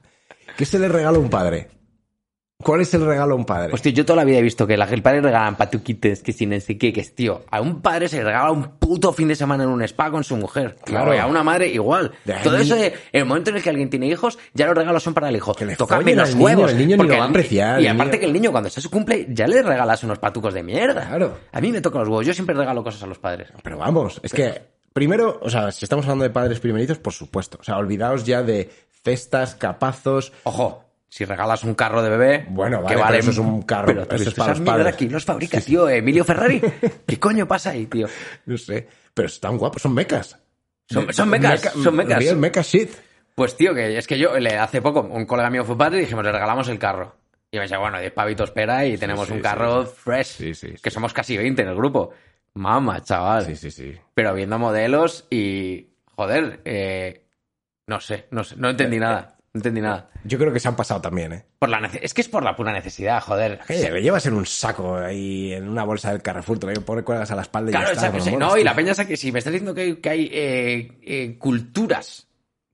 ¿Qué 0.55 0.63
se 0.63 0.79
le 0.79 0.87
regala 0.87 1.17
a 1.17 1.19
un 1.19 1.29
padre? 1.29 1.67
¿Cuál 2.63 2.81
es 2.81 2.91
el 2.95 3.05
regalo 3.05 3.33
a 3.33 3.37
un 3.37 3.45
padre? 3.45 3.71
Hostia, 3.71 3.91
yo 3.91 4.03
toda 4.03 4.17
la 4.17 4.23
vida 4.23 4.39
he 4.39 4.41
visto 4.41 4.65
que 4.65 4.73
el 4.73 5.01
padre 5.03 5.21
regalan 5.21 5.55
patuquites, 5.57 6.23
que 6.23 6.33
si 6.33 6.47
no 6.47 6.59
sé 6.59 6.75
qué, 6.75 6.91
que 6.91 7.01
es, 7.01 7.13
tío, 7.13 7.43
a 7.51 7.61
un 7.61 7.81
padre 7.83 8.09
se 8.09 8.17
le 8.17 8.23
regala 8.23 8.51
un 8.51 8.79
puto 8.79 9.13
fin 9.13 9.27
de 9.27 9.35
semana 9.35 9.63
en 9.63 9.69
un 9.69 9.83
spa 9.83 10.09
con 10.09 10.23
su 10.23 10.35
mujer. 10.37 10.75
Claro. 10.83 11.13
Y 11.13 11.19
a 11.19 11.27
una 11.27 11.43
madre 11.43 11.67
igual. 11.67 12.13
Ahí- 12.25 12.43
Todo 12.43 12.57
eso 12.57 12.75
de, 12.75 12.87
en 12.87 12.93
el 13.11 13.25
momento 13.25 13.51
en 13.51 13.57
el 13.57 13.63
que 13.63 13.69
alguien 13.69 13.91
tiene 13.91 14.07
hijos, 14.07 14.39
ya 14.55 14.65
los 14.65 14.75
regalos 14.75 15.03
son 15.03 15.13
para 15.13 15.29
el 15.29 15.35
hijo. 15.35 15.53
Tócame 15.77 16.15
los 16.15 16.29
niño, 16.33 16.43
huevos. 16.45 16.71
el 16.71 16.77
niño 16.79 16.97
ni 16.97 17.03
lo 17.07 17.17
va 17.17 17.25
a 17.25 17.27
apreciar, 17.29 17.79
Y 17.79 17.85
aparte 17.87 18.13
niño- 18.13 18.19
que 18.21 18.25
el 18.25 18.33
niño 18.33 18.51
cuando 18.51 18.69
está 18.69 18.81
su 18.81 18.89
cumple, 18.89 19.27
ya 19.29 19.47
le 19.47 19.61
regalas 19.61 20.03
unos 20.03 20.17
patucos 20.17 20.55
de 20.55 20.63
mierda. 20.63 21.07
Claro. 21.09 21.37
A 21.51 21.61
mí 21.61 21.71
me 21.71 21.79
toca 21.81 21.99
los 21.99 22.07
huevos. 22.07 22.25
Yo 22.25 22.33
siempre 22.33 22.55
regalo 22.55 22.83
cosas 22.83 23.03
a 23.03 23.07
los 23.07 23.19
padres. 23.19 23.49
Pero 23.61 23.77
vamos, 23.77 24.19
es 24.23 24.33
que 24.33 24.63
primero, 24.93 25.39
o 25.43 25.49
sea, 25.51 25.71
si 25.71 25.85
estamos 25.85 26.05
hablando 26.05 26.23
de 26.23 26.31
padres 26.31 26.59
primerizos, 26.59 26.97
por 26.97 27.13
supuesto. 27.13 27.59
O 27.61 27.63
sea, 27.63 27.77
olvidaos 27.77 28.23
ya 28.25 28.41
de 28.41 28.71
cestas, 29.03 29.53
capazos. 29.53 30.33
Ojo. 30.43 30.85
Si 31.09 31.23
regalas 31.23 31.63
un 31.63 31.73
carro 31.73 32.01
de 32.01 32.09
bebé, 32.09 32.45
Bueno, 32.49 32.81
vale, 32.81 33.13
que 33.13 33.19
eso 33.19 33.31
es 33.31 33.37
un 33.37 33.61
carro, 33.61 33.87
Pero, 33.87 34.01
eso 34.11 34.29
es 34.29 34.35
para 34.35 34.51
los 34.51 34.61
padres. 34.61 34.95
¿Quién 34.97 35.11
los 35.13 35.23
fabrica, 35.23 35.61
tío? 35.61 35.87
Emilio 35.87 36.25
Ferrari. 36.25 36.61
¿Qué 37.07 37.19
coño 37.19 37.47
pasa 37.47 37.71
ahí, 37.71 37.85
tío? 37.85 38.07
No 38.45 38.57
sé. 38.57 38.87
Pero 39.13 39.27
están 39.27 39.57
guapos, 39.57 39.81
son 39.81 39.93
mecas. 39.93 40.37
Son- 40.89 41.11
son 41.13 41.29
mecas, 41.29 41.61
son 41.81 41.95
mecas. 41.95 42.19
Real 42.19 42.37
mecha 42.37 42.61
shit. 42.61 42.91
Pues 43.35 43.55
tío, 43.55 43.73
que 43.73 43.97
es 43.97 44.07
que 44.07 44.17
yo 44.17 44.37
le 44.37 44.57
hace 44.57 44.81
poco 44.81 45.01
un 45.01 45.25
colega 45.25 45.49
mío 45.49 45.63
fue 45.63 45.77
padre 45.77 45.97
y 45.99 46.01
dijimos, 46.01 46.25
le 46.25 46.31
regalamos 46.31 46.67
el 46.69 46.79
carro. 46.79 47.15
Y 47.51 47.57
me 47.57 47.63
decía, 47.63 47.77
bueno, 47.77 47.99
10 47.99 48.11
pavitos 48.11 48.49
espera 48.49 48.85
y 48.85 48.97
tenemos 48.97 49.27
sí, 49.27 49.33
un 49.33 49.39
carro 49.41 49.85
fresh. 49.85 50.27
Sí, 50.27 50.53
sí, 50.53 50.73
Que 50.81 50.91
somos 50.91 51.13
casi 51.13 51.37
20 51.37 51.61
en 51.61 51.67
el 51.69 51.75
grupo. 51.75 52.11
Mama, 52.55 53.01
chaval. 53.01 53.45
Sí, 53.45 53.55
sí, 53.55 53.71
sí. 53.71 53.95
Pero 54.13 54.33
viendo 54.33 54.59
modelos 54.59 55.25
y. 55.29 55.87
Joder, 56.15 56.61
eh, 56.65 57.25
no 57.85 58.01
sé, 58.01 58.25
no 58.31 58.43
sé, 58.43 58.55
no 58.57 58.69
entendí 58.71 58.97
nada. 58.99 59.36
No 59.57 59.59
entendí 59.59 59.81
nada. 59.81 60.09
Yo 60.23 60.37
creo 60.37 60.53
que 60.53 60.59
se 60.59 60.67
han 60.67 60.75
pasado 60.75 61.01
también, 61.01 61.33
¿eh? 61.33 61.45
Por 61.59 61.69
la 61.69 61.79
nece- 61.79 61.99
es 62.01 62.13
que 62.13 62.21
es 62.21 62.29
por 62.29 62.43
la 62.43 62.55
pura 62.55 62.71
necesidad, 62.71 63.21
joder. 63.21 63.59
Le 63.67 64.01
llevas 64.01 64.25
en 64.27 64.33
un 64.35 64.45
saco 64.45 64.95
ahí, 64.97 65.53
en 65.53 65.67
una 65.67 65.83
bolsa 65.83 66.11
del 66.11 66.21
Carrefour, 66.21 66.59
te 66.59 66.67
lo 66.73 66.81
pones 66.81 67.03
cuelgas 67.03 67.31
a 67.31 67.35
la 67.35 67.41
espalda 67.41 67.71
y 67.71 67.73
Claro, 67.73 67.87
ya 67.87 67.93
está. 67.93 68.05
exacto, 68.07 68.17
con 68.19 68.23
sí, 68.29 68.35
amor, 68.35 68.55
no, 68.55 68.57
y 68.57 68.63
la 68.63 68.75
peña 68.75 68.91
es 68.91 69.05
que 69.05 69.17
si 69.17 69.31
me 69.31 69.39
estás 69.39 69.53
diciendo 69.53 69.73
que, 69.73 69.99
que 69.99 70.09
hay 70.09 70.29
eh, 70.31 70.99
eh, 71.01 71.37
culturas 71.39 72.27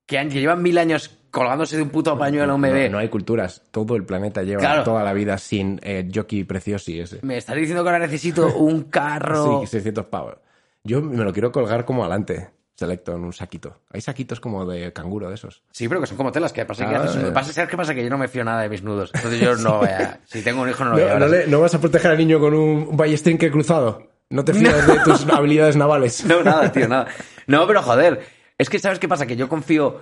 que, 0.05 0.17
han- 0.19 0.29
que 0.29 0.39
llevan 0.41 0.61
mil 0.61 0.77
años 0.77 1.09
colgándose 1.31 1.77
de 1.77 1.83
un 1.83 1.89
puto 1.89 2.17
pañuelo 2.17 2.51
a 2.51 2.55
un 2.55 2.61
bebé, 2.61 2.89
No, 2.89 2.93
no 2.93 2.97
hay 2.99 3.09
culturas. 3.09 3.63
Todo 3.71 3.95
el 3.95 4.03
planeta 4.05 4.43
lleva 4.43 4.59
Claro. 4.59 4.83
toda 4.83 5.03
la 5.03 5.13
vida 5.13 5.37
sin 5.37 5.79
eh, 5.81 6.07
jockey 6.13 6.43
preciosi 6.43 6.99
ese. 6.99 7.19
me 7.23 7.37
estás 7.37 7.55
diciendo 7.55 7.83
que 7.83 7.89
ahora 7.89 8.05
necesito 8.05 8.55
un 8.57 8.83
carro. 8.89 9.61
Sí, 9.61 9.67
600 9.67 10.05
pavos. 10.07 10.35
Yo 10.83 11.01
me 11.01 11.23
lo 11.23 11.31
quiero 11.33 11.51
colgar 11.51 11.85
como 11.85 12.03
adelante, 12.03 12.49
selecto, 12.83 13.15
en 13.15 13.23
un 13.23 13.33
saquito. 13.33 13.79
Hay 13.91 14.01
saquitos 14.01 14.39
como 14.39 14.65
de 14.65 14.91
canguro 14.93 15.29
de 15.29 15.35
esos. 15.35 15.63
Sí, 15.71 15.87
pero 15.87 16.01
que 16.01 16.07
son 16.07 16.17
como 16.17 16.31
telas, 16.31 16.53
que 16.53 16.65
pasa 16.65 16.87
que 16.87 16.95
Ah, 16.95 17.03
haces 17.03 17.23
eh. 17.23 17.31
pasa- 17.33 17.53
¿sabes 17.53 17.69
qué 17.69 17.77
pasa? 17.77 17.93
Que 17.95 18.03
yo 18.03 18.09
no 18.09 18.17
me 18.17 18.27
fío 18.27 18.43
nada 18.43 18.61
de 18.61 18.69
mis 18.69 18.83
nudos. 18.83 19.11
Entonces 19.13 19.39
yo 19.39 19.55
no 19.57 19.79
voy 19.79 19.87
a- 19.89 20.19
si 20.25 20.41
tengo 20.41 20.61
un 20.61 20.69
hijo 20.69 20.83
no 20.83 20.91
lo 20.91 20.95
voy 20.97 21.05
a 21.09 21.13
No, 21.13 21.19
no 21.19 21.27
le- 21.27 21.47
no 21.47 21.59
vas 21.61 21.73
a 21.75 21.79
proteger 21.81 22.11
al 22.11 22.17
niño 22.17 22.39
con 22.39 22.53
un 22.53 22.95
ballestrinque 22.97 23.49
cruzado. 23.51 24.07
No 24.29 24.43
te 24.45 24.53
fías 24.53 24.87
de 24.87 24.99
tus 24.99 25.25
habilidades 25.29 25.75
navales. 25.75 26.25
No, 26.25 26.43
nada, 26.43 26.71
tío, 26.71 26.87
nada. 26.87 27.07
No, 27.47 27.67
pero 27.67 27.81
joder, 27.83 28.21
es 28.57 28.69
que 28.69 28.79
¿sabes 28.79 28.99
qué 28.99 29.07
pasa? 29.07 29.25
Que 29.25 29.35
yo 29.35 29.49
confío 29.49 30.01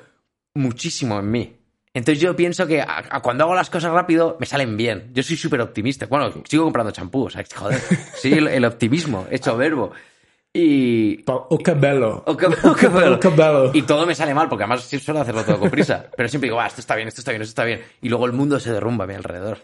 muchísimo 0.54 1.20
en 1.20 1.32
mí. 1.32 1.58
Entonces 1.94 2.22
yo 2.22 2.36
pienso 2.36 2.68
que 2.68 2.82
a- 2.82 3.04
a 3.10 3.20
cuando 3.22 3.44
hago 3.44 3.54
las 3.56 3.70
cosas 3.70 3.92
rápido 3.92 4.38
me 4.40 4.46
salen 4.46 4.78
bien. 4.78 5.10
Yo 5.14 5.24
soy 5.24 5.36
súper 5.36 5.60
optimista. 5.62 6.06
Bueno, 6.06 6.32
sigo 6.48 6.64
comprando 6.64 6.92
champú, 6.92 7.26
o 7.26 7.30
sea, 7.30 7.44
joder. 7.54 7.80
Sí, 8.16 8.32
el, 8.34 8.48
el 8.48 8.64
optimismo, 8.64 9.28
hecho 9.30 9.58
verbo. 9.58 9.92
Y... 10.54 11.24
O 11.28 11.58
cabello. 11.60 12.24
o 12.26 12.36
que- 12.36 12.46
o 12.48 12.76
que- 12.76 12.88
O 12.88 13.20
cabello. 13.20 13.72
Y 13.74 13.84
todo 13.84 14.06
me 14.06 14.14
sale 14.16 14.34
mal, 14.34 14.50
porque 14.50 14.64
además 14.64 14.84
suelo 14.84 15.22
hacerlo 15.22 15.44
todo 15.44 15.60
con 15.60 15.70
prisa. 15.70 16.06
Pero 16.16 16.28
siempre 16.30 16.48
digo, 16.48 16.58
va, 16.58 16.68
esto 16.68 16.82
está 16.82 16.96
bien, 16.96 17.08
esto 17.08 17.22
está 17.22 17.32
bien, 17.32 17.42
esto 17.42 17.52
está 17.52 17.64
bien. 17.64 17.82
Y 18.02 18.10
luego 18.10 18.26
el 18.26 18.34
mundo 18.34 18.60
se 18.60 18.72
derrumba 18.74 19.06
a 19.06 19.08
mi 19.08 19.14
alrededor. 19.14 19.60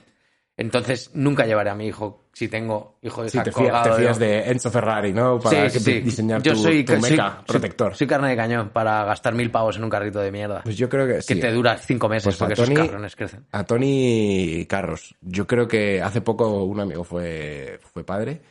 Entonces 0.59 1.11
nunca 1.13 1.45
llevaré 1.45 1.69
a 1.69 1.75
mi 1.75 1.85
hijo, 1.85 2.23
si 2.33 2.47
tengo 2.47 2.97
hijo 3.03 3.21
de 3.21 3.29
Sí, 3.29 3.37
te 3.43 3.51
fías, 3.51 3.83
te 3.83 3.93
fías 3.93 4.17
de- 4.17 4.49
Enzo 4.49 4.71
Ferrari, 4.71 5.13
¿no? 5.13 5.39
Para 5.39 5.69
Sí, 5.69 5.73
que- 5.73 5.79
sí, 5.79 5.99
diseñar 5.99 6.41
Yo 6.41 6.53
tu, 6.53 6.59
soy, 6.63 6.83
tu 6.83 6.93
soy- 6.93 7.01
mecha 7.11 7.35
soy- 7.35 7.45
protector. 7.45 7.95
Soy, 7.95 8.07
carne 8.07 8.29
de 8.29 8.35
cañón 8.37 8.69
para 8.69 9.03
gastar 9.05 9.35
mil 9.35 9.51
pavos 9.51 9.77
en 9.77 9.83
un 9.83 9.89
carrito 9.91 10.19
de 10.19 10.31
mierda. 10.31 10.61
Pues 10.63 10.75
yo 10.75 10.89
creo 10.89 11.05
que 11.05 11.21
sí. 11.21 11.35
que 11.35 11.41
te 11.41 11.51
dura 11.51 11.77
cinco 11.77 12.09
meses 12.09 12.23
Pues 12.23 12.37
porque 12.37 12.53
esos 12.53 12.65
Tony- 12.65 12.75
cabrones 12.75 13.15
crecen. 13.15 13.45
A 13.51 13.63
Tony 13.65 14.65
Carros. 14.67 15.13
Yo 15.21 15.45
creo 15.45 15.67
que 15.67 16.01
hace 16.01 16.21
poco 16.21 16.63
un 16.63 16.79
amigo 16.79 17.03
fue, 17.03 17.79
fue 17.93 18.03
padre 18.03 18.41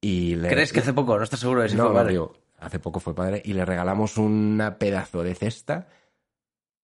y 0.00 0.34
le... 0.36 0.48
¿Crees 0.48 0.72
que 0.72 0.80
hace 0.80 0.92
poco? 0.92 1.16
No 1.16 1.24
estás 1.24 1.40
seguro 1.40 1.62
de 1.62 1.68
si 1.68 1.76
no, 1.76 1.84
fue 1.84 1.90
no, 1.92 1.96
padre? 1.96 2.10
digo, 2.12 2.32
hace 2.58 2.78
poco 2.78 3.00
fue 3.00 3.14
padre 3.14 3.42
y 3.44 3.52
le 3.52 3.64
regalamos 3.64 4.16
una 4.16 4.78
pedazo 4.78 5.22
de 5.22 5.34
cesta 5.34 5.88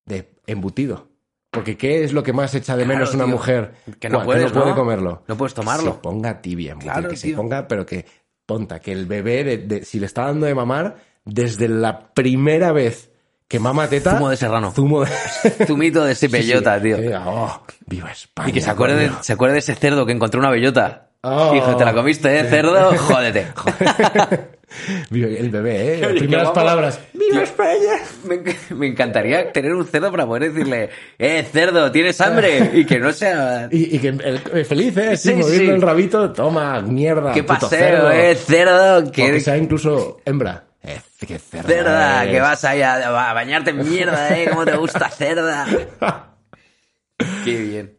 de 0.04 0.30
embutido. 0.46 1.08
Porque 1.50 1.76
¿qué 1.76 2.04
es 2.04 2.12
lo 2.12 2.22
que 2.22 2.32
más 2.34 2.54
echa 2.54 2.76
de 2.76 2.84
Claro, 2.84 2.98
menos 2.98 3.14
una 3.14 3.24
tío. 3.24 3.32
mujer 3.32 3.72
Que 3.98 4.08
no 4.10 4.22
puedes, 4.24 4.52
puede 4.52 4.66
¿no? 4.70 4.74
comerlo? 4.76 5.22
No 5.26 5.36
puedes 5.36 5.54
Que 5.54 5.60
tomarlo. 5.62 5.92
se 5.94 5.98
ponga 6.00 6.42
tibia, 6.42 6.72
embutido, 6.72 6.92
Claro, 6.92 7.08
que 7.08 7.16
se 7.16 7.32
ponga, 7.32 7.66
pero 7.66 7.86
que 7.86 8.04
ponta, 8.44 8.78
que 8.80 8.92
el 8.92 9.06
bebé, 9.06 9.42
de- 9.42 9.58
de- 9.58 9.84
si 9.84 9.98
le 9.98 10.06
está 10.06 10.26
dando 10.26 10.44
de 10.46 10.54
mamar, 10.54 10.96
desde 11.24 11.68
la 11.68 12.12
primera 12.12 12.72
vez 12.72 13.10
que 13.48 13.58
mama 13.58 13.88
teta... 13.88 14.12
Zumo 14.16 14.28
de 14.28 14.36
serrano. 14.36 14.70
Zumo 14.72 15.04
de... 15.04 15.10
Zumito 15.66 16.04
de 16.04 16.12
ese 16.12 16.28
Sí, 16.28 16.36
sí, 16.36 16.38
bellota, 16.48 16.80
tío. 16.80 16.96
que 16.98 17.16
oh, 17.16 17.62
viva 17.86 18.10
España. 18.12 18.48
Y 18.50 18.52
que 18.52 18.60
se 18.60 18.70
acuerde, 18.70 19.08
de, 19.08 19.12
se 19.22 19.32
acuerde 19.32 19.54
de 19.54 19.58
ese 19.60 19.74
cerdo 19.76 20.04
que 20.04 20.12
encontró 20.12 20.38
una 20.40 20.50
bellota. 20.50 21.05
Oh. 21.28 21.54
Hijo, 21.56 21.76
te 21.76 21.84
la 21.84 21.92
comiste, 21.92 22.38
¿eh? 22.38 22.44
Cerdo, 22.44 22.96
jódete. 22.96 23.48
El 25.10 25.50
bebé, 25.50 25.94
¿eh? 25.94 26.00
Las 26.02 26.12
primeras 26.12 26.50
palabras. 26.50 27.00
¡Viva 27.14 27.42
España! 27.42 27.94
Me, 28.24 28.40
me 28.76 28.86
encantaría 28.88 29.50
tener 29.52 29.72
un 29.74 29.86
cerdo 29.86 30.10
para 30.10 30.26
poder 30.26 30.52
decirle, 30.52 30.90
eh, 31.18 31.46
cerdo, 31.50 31.90
¿tienes 31.90 32.20
hambre? 32.20 32.70
Y 32.74 32.84
que 32.84 32.98
no 32.98 33.12
sea... 33.12 33.68
Y, 33.72 33.96
y 33.96 33.98
que 33.98 34.08
el- 34.08 34.40
el 34.52 34.64
feliz, 34.66 34.96
¿eh? 34.98 35.16
Sí, 35.16 35.30
Sí, 35.30 35.34
moviendo 35.34 35.64
sí. 35.64 35.70
el 35.70 35.82
rabito. 35.82 36.32
Toma, 36.32 36.80
mierda. 36.82 37.32
¡Qué 37.32 37.42
puto 37.42 37.60
paseo, 37.60 37.78
cerdo. 37.78 38.10
eh, 38.12 38.34
cerdo! 38.34 38.98
O 38.98 39.10
que 39.10 39.32
¡Qué 39.32 39.40
sea 39.40 39.56
incluso 39.56 40.18
hembra. 40.24 40.64
Eh, 40.82 41.00
qué 41.26 41.38
cerda 41.38 41.68
cerda! 41.68 42.22
eres. 42.22 42.34
Que 42.34 42.40
vas 42.40 42.64
ahí 42.64 42.82
a, 42.82 42.94
a 43.30 43.32
bañarte 43.32 43.70
en 43.70 43.88
mierda, 43.88 44.36
¿eh? 44.38 44.48
¿Cómo 44.50 44.64
te 44.64 44.76
gusta 44.76 45.08
cerda? 45.10 45.66
¡Qué 47.44 47.56
bien! 47.58 47.95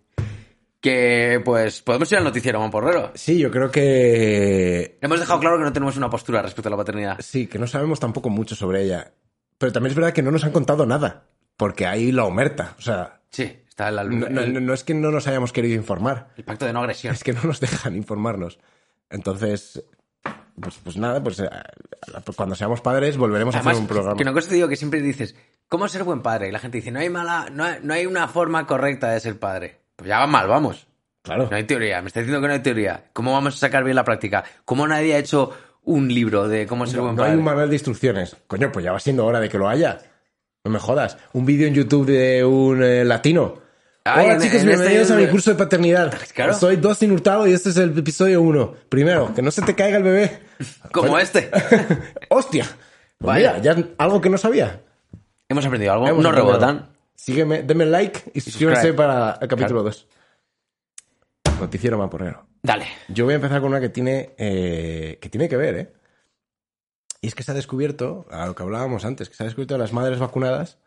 Que, 0.79 1.41
pues, 1.43 1.81
podemos 1.81 2.11
ir 2.11 2.19
al 2.19 2.23
noticiero, 2.23 2.69
Porrero. 2.69 3.11
Sí, 3.15 3.39
yo 3.39 3.49
creo 3.49 3.71
que... 3.71 4.97
Hemos 5.01 5.19
dejado 5.19 5.39
claro 5.39 5.57
que 5.57 5.63
no 5.63 5.73
tenemos 5.73 5.97
una 5.97 6.09
postura 6.09 6.41
respecto 6.41 6.69
a 6.69 6.71
la 6.71 6.77
paternidad. 6.77 7.17
Sí, 7.19 7.47
que 7.47 7.57
no 7.59 7.65
sabemos 7.67 7.99
tampoco 7.99 8.29
mucho 8.29 8.55
sobre 8.55 8.83
ella. 8.83 9.11
Pero 9.57 9.71
también 9.71 9.91
es 9.91 9.95
verdad 9.95 10.13
que 10.13 10.21
no 10.21 10.31
nos 10.31 10.43
han 10.43 10.51
contado 10.51 10.85
nada. 10.85 11.25
Porque 11.57 11.87
hay 11.87 12.11
la 12.11 12.25
omerta. 12.25 12.75
O 12.77 12.81
sea, 12.81 13.21
Sí, 13.31 13.43
está 13.67 13.89
el, 13.89 13.95
no, 14.19 14.29
no- 14.29 14.59
no 14.61 14.73
es 14.73 14.83
que 14.83 14.93
no 14.93 15.09
nos 15.11 15.27
hayamos 15.27 15.51
querido 15.51 15.75
informar. 15.75 16.29
el 16.37 16.43
pacto 16.43 16.65
de 16.65 16.73
no 16.73 16.79
agresión. 16.79 17.13
Es 17.13 17.23
que 17.23 17.33
no 17.33 17.41
nos 17.43 17.59
dejan 17.59 17.95
informarnos. 17.95 18.59
Entonces, 19.09 19.83
pues, 20.59 20.75
pues 20.83 20.97
nada, 20.97 21.21
pues 21.23 21.39
eh, 21.39 21.49
cuando 22.35 22.55
seamos 22.55 22.81
padres 22.81 23.17
volveremos 23.17 23.55
a 23.55 23.59
hacer 23.59 23.75
un 23.75 23.87
programa. 23.87 24.15
que 24.15 24.23
una 24.23 24.33
cosa 24.33 24.49
te 24.49 24.55
digo 24.55 24.67
que 24.67 24.75
siempre 24.75 25.01
dices, 25.01 25.35
¿cómo 25.67 25.87
ser 25.87 26.03
buen 26.03 26.21
padre? 26.21 26.49
Y 26.49 26.51
la 26.51 26.59
gente 26.59 26.77
dice, 26.77 26.91
no 26.91 26.99
hay 26.99 27.09
mala, 27.09 27.47
no 27.51 27.63
hay, 27.63 27.79
no 27.81 27.93
hay 27.93 28.05
una 28.05 28.27
forma 28.27 28.65
correcta 28.67 29.09
de 29.11 29.19
ser 29.19 29.39
padre. 29.39 29.79
Pues 29.97 30.07
ya 30.07 30.19
va 30.19 30.27
mal, 30.27 30.47
vamos. 30.47 30.87
Claro. 31.23 31.47
No 31.51 31.57
hay 31.57 31.65
teoría, 31.65 32.01
me 32.01 32.07
está 32.07 32.21
diciendo 32.21 32.39
que 32.41 32.47
no 32.47 32.53
hay 32.53 32.59
teoría. 32.61 33.03
¿Cómo 33.11 33.33
vamos 33.33 33.55
a 33.55 33.57
sacar 33.57 33.83
bien 33.83 33.95
la 33.95 34.05
práctica? 34.05 34.43
¿Cómo 34.63 34.87
nadie 34.87 35.15
ha 35.15 35.17
hecho 35.17 35.51
un 35.83 36.07
libro 36.13 36.47
de 36.47 36.65
cómo 36.67 36.85
ser 36.85 36.97
No, 36.97 37.03
buen 37.03 37.15
no 37.15 37.19
padre? 37.21 37.31
hay 37.33 37.37
un 37.37 37.43
manual 37.43 37.67
de 37.69 37.75
instrucciones. 37.75 38.37
Coño, 38.47 38.71
pues 38.71 38.85
ya 38.85 38.93
va 38.93 38.99
siendo 38.99 39.25
hora 39.25 39.39
de 39.41 39.49
que 39.49 39.57
lo 39.57 39.67
haya. 39.67 39.99
No 40.63 40.71
me 40.71 40.79
jodas. 40.79 41.17
Un 41.33 41.45
vídeo 41.45 41.67
en 41.67 41.73
YouTube 41.73 42.05
de 42.05 42.45
un 42.45 42.81
eh, 42.83 43.03
latino. 43.03 43.55
Ay, 44.05 44.25
Hola 44.25 44.35
en- 44.35 44.41
chicos, 44.41 44.61
en 44.61 44.67
bienvenidos 44.67 45.01
este- 45.09 45.13
a 45.13 45.17
mi 45.17 45.27
curso 45.27 45.49
de 45.51 45.57
paternidad. 45.57 46.13
Claro. 46.33 46.53
Soy 46.53 46.77
Dustin 46.77 47.11
Hurtado 47.11 47.45
y 47.47 47.51
este 47.53 47.69
es 47.69 47.77
el 47.77 47.97
episodio 47.97 48.41
1. 48.41 48.73
Primero, 48.87 49.33
que 49.33 49.41
no 49.41 49.51
se 49.51 49.61
te 49.63 49.75
caiga 49.75 49.97
el 49.97 50.03
bebé. 50.03 50.39
Como 50.93 51.07
Coño. 51.09 51.19
este. 51.19 51.51
¡Hostia! 52.29 52.65
Pues 53.17 53.27
Vaya. 53.27 53.55
mira, 53.57 53.75
ya 53.75 53.83
algo 53.97 54.21
que 54.21 54.29
no 54.29 54.37
sabía. 54.37 54.79
Hemos 55.49 55.65
aprendido 55.65 55.91
algo. 55.93 56.07
Hemos 56.07 56.23
no 56.23 56.29
aprendido. 56.29 56.53
rebotan. 56.57 56.89
Sígueme, 57.17 57.63
denme 57.63 57.85
like 57.85 58.31
y 58.33 58.39
suscríbanse 58.39 58.93
para 58.93 59.37
el 59.41 59.47
capítulo 59.47 59.81
2. 59.83 60.07
Noticiero 61.59 61.97
Maporrero. 61.97 62.47
Dale. 62.61 62.85
Yo 63.09 63.25
voy 63.25 63.33
a 63.33 63.35
empezar 63.37 63.59
con 63.59 63.71
una 63.71 63.81
que 63.81 63.89
tiene, 63.89 64.35
eh, 64.37 65.17
que 65.19 65.29
tiene 65.29 65.49
que 65.49 65.57
ver, 65.57 65.75
¿eh? 65.75 65.93
Y 67.19 67.27
es 67.27 67.35
que 67.35 67.41
se 67.41 67.51
ha 67.51 67.55
descubierto, 67.55 68.27
a 68.29 68.45
lo 68.45 68.53
que 68.53 68.61
hablábamos 68.61 69.03
antes, 69.03 69.29
que 69.29 69.35
se 69.35 69.43
ha 69.43 69.47
descubierto 69.47 69.73
que 69.73 69.79
las 69.79 69.93
madres 69.93 70.19
vacunadas 70.19 70.77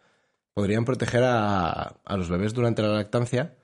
podrían 0.54 0.84
proteger 0.84 1.24
a, 1.24 1.96
a 2.04 2.16
los 2.16 2.30
bebés 2.30 2.54
durante 2.54 2.82
la 2.82 2.90
lactancia, 2.90 3.56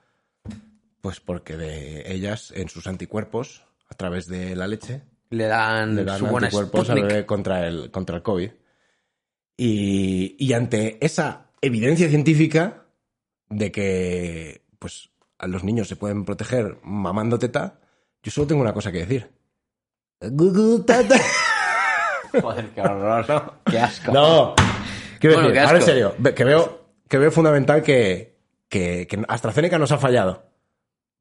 pues 0.99 1.21
porque 1.21 1.55
de 1.55 2.11
ellas, 2.11 2.51
en 2.53 2.67
sus 2.67 2.85
anticuerpos, 2.87 3.63
a 3.89 3.95
través 3.95 4.27
de 4.27 4.55
la 4.57 4.67
leche, 4.67 5.03
Le 5.29 5.45
dan, 5.45 5.95
le 5.95 6.03
dan 6.03 6.19
su 6.19 6.25
buena 6.25 6.47
anticuerpos 6.47 6.89
al 6.89 7.01
bebé 7.01 7.25
contra 7.25 7.65
el, 7.65 7.91
contra 7.91 8.17
el 8.17 8.23
COVID. 8.23 8.51
Y, 9.55 10.35
y 10.37 10.53
ante 10.53 11.03
esa 11.03 11.46
evidencia 11.61 12.09
científica 12.09 12.85
de 13.49 13.71
que 13.71 14.61
pues, 14.79 15.09
a 15.39 15.47
los 15.47 15.63
niños 15.63 15.87
se 15.87 15.95
pueden 15.95 16.25
proteger 16.25 16.77
mamando 16.83 17.39
teta, 17.39 17.79
yo 18.23 18.31
solo 18.31 18.47
tengo 18.47 18.61
una 18.61 18.73
cosa 18.73 18.91
que 18.91 18.99
decir. 19.05 19.31
Joder, 22.41 22.69
qué 22.71 22.81
horror. 22.81 23.53
Qué 23.69 23.79
asco. 23.79 24.11
No. 24.11 24.55
Quiero 25.19 25.35
Bueno, 25.37 25.49
decir, 25.49 25.53
qué 25.53 25.59
ahora 25.67 25.77
en 25.79 25.83
serio, 25.85 26.15
que 26.35 26.43
veo, 26.43 26.85
que 27.07 27.17
veo 27.17 27.31
fundamental 27.31 27.81
que, 27.81 28.37
que, 28.69 29.07
que 29.07 29.23
AstraZeneca 29.27 29.79
nos 29.79 29.91
ha 29.91 29.97
fallado. 29.97 30.45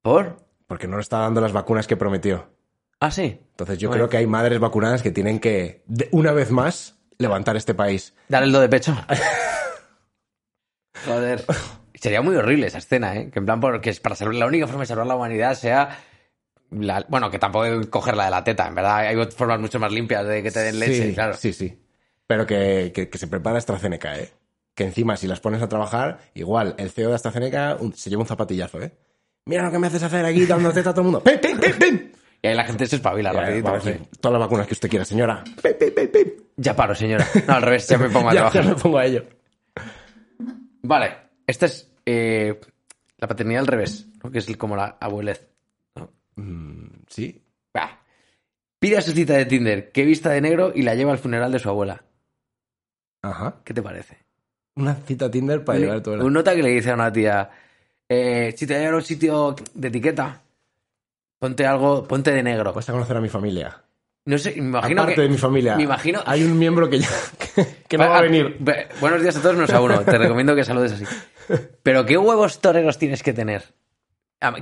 ¿Por? 0.03 0.45
Porque 0.67 0.87
no 0.89 0.97
nos 0.97 1.07
está 1.07 1.19
dando 1.19 1.41
las 1.41 1.53
vacunas 1.53 1.87
que 1.87 1.97
prometió. 1.97 2.51
Ah, 3.01 3.11
sí. 3.11 3.41
Entonces 3.51 3.79
yo 3.79 3.89
Bueno. 3.89 4.01
creo 4.05 4.11
que 4.11 4.17
hay 4.19 4.27
madres 4.27 4.59
vacunadas 4.59 5.03
que 5.03 5.11
tienen 5.11 5.39
que, 5.39 5.83
de- 5.87 6.09
una 6.13 6.33
vez 6.33 6.51
más, 6.51 6.99
levantar 7.19 7.57
este 7.57 7.75
país. 7.75 8.15
Dar 8.29 8.43
el 8.43 8.53
do 8.53 8.61
de 8.61 8.69
pecho. 8.69 8.97
Joder. 11.05 11.45
Sería 11.95 12.21
muy 12.23 12.37
horrible 12.37 12.67
esa 12.67 12.79
escena, 12.79 13.17
¿eh? 13.17 13.31
Que 13.33 13.39
en 13.39 13.47
plan, 13.47 13.61
porque 13.61 13.91
es 13.91 14.01
para 14.01 14.15
salvar, 14.15 14.35
la 14.37 14.47
única 14.47 14.67
forma 14.67 14.83
de 14.83 14.87
salvar 14.87 15.07
la 15.07 15.17
humanidad 15.17 15.55
sea. 15.55 15.99
la- 16.71 17.05
bueno, 17.09 17.31
que 17.31 17.39
tampoco 17.39 17.65
que 17.81 17.89
cogerla 17.91 18.25
de 18.27 18.31
la 18.31 18.45
teta, 18.45 18.67
en 18.69 18.75
verdad. 18.75 18.99
Hay 18.99 19.17
formas 19.37 19.61
mucho 19.61 19.79
más 19.79 19.91
limpias 19.93 20.27
de 20.27 20.43
que 20.43 20.51
te 20.51 20.61
den 20.61 20.79
leche, 20.79 21.09
sí, 21.09 21.15
claro. 21.15 21.35
Sí, 21.35 21.53
sí. 21.53 21.79
Pero 22.27 22.45
que, 22.47 22.93
que, 22.95 23.09
que 23.09 23.19
se 23.19 23.29
prepara 23.29 23.57
AstraZeneca, 23.59 24.19
¿eh? 24.19 24.31
que 24.75 24.85
encima 24.85 25.17
si 25.17 25.27
las 25.27 25.41
pones 25.41 25.63
a 25.63 25.69
trabajar, 25.69 26.19
igual 26.35 26.75
el 26.77 26.91
CEO 26.91 27.09
de 27.09 27.15
AstraZeneca 27.15 27.77
un- 27.81 27.95
se 27.95 28.11
lleva 28.11 28.23
un 28.23 28.29
zapatillazo, 28.29 28.83
¿eh? 28.83 28.93
Mira 29.47 29.63
lo 29.63 29.71
que 29.71 29.79
me 29.79 29.87
haces 29.87 30.03
hacer 30.03 30.25
aquí 30.27 30.45
dándote 30.45 30.81
a 30.81 30.83
todo 30.83 31.01
el 31.01 31.05
mundo. 31.05 31.23
¡Pim, 31.23 31.39
pim, 31.41 31.59
pim, 31.59 31.79
pim! 31.79 32.13
Y 32.43 32.49
ahí 32.49 32.55
la 32.55 32.65
gente 32.65 32.85
se 32.87 32.97
espabila 32.97 33.33
Ya, 33.33 33.41
rapidito. 33.41 33.65
vamos, 33.69 33.85
sí. 33.85 33.93
sí. 33.95 34.09
Todas 34.21 34.33
las 34.39 34.47
vacunas 34.47 34.67
que 34.67 34.75
usted 34.75 34.91
quiera, 34.91 35.05
señora. 35.07 35.43
¡Pim, 35.63 35.73
pim, 35.79 35.95
pim, 35.95 36.09
pim! 36.09 36.33
Ya 36.57 36.77
paro, 36.77 36.95
señora. 36.95 37.27
No, 37.47 37.55
al 37.55 37.63
revés, 37.63 37.89
ya 37.89 37.97
me 37.97 38.11
pongo 38.11 38.29
a 38.29 38.35
ya, 38.35 38.41
ya 38.43 38.51
trabajar. 38.51 38.75
me 38.77 38.83
pongo 38.83 38.99
a 38.99 39.07
ello. 39.07 39.25
Vale, 40.87 41.17
esta 41.47 41.67
es 41.67 41.91
eh, 42.05 42.61
la 43.19 43.27
paternidad 43.29 43.61
al 43.63 43.67
revés, 43.67 44.07
¿no? 44.23 44.31
que 44.31 44.39
es 44.39 44.49
el- 44.49 44.57
como 44.59 44.77
la 44.77 44.97
abuelez. 45.01 45.49
¿no? 45.97 46.11
Sí. 47.09 47.43
Bah. 47.75 47.99
Pide 48.79 48.99
a 48.99 49.03
su 49.03 49.13
cita 49.13 49.35
de 49.35 49.47
Tinder 49.47 49.91
que 49.91 50.05
vista 50.05 50.31
de 50.31 50.41
negro 50.41 50.73
y 50.75 50.83
la 50.83 50.95
lleva 50.95 51.13
al 51.13 51.19
funeral 51.19 51.51
de 51.51 51.59
su 51.59 51.69
abuela. 51.69 52.05
Ajá. 53.23 53.57
¿Qué 53.65 53.75
te 53.75 53.83
parece? 53.83 54.19
Una 54.77 54.95
cita 54.95 55.31
Tinder 55.31 55.65
para 55.65 55.79
llevar 55.79 56.01
todo 56.03 56.25
Un 56.25 56.33
nota 56.33 56.55
que 56.55 56.63
le 56.63 56.69
dice 56.71 56.91
a 56.91 56.95
una 56.95 57.11
tía, 57.13 57.51
eh, 58.09 58.55
si 58.57 58.67
te 58.67 58.77
voy 58.77 58.87
a 58.87 58.95
un 58.95 59.03
sitio 59.03 59.57
de 59.75 59.89
etiqueta, 59.89 60.43
ponte 61.39 61.67
algo, 61.67 62.07
ponte 62.07 62.31
de 62.31 62.43
negro. 62.43 62.73
Vas 62.73 62.89
a 62.89 62.93
conocer 62.93 63.17
a 63.17 63.21
mi 63.21 63.29
familia. 63.29 63.83
No 64.27 64.39
sé, 64.39 64.51
me 64.57 64.69
imagino 64.69 65.03
Aparte 65.03 65.15
que... 65.15 65.23
de 65.23 65.29
mi 65.29 65.39
familia. 65.39 65.77
Me 65.77 65.85
imagino... 65.85 66.21
Hay 66.27 66.43
un 66.43 66.59
miembro 66.59 66.91
que 66.91 66.99
ya 66.99 67.09
que, 67.55 67.65
que 67.89 67.97
no 67.97 68.09
va 68.09 68.19
a 68.19 68.23
venir. 68.23 68.59
Buenos 69.01 69.23
días 69.23 69.37
a 69.37 69.41
todos 69.41 69.55
menos 69.55 69.71
a 69.71 69.81
uno. 69.81 70.01
Te 70.01 70.19
recomiendo 70.19 70.57
que 70.57 70.65
saludes 70.65 70.93
así. 70.93 71.05
Pero 71.85 72.05
¿qué 72.05 72.19
huevos 72.19 72.61
toreros 72.61 72.99
tienes 72.99 73.23
que 73.23 73.33
tener? 73.33 73.63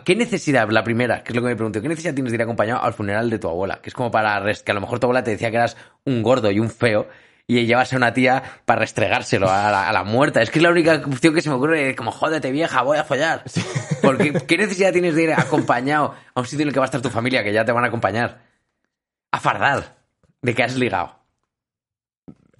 ¿Qué 0.04 0.14
necesidad, 0.16 0.68
la 0.68 0.84
primera, 0.84 1.24
que 1.24 1.32
es 1.32 1.36
lo 1.36 1.40
que 1.40 1.48
me 1.48 1.56
pregunto, 1.56 1.80
qué 1.80 1.88
necesidad 1.88 2.14
tienes 2.14 2.30
de 2.30 2.36
ir 2.36 2.42
acompañado 2.42 2.82
al 2.82 2.92
funeral 2.92 3.30
de 3.30 3.38
tu 3.38 3.48
abuela? 3.48 3.80
Que 3.80 3.88
es 3.88 3.94
como 3.94 4.10
para 4.10 4.40
que 4.52 4.70
a 4.70 4.74
lo 4.74 4.82
mejor 4.82 5.00
tu 5.00 5.06
abuela 5.06 5.24
te 5.24 5.30
decía 5.30 5.50
que 5.50 5.56
eras 5.56 5.78
un 6.04 6.22
gordo 6.22 6.50
y 6.50 6.60
un 6.60 6.68
feo 6.68 7.08
y 7.46 7.64
llevas 7.64 7.92
a 7.94 7.96
una 7.96 8.12
tía 8.12 8.42
para 8.66 8.80
restregárselo 8.80 9.50
a 9.50 9.70
la, 9.70 9.88
a 9.88 9.92
la 9.94 10.04
muerta. 10.04 10.42
Es 10.42 10.50
que 10.50 10.58
es 10.58 10.62
la 10.62 10.70
única 10.70 10.96
opción 11.06 11.34
que 11.34 11.40
se 11.40 11.48
me 11.48 11.56
ocurre, 11.56 11.96
como 11.96 12.10
jódete 12.10 12.52
vieja, 12.52 12.82
voy 12.82 12.98
a 12.98 13.04
follar. 13.04 13.44
Porque 14.02 14.34
¿qué 14.46 14.58
necesidad 14.58 14.92
tienes 14.92 15.14
de 15.14 15.22
ir 15.22 15.32
acompañado 15.32 16.14
a 16.34 16.40
un 16.40 16.46
sitio 16.46 16.64
en 16.64 16.68
el 16.68 16.74
que 16.74 16.80
va 16.80 16.84
a 16.84 16.88
estar 16.88 17.00
tu 17.00 17.10
familia, 17.10 17.42
que 17.42 17.52
ya 17.52 17.64
te 17.64 17.72
van 17.72 17.84
a 17.84 17.88
acompañar? 17.88 18.53
A 19.34 19.40
fardar 19.40 19.96
de 20.42 20.54
que 20.54 20.62
has 20.62 20.76
ligado. 20.76 21.10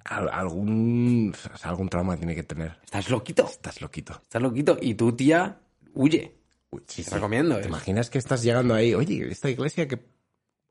Al- 0.03 0.29
algún, 0.29 1.33
o 1.53 1.57
sea, 1.57 1.69
algún 1.69 1.87
trauma 1.89 2.17
tiene 2.17 2.35
que 2.35 2.43
tener. 2.43 2.77
Estás 2.83 3.09
loquito. 3.09 3.45
Estás 3.47 3.81
loquito. 3.81 4.13
Estás 4.21 4.41
loquito. 4.41 4.77
Y 4.81 4.93
tu 4.95 5.13
tía 5.15 5.57
huye. 5.93 6.35
Uy, 6.71 6.81
sí, 6.85 7.03
Te 7.03 7.09
sí. 7.09 7.15
recomiendo. 7.15 7.55
¿Te 7.55 7.63
¿eh? 7.63 7.67
imaginas 7.67 8.09
que 8.09 8.17
estás 8.17 8.43
llegando 8.43 8.73
ahí? 8.73 8.93
Oye, 8.93 9.27
esta 9.31 9.49
iglesia 9.49 9.87
que. 9.87 9.99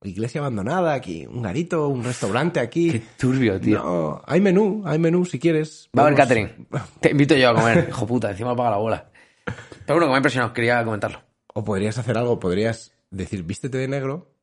Iglesia 0.02 0.42
abandonada 0.42 0.92
aquí, 0.92 1.24
un 1.26 1.40
garito, 1.40 1.88
un 1.88 2.04
restaurante 2.04 2.60
aquí. 2.60 2.90
Qué 2.92 3.02
turbio, 3.18 3.58
tío. 3.58 3.78
No, 3.82 4.22
hay 4.26 4.38
menú, 4.42 4.82
hay 4.84 4.98
menú 4.98 5.24
si 5.24 5.38
quieres. 5.38 5.88
Va 5.96 6.02
a 6.02 6.06
haber 6.06 6.18
Vamos. 6.18 6.28
catering. 6.28 6.68
Te 7.00 7.10
invito 7.12 7.34
yo 7.34 7.48
a 7.48 7.54
comer. 7.54 7.86
Hijo 7.88 8.06
puta, 8.06 8.30
encima 8.30 8.54
paga 8.54 8.72
la 8.72 8.76
bola. 8.76 9.10
Pero 9.46 9.94
bueno, 9.94 10.00
que 10.00 10.08
me 10.08 10.14
ha 10.14 10.18
impresionado. 10.18 10.52
Quería 10.52 10.84
comentarlo. 10.84 11.22
O 11.54 11.64
podrías 11.64 11.96
hacer 11.96 12.18
algo, 12.18 12.38
podrías 12.38 12.92
decir, 13.10 13.44
vístete 13.44 13.78
de 13.78 13.88
negro, 13.88 14.33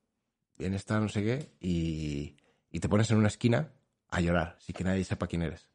bien 0.61 0.73
está, 0.73 0.99
no 0.99 1.09
sé 1.09 1.21
qué, 1.23 1.49
y, 1.59 2.35
y 2.71 2.79
te 2.79 2.87
pones 2.89 3.09
en 3.11 3.17
una 3.17 3.27
esquina 3.27 3.69
a 4.09 4.21
llorar, 4.21 4.55
sin 4.59 4.73
que 4.75 4.83
nadie 4.83 5.03
sepa 5.03 5.27
quién 5.27 5.41
eres. 5.41 5.67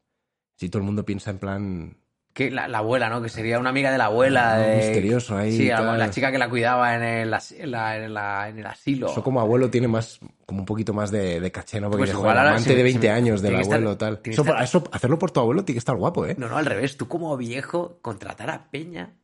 Si 0.55 0.69
todo 0.69 0.79
el 0.79 0.85
mundo 0.85 1.05
piensa 1.05 1.29
en 1.29 1.39
plan, 1.39 1.97
Que 2.33 2.49
la, 2.51 2.67
la 2.67 2.79
abuela, 2.79 3.09
¿no? 3.09 3.21
Que 3.21 3.29
sería 3.29 3.57
una 3.59 3.69
amiga 3.69 3.91
de 3.91 3.97
la 3.97 4.05
abuela. 4.05 4.53
Ah, 4.53 4.57
de- 4.59 4.75
misterioso 4.77 5.35
ahí 5.37 5.51
Sí, 5.57 5.67
la, 5.69 5.77
tal. 5.77 5.97
la 5.99 6.09
chica 6.11 6.31
que 6.31 6.37
la 6.37 6.49
cuidaba 6.49 6.95
en 6.95 7.01
el, 7.03 7.33
as- 7.33 7.51
en 7.51 7.71
la- 7.71 7.97
en 7.97 8.13
la- 8.13 8.49
en 8.49 8.59
el 8.59 8.65
asilo. 8.67 9.09
eso 9.09 9.23
como 9.23 9.41
abuelo 9.41 9.69
tiene 9.71 9.87
más, 9.87 10.19
como 10.45 10.59
un 10.59 10.65
poquito 10.65 10.93
más 10.93 11.09
de, 11.11 11.39
de 11.39 11.51
caché, 11.51 11.81
¿no? 11.81 11.89
Porque 11.89 12.03
Pues 12.05 12.11
igual 12.13 12.37
amante 12.37 12.63
sí, 12.63 12.69
de 12.69 12.75
sí, 12.77 12.83
20 12.83 13.01
sí, 13.01 13.07
años 13.07 13.41
del 13.41 13.55
estar- 13.55 13.73
abuelo, 13.77 13.97
tal. 13.97 14.21
Eso, 14.23 14.43
estar- 14.43 14.63
eso- 14.63 14.83
hacerlo 14.91 15.17
por 15.19 15.31
tu 15.31 15.39
abuelo 15.39 15.63
tiene 15.65 15.75
que 15.75 15.79
estar 15.79 15.95
guapo, 15.95 16.25
¿eh? 16.27 16.35
No, 16.37 16.47
no, 16.47 16.57
al 16.57 16.65
revés. 16.65 16.95
Tú 16.95 17.07
como 17.07 17.35
viejo, 17.37 17.99
contratar 18.01 18.49
a 18.51 18.69
Peña 18.69 19.15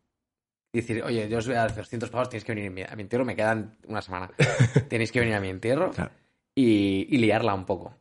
y 0.74 0.82
decir, 0.82 1.04
oye, 1.04 1.30
yo 1.30 1.38
os 1.38 1.46
voy 1.46 1.56
a 1.56 1.60
dar 1.60 1.76
200 1.76 2.10
pavos, 2.10 2.30
tenéis 2.30 2.44
que 2.44 2.54
venir 2.56 2.88
a 2.90 2.96
mi- 2.96 3.02
entierro, 3.04 3.24
me 3.24 3.36
quedan 3.36 3.78
una 3.88 4.02
semana. 4.02 4.32
tenéis 4.90 5.12
que 5.12 5.20
venir 5.20 5.36
a 5.36 5.40
mi 5.40 5.50
entierro 5.50 5.92
Claro. 5.92 6.10
y, 6.56 7.08
y 7.10 7.18
liarla 7.20 7.54
un 7.54 7.64
poco. 7.66 7.94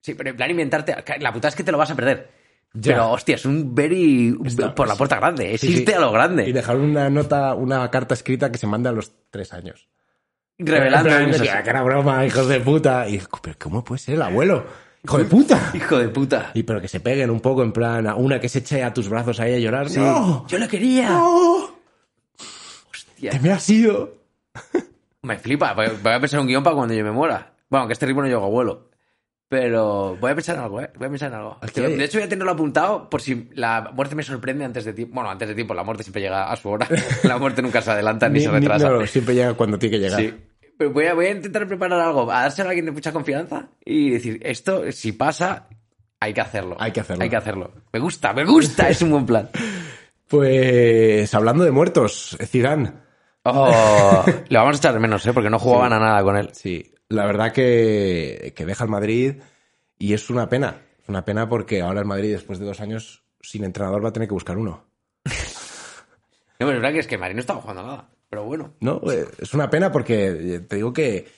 Sí, 0.00 0.14
pero 0.14 0.30
en 0.30 0.36
plan 0.36 0.50
inventarte... 0.50 0.96
La 1.20 1.32
puta 1.32 1.48
es 1.48 1.54
que 1.54 1.62
te 1.64 1.70
lo 1.70 1.76
vas 1.78 1.90
a 1.90 1.94
perder. 1.96 2.30
Ya. 2.72 2.94
Pero, 2.94 3.10
hostia, 3.10 3.34
es 3.34 3.44
un 3.44 3.74
very... 3.74 4.34
Está- 4.44 4.74
por 4.74 4.88
la 4.88 4.94
puerta 4.96 5.16
grande. 5.16 5.52
Es 5.54 5.60
Sí, 5.60 5.84
a 5.94 6.00
lo 6.00 6.10
grande. 6.12 6.48
Y 6.48 6.52
dejar 6.52 6.76
una 6.76 7.10
nota, 7.10 7.54
una 7.54 7.90
carta 7.90 8.14
escrita 8.14 8.50
que 8.50 8.56
se 8.58 8.66
manda 8.66 8.88
a 8.90 8.92
los 8.94 9.12
tres 9.30 9.52
años. 9.52 9.88
Revelando... 10.58 11.10
Que 11.10 11.46
era 11.48 11.82
broma, 11.82 12.24
hijos 12.24 12.48
de 12.48 12.60
puta. 12.60 13.06
Y, 13.08 13.20
pero 13.42 13.56
¿cómo 13.58 13.84
puede 13.84 13.98
ser 13.98 14.14
el 14.14 14.22
abuelo? 14.22 14.64
¡Hijo 15.04 15.18
de 15.18 15.24
puta! 15.26 15.70
Hijo 15.74 15.98
de 15.98 16.08
puta. 16.08 16.50
Y 16.54 16.62
pero 16.64 16.80
que 16.80 16.88
se 16.88 17.00
peguen 17.00 17.30
un 17.30 17.40
poco, 17.40 17.62
en 17.62 17.72
plan, 17.72 18.06
a 18.06 18.14
una 18.16 18.40
que 18.40 18.48
se 18.48 18.58
eche 18.60 18.82
a 18.82 18.92
tus 18.94 19.08
brazos 19.08 19.38
ahí 19.40 19.54
a 19.54 19.58
llorar. 19.58 19.88
Sí. 19.90 20.00
¡No! 20.00 20.46
Yo 20.48 20.58
la 20.58 20.66
quería. 20.68 21.10
¡No! 21.10 21.77
Hostia. 23.18 23.32
¡Que 23.32 23.40
me 23.40 23.50
has 23.50 23.68
ido! 23.68 24.14
Me 25.22 25.36
flipa. 25.38 25.74
Voy 25.74 25.86
a 25.86 26.20
pensar 26.20 26.38
un 26.38 26.46
guion 26.46 26.62
para 26.62 26.76
cuando 26.76 26.94
yo 26.94 27.04
me 27.04 27.10
muera. 27.10 27.52
Bueno, 27.68 27.88
que 27.88 27.92
este 27.92 28.06
ritmo 28.06 28.22
no 28.22 28.28
llego 28.28 28.44
abuelo. 28.44 28.88
Pero 29.48 30.16
voy 30.20 30.30
a 30.30 30.34
pensar 30.36 30.54
en 30.54 30.62
algo, 30.62 30.80
¿eh? 30.80 30.90
Voy 30.96 31.08
a 31.08 31.10
pensar 31.10 31.32
en 31.32 31.34
algo. 31.34 31.58
De 31.60 32.04
hecho, 32.04 32.18
voy 32.18 32.26
a 32.26 32.28
tenerlo 32.28 32.52
apuntado 32.52 33.10
por 33.10 33.20
si 33.20 33.50
la 33.54 33.90
muerte 33.92 34.14
me 34.14 34.22
sorprende 34.22 34.64
antes 34.64 34.84
de 34.84 34.92
tiempo. 34.92 35.16
Bueno, 35.16 35.28
antes 35.28 35.48
de 35.48 35.56
tiempo, 35.56 35.74
la 35.74 35.82
muerte 35.82 36.04
siempre 36.04 36.22
llega 36.22 36.52
a 36.52 36.54
su 36.54 36.68
hora. 36.68 36.86
La 37.24 37.36
muerte 37.36 37.62
nunca 37.62 37.82
se 37.82 37.90
adelanta 37.90 38.28
ni, 38.28 38.40
se 38.40 38.50
retrasa. 38.50 38.90
no, 38.90 39.06
siempre 39.06 39.34
llega 39.34 39.54
cuando 39.54 39.76
tiene 39.76 39.96
que 39.96 40.02
llegar. 40.04 40.20
Sí. 40.20 40.34
Pero 40.78 40.92
voy 40.92 41.06
a, 41.06 41.14
voy 41.14 41.26
a 41.26 41.30
intentar 41.32 41.66
preparar 41.66 42.00
algo, 42.00 42.30
a 42.30 42.42
dárselo 42.42 42.68
a 42.68 42.70
alguien 42.70 42.86
de 42.86 42.92
mucha 42.92 43.10
confianza 43.10 43.70
y 43.84 44.10
decir, 44.10 44.38
esto, 44.44 44.92
si 44.92 45.10
pasa, 45.10 45.66
hay 46.20 46.32
que 46.32 46.40
hacerlo. 46.40 46.76
Hay 46.78 46.92
que 46.92 47.00
hacerlo. 47.00 47.24
Hay 47.24 47.28
que 47.28 47.36
hacerlo. 47.36 47.72
Me 47.92 47.98
gusta, 47.98 48.32
me 48.32 48.44
gusta, 48.44 48.88
es 48.88 49.02
un 49.02 49.10
buen 49.10 49.26
plan. 49.26 49.50
Pues 50.28 51.34
hablando 51.34 51.64
de 51.64 51.70
muertos, 51.70 52.36
Zidane. 52.44 52.92
Oh, 53.44 54.24
le 54.48 54.58
vamos 54.58 54.76
a 54.76 54.78
echar 54.78 54.94
de 54.94 55.00
menos, 55.00 55.24
¿eh? 55.26 55.32
Porque 55.32 55.50
no 55.50 55.58
jugaban 55.58 55.92
a 55.92 55.98
nada 55.98 56.22
con 56.22 56.36
él. 56.36 56.50
Sí, 56.52 56.92
la 57.08 57.26
verdad 57.26 57.52
que, 57.52 58.52
que 58.56 58.66
deja 58.66 58.84
el 58.84 58.90
Madrid 58.90 59.36
y 59.98 60.12
es 60.12 60.30
una 60.30 60.48
pena. 60.48 60.82
Es 61.02 61.08
una 61.08 61.24
pena 61.24 61.48
porque 61.48 61.80
ahora 61.80 62.00
el 62.00 62.06
Madrid, 62.06 62.32
después 62.32 62.58
de 62.58 62.66
dos 62.66 62.80
años 62.80 63.24
sin 63.40 63.64
entrenador, 63.64 64.04
va 64.04 64.10
a 64.10 64.12
tener 64.12 64.28
que 64.28 64.34
buscar 64.34 64.58
uno. 64.58 64.84
No, 65.24 66.66
pero 66.66 66.72
es 66.72 66.76
verdad 66.82 66.92
que 66.92 66.98
es 66.98 67.06
que 67.06 67.18
Marín 67.18 67.36
no 67.36 67.40
estaba 67.40 67.60
jugando 67.60 67.84
nada. 67.84 68.08
Pero 68.28 68.44
bueno. 68.44 68.74
No, 68.80 69.00
eh, 69.10 69.26
es 69.38 69.54
una 69.54 69.70
pena 69.70 69.92
porque 69.92 70.26
eh, 70.26 70.60
te 70.60 70.76
digo 70.76 70.92
que 70.92 71.28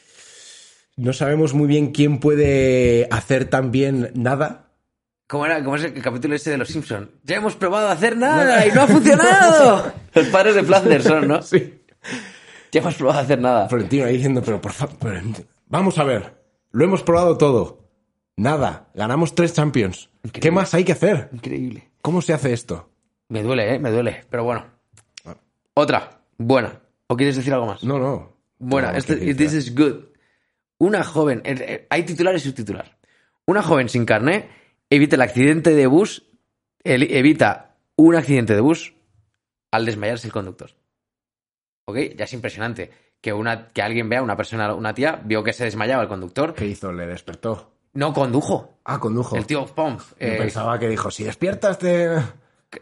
no 0.96 1.12
sabemos 1.12 1.54
muy 1.54 1.68
bien 1.68 1.92
quién 1.92 2.18
puede 2.18 3.06
hacer 3.10 3.44
tan 3.44 3.70
bien 3.70 4.10
nada. 4.14 4.70
¿Cómo, 5.28 5.46
era, 5.46 5.62
¿Cómo 5.62 5.76
es 5.76 5.84
el 5.84 6.02
capítulo 6.02 6.34
ese 6.34 6.50
de 6.50 6.58
los 6.58 6.68
Simpsons? 6.68 7.08
Ya 7.22 7.36
hemos 7.36 7.54
probado 7.54 7.88
a 7.88 7.92
hacer 7.92 8.16
nada 8.16 8.66
y 8.66 8.72
no 8.72 8.82
ha 8.82 8.86
funcionado. 8.88 9.92
Los 10.14 10.26
padres 10.26 10.56
de 10.56 10.64
Flanders 10.64 11.04
son, 11.04 11.28
¿no? 11.28 11.40
Sí. 11.42 11.79
Ya 12.72 12.80
hemos 12.80 12.94
probado 12.94 13.18
a 13.18 13.22
hacer 13.22 13.40
nada. 13.40 13.68
Florentino 13.68 14.04
ahí 14.04 14.14
diciendo, 14.14 14.42
pero 14.44 14.60
por 14.60 14.72
favor, 14.72 14.96
vamos 15.66 15.98
a 15.98 16.04
ver, 16.04 16.40
lo 16.70 16.84
hemos 16.84 17.02
probado 17.02 17.36
todo. 17.36 17.80
Nada, 18.36 18.88
ganamos 18.94 19.34
tres 19.34 19.52
Champions. 19.52 20.08
¿Qué 20.32 20.50
más 20.50 20.72
hay 20.72 20.84
que 20.84 20.92
hacer? 20.92 21.28
Increíble. 21.32 21.90
¿Cómo 22.00 22.22
se 22.22 22.32
hace 22.32 22.52
esto? 22.52 22.88
Me 23.28 23.42
duele, 23.42 23.74
¿eh? 23.74 23.78
Me 23.78 23.90
duele. 23.90 24.24
Pero 24.30 24.44
bueno. 24.44 24.64
Otra. 25.74 26.22
Buena. 26.38 26.80
¿O 27.06 27.16
quieres 27.16 27.36
decir 27.36 27.52
algo 27.52 27.66
más? 27.66 27.84
No, 27.84 27.98
no. 27.98 28.36
Buena. 28.58 28.92
No, 28.92 28.98
este, 28.98 29.34
this 29.34 29.52
is 29.52 29.74
good. 29.74 30.04
Una 30.78 31.04
joven... 31.04 31.42
eh, 31.44 31.54
eh, 31.58 31.86
Hay 31.90 32.04
titular 32.04 32.34
y 32.34 32.40
subtitular. 32.40 32.98
Una 33.46 33.62
joven 33.62 33.88
sin 33.88 34.06
carné 34.06 34.48
evita 34.88 35.16
el 35.16 35.22
accidente 35.22 35.74
de 35.74 35.86
bus... 35.86 36.24
evita 36.82 37.76
un 37.96 38.16
accidente 38.16 38.54
de 38.54 38.60
bus 38.60 38.94
al 39.70 39.84
desmayarse 39.84 40.26
el 40.28 40.32
conductor. 40.32 40.70
¿Ok? 41.86 41.96
Ya 42.16 42.24
es 42.24 42.32
impresionante 42.32 42.90
que, 43.20 43.32
una, 43.32 43.68
que 43.68 43.82
alguien 43.82 44.08
vea, 44.08 44.22
una 44.22 44.36
persona, 44.36 44.74
una 44.74 44.94
tía, 44.94 45.20
vio 45.24 45.42
que 45.42 45.52
se 45.52 45.64
desmayaba 45.64 46.02
el 46.02 46.08
conductor. 46.08 46.54
¿Qué 46.54 46.66
hizo? 46.66 46.92
¿Le 46.92 47.06
despertó? 47.06 47.70
No 47.92 48.12
condujo. 48.12 48.78
Ah, 48.84 48.98
condujo. 48.98 49.36
El 49.36 49.46
tío 49.46 49.66
Pom. 49.66 49.98
Eh, 50.18 50.36
pensaba 50.38 50.78
que 50.78 50.88
dijo, 50.88 51.10
si 51.10 51.24
despiertas 51.24 51.78
te... 51.78 52.06
no, 52.06 52.24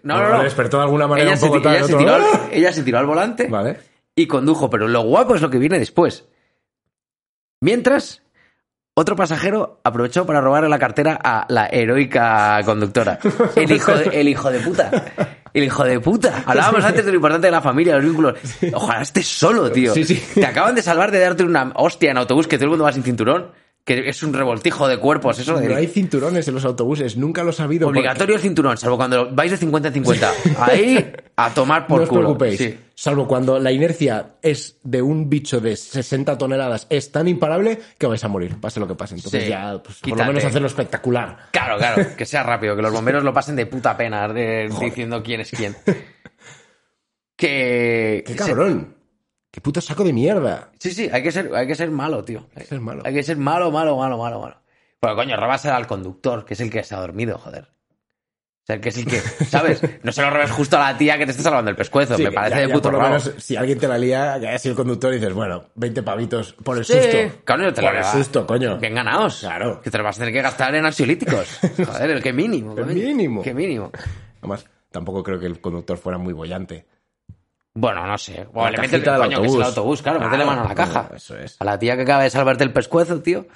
no, 0.02 0.28
no. 0.28 0.38
Le 0.38 0.44
despertó 0.44 0.76
de 0.78 0.84
alguna 0.84 1.06
manera 1.06 1.32
Ella 1.32 1.46
un 1.46 1.52
poco 1.52 1.68
ella 1.68 1.78
se 1.78 1.84
otro, 1.84 1.98
tiró 1.98 2.14
al, 2.14 2.22
¡ah! 2.22 2.48
ella 2.52 2.72
se 2.72 2.82
tiró 2.82 2.98
al 2.98 3.06
volante 3.06 3.46
Vale. 3.48 3.78
y 4.14 4.26
condujo, 4.26 4.68
pero 4.68 4.86
lo 4.86 5.02
guapo 5.02 5.34
es 5.34 5.42
lo 5.42 5.50
que 5.50 5.58
viene 5.58 5.78
después. 5.78 6.26
Mientras, 7.60 8.22
otro 8.94 9.16
pasajero 9.16 9.80
aprovechó 9.82 10.26
para 10.26 10.40
robarle 10.40 10.68
la 10.68 10.78
cartera 10.78 11.18
a 11.22 11.46
la 11.48 11.66
heroica 11.66 12.60
conductora. 12.64 13.18
El 13.56 13.72
hijo 13.72 13.94
de, 13.94 14.20
el 14.20 14.28
hijo 14.28 14.50
de 14.50 14.60
puta. 14.60 14.90
El 15.54 15.64
hijo 15.64 15.84
de 15.84 16.00
puta. 16.00 16.42
Hablábamos 16.46 16.84
antes 16.84 17.04
de 17.04 17.10
lo 17.10 17.16
importante 17.16 17.46
de 17.46 17.50
la 17.50 17.60
familia, 17.60 17.96
los 17.96 18.04
vínculos. 18.04 18.38
Ojalá 18.72 19.02
estés 19.02 19.26
solo, 19.26 19.70
tío. 19.70 19.94
Sí, 19.94 20.04
sí. 20.04 20.22
Te 20.34 20.46
acaban 20.46 20.74
de 20.74 20.82
salvar 20.82 21.10
de 21.10 21.20
darte 21.20 21.44
una 21.44 21.72
hostia 21.74 22.10
en 22.10 22.18
autobús 22.18 22.46
que 22.46 22.56
todo 22.56 22.64
el 22.64 22.70
mundo 22.70 22.84
va 22.84 22.92
sin 22.92 23.02
cinturón. 23.02 23.52
Que 23.88 24.06
es 24.06 24.22
un 24.22 24.34
revoltijo 24.34 24.86
de 24.86 24.98
cuerpos, 24.98 25.38
eso 25.38 25.56
de... 25.58 25.66
No 25.66 25.74
hay 25.76 25.86
cinturones 25.86 26.46
en 26.46 26.52
los 26.54 26.64
autobuses, 26.66 27.16
nunca 27.16 27.42
lo 27.42 27.50
he 27.50 27.52
sabido. 27.54 27.86
porque- 27.86 28.00
Obligatorio 28.00 28.34
el 28.36 28.42
cinturón, 28.42 28.76
salvo 28.76 28.98
cuando 28.98 29.34
vais 29.34 29.50
de 29.50 29.56
50 29.56 29.88
en 29.88 29.94
50. 29.94 30.32
Ahí, 30.58 31.12
A 31.36 31.54
tomar 31.54 31.86
por 31.86 31.96
no 31.96 32.02
os 32.02 32.08
culo. 32.10 32.20
preocupéis. 32.20 32.58
Sí. 32.58 32.78
Salvo 32.94 33.26
cuando 33.26 33.58
la 33.58 33.72
inercia 33.72 34.32
es 34.42 34.76
de 34.82 35.00
un 35.00 35.30
bicho 35.30 35.60
de 35.60 35.74
60 35.74 36.36
toneladas, 36.36 36.86
es 36.90 37.10
tan 37.12 37.28
imparable 37.28 37.78
que 37.96 38.06
vais 38.06 38.22
a 38.22 38.28
morir, 38.28 38.56
pase 38.60 38.78
lo 38.78 38.86
que 38.86 38.94
pase. 38.94 39.14
Entonces 39.14 39.44
Sí. 39.44 39.48
ya, 39.48 39.80
pues, 39.82 39.98
por 40.00 40.18
lo 40.18 40.24
menos 40.26 40.44
hacerlo 40.44 40.66
espectacular. 40.66 41.48
Claro, 41.52 41.78
claro, 41.78 42.06
que 42.14 42.26
sea 42.26 42.42
rápido, 42.42 42.76
que 42.76 42.82
los 42.82 42.92
bomberos 42.92 43.24
lo 43.24 43.32
pasen 43.32 43.56
de 43.56 43.64
puta 43.64 43.96
pena 43.96 44.28
de- 44.28 44.68
diciendo 44.80 45.22
quién 45.22 45.40
es 45.40 45.50
quién. 45.50 45.74
Que. 47.36 48.24
¡Qué 48.26 48.34
cabrón! 48.34 48.96
¡Qué 49.58 49.62
puto 49.62 49.80
saco 49.80 50.04
de 50.04 50.12
mierda! 50.12 50.70
Sí, 50.78 50.92
sí, 50.92 51.10
hay 51.12 51.20
que 51.20 51.32
ser, 51.32 51.50
hay 51.52 51.66
que 51.66 51.74
ser 51.74 51.90
malo, 51.90 52.22
tío. 52.22 52.46
Hay 52.54 52.62
que 52.62 52.68
ser 52.68 52.80
malo. 52.80 53.02
Hay 53.04 53.12
que 53.12 53.24
ser 53.24 53.36
malo, 53.38 53.72
malo, 53.72 53.96
malo, 53.96 54.16
malo, 54.16 54.40
malo. 54.40 54.56
Pero 55.00 55.16
coño, 55.16 55.36
robas 55.36 55.66
al 55.66 55.88
conductor, 55.88 56.44
que 56.44 56.54
es 56.54 56.60
el 56.60 56.70
que 56.70 56.84
se 56.84 56.94
ha 56.94 57.00
dormido, 57.00 57.38
joder. 57.38 57.64
O 57.64 58.66
sea, 58.68 58.80
que 58.80 58.90
es 58.90 58.98
el 58.98 59.06
que, 59.06 59.18
¿sabes? 59.50 59.82
No 60.04 60.12
se 60.12 60.22
lo 60.22 60.30
robes 60.30 60.52
justo 60.52 60.76
a 60.76 60.92
la 60.92 60.96
tía 60.96 61.18
que 61.18 61.24
te 61.24 61.32
está 61.32 61.42
salvando 61.42 61.72
el 61.72 61.76
pescuezo. 61.76 62.16
Sí, 62.16 62.22
me 62.22 62.30
parece 62.30 62.54
ya- 62.54 62.60
de 62.62 62.68
ya 62.68 62.72
puto 62.74 62.84
por 62.84 62.92
lo 62.92 62.98
rabo. 63.00 63.10
menos, 63.18 63.34
si 63.38 63.56
alguien 63.56 63.80
te 63.80 63.88
la 63.88 63.98
lía, 63.98 64.36
que 64.38 64.46
haya 64.46 64.58
sido 64.60 64.74
el 64.74 64.76
conductor 64.76 65.12
y 65.12 65.16
dices, 65.18 65.32
bueno, 65.34 65.64
20 65.74 66.04
pavitos 66.04 66.52
por 66.52 66.78
el 66.78 66.84
Sí, 66.84 66.92
susto. 66.92 67.18
coño, 67.44 67.72
te 67.74 67.82
por 67.82 67.92
lo 67.94 67.98
el 67.98 68.04
susto, 68.04 68.46
coño. 68.46 68.78
Bien 68.78 68.94
ganados. 68.94 69.40
Claro. 69.40 69.80
Que 69.80 69.90
te 69.90 69.98
lo 69.98 70.04
vas 70.04 70.14
a 70.18 70.20
tener 70.20 70.32
que 70.32 70.42
gastar 70.42 70.72
en 70.76 70.86
ansiolíticos. 70.86 71.58
Joder, 71.84 72.10
el 72.10 72.22
que 72.22 72.32
mínimo. 72.32 72.78
El 72.78 72.86
mínimo. 72.86 73.42
Que 73.42 73.52
mínimo. 73.54 73.90
Además, 74.40 74.66
tampoco 74.92 75.24
creo 75.24 75.40
que 75.40 75.46
el 75.46 75.60
conductor 75.60 75.98
fuera 75.98 76.16
muy 76.16 76.32
bollante. 76.32 76.86
Bueno, 77.80 78.06
no 78.06 78.18
sé. 78.18 78.46
O 78.52 78.64
La 78.64 78.70
le 78.70 78.78
metes 78.78 79.02
del 79.02 79.04
coño, 79.04 79.20
que 79.20 79.26
es 79.26 79.32
el 79.32 79.44
autobús. 79.46 79.66
autobús, 79.66 80.02
claro, 80.02 80.18
Claro, 80.18 80.30
métele 80.32 80.46
mano 80.50 80.62
a 80.64 80.68
la 80.68 80.74
caja. 80.74 81.10
eso 81.14 81.36
es. 81.38 81.56
A 81.60 81.64
la 81.64 81.78
tía 81.78 81.96
que 81.96 82.02
acaba 82.02 82.22
de 82.24 82.30
salvarte 82.30 82.64
el 82.64 82.72
pescuezo, 82.72 83.20
tío, 83.20 83.46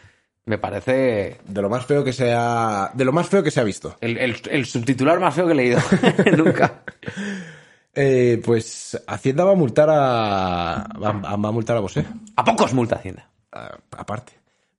me 0.45 0.59
parece 0.59 1.39
De 1.47 1.63
lo 1.63 1.69
más 1.71 1.87
feo 1.87 2.03
que 2.05 2.13
se 2.13 2.33
ha, 2.35 2.91
de 2.95 3.05
lo 3.05 3.13
más 3.13 3.29
feo 3.29 3.43
que 3.43 3.51
se 3.51 3.61
ha 3.61 3.65
visto. 3.65 3.97
el, 4.01 4.19
el- 4.19 4.37
el 4.51 4.67
subtitular 4.67 5.19
más 5.21 5.35
feo 5.35 5.47
que 5.47 5.53
he 5.53 5.57
leído. 5.57 5.81
Nunca. 6.37 6.83
Eh, 7.95 8.41
pues 8.45 9.03
Hacienda 9.07 9.45
va 9.45 9.53
a 9.53 9.57
multar 9.57 9.89
a, 9.91 10.87
va, 11.03 11.13
va 11.13 11.49
a 11.49 11.53
multar 11.53 11.77
a 11.77 11.81
Bosé. 11.81 12.05
¿A 12.37 12.45
pocos 12.45 12.73
multa 12.73 12.97
Hacienda? 12.97 13.29
a- 13.53 13.77
aparte. 13.99 14.33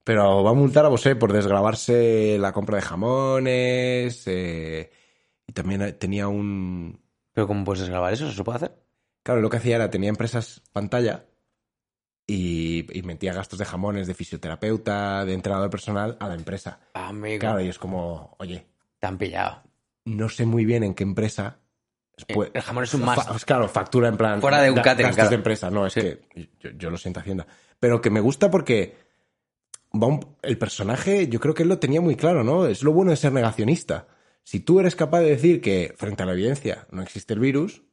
Pero 0.04 0.44
va 0.44 0.50
a 0.50 0.54
multar 0.54 0.84
a 0.86 0.90
Bosé 0.90 1.16
por 1.16 1.32
desgravarse 1.32 2.38
la 2.40 2.52
compra 2.52 2.76
de 2.78 2.82
jamones. 2.82 4.24
eh, 4.26 4.92
y 5.48 5.54
también 5.54 5.96
tenía 6.00 6.28
un. 6.28 7.00
¿Pero 7.34 7.48
cómo 7.48 7.64
puedes 7.64 7.88
grabar 7.90 8.14
eso? 8.14 8.26
¿Eso 8.26 8.36
se 8.36 8.44
puede 8.44 8.58
hacer? 8.58 8.83
Claro, 9.24 9.42
lo 9.42 9.50
que 9.50 9.58
hacía 9.58 9.76
era 9.78 9.90
tenía 9.90 10.10
empresas 10.10 10.62
pantalla 10.74 11.26
y, 12.28 12.86
y 12.98 13.02
metía 13.04 13.34
gastos 13.34 13.60
de 13.60 13.66
jamones, 13.66 14.08
de 14.08 14.14
fisioterapeuta, 14.14 15.26
de 15.26 15.34
entrenador 15.34 15.70
personal 15.70 16.18
a 16.20 16.28
la 16.28 16.36
empresa. 16.36 16.80
Amigo, 16.94 17.40
Claro, 17.40 17.62
y 17.62 17.68
es 17.70 17.78
como, 17.80 18.36
oye, 18.40 18.66
te 19.00 19.08
han 19.08 19.18
pillado. 19.18 19.64
no 20.06 20.30
sé 20.30 20.46
muy 20.46 20.66
bien 20.66 20.84
en 20.84 20.94
qué 20.94 21.04
empresa. 21.04 21.60
pues, 22.34 22.52
el 22.54 22.62
jamón 22.62 22.84
es 22.84 22.94
un 22.94 23.02
must. 23.04 23.44
claro, 23.46 23.68
factura 23.68 24.08
en 24.08 24.18
plan. 24.18 24.40
Fuera 24.42 24.62
de 24.62 24.70
un 24.72 24.76
catering, 24.82 25.08
Gastos 25.08 25.16
claro. 25.16 25.30
de 25.32 25.36
empresa, 25.36 25.70
no, 25.72 25.86
es 25.88 25.94
Sí. 25.94 26.02
que 26.02 26.50
yo, 26.60 26.70
yo 26.72 26.90
lo 26.90 26.98
siento 26.98 27.20
Hacienda. 27.20 27.48
Pero 27.80 28.02
que 28.02 28.10
me 28.10 28.20
gusta 28.22 28.52
porque 28.52 28.96
va 29.94 30.08
un- 30.08 30.36
el 30.44 30.58
personaje, 30.58 31.28
yo 31.28 31.40
creo 31.40 31.54
que 31.54 31.64
él 31.64 31.70
lo 31.70 31.80
tenía 31.80 32.02
muy 32.02 32.16
claro, 32.16 32.44
¿no? 32.44 32.68
Es 32.68 32.84
lo 32.84 32.94
bueno 32.94 33.12
de 33.12 33.18
ser 33.18 33.32
negacionista. 33.34 34.08
Si 34.44 34.60
tú 34.60 34.80
eres 34.80 34.96
capaz 34.96 35.22
de 35.22 35.30
decir 35.30 35.60
que 35.62 35.94
frente 35.98 36.24
a 36.24 36.26
la 36.26 36.34
evidencia 36.34 36.88
no 36.92 37.02
existe 37.02 37.34
el 37.34 37.40
virus, 37.40 37.82
eh, 37.82 37.84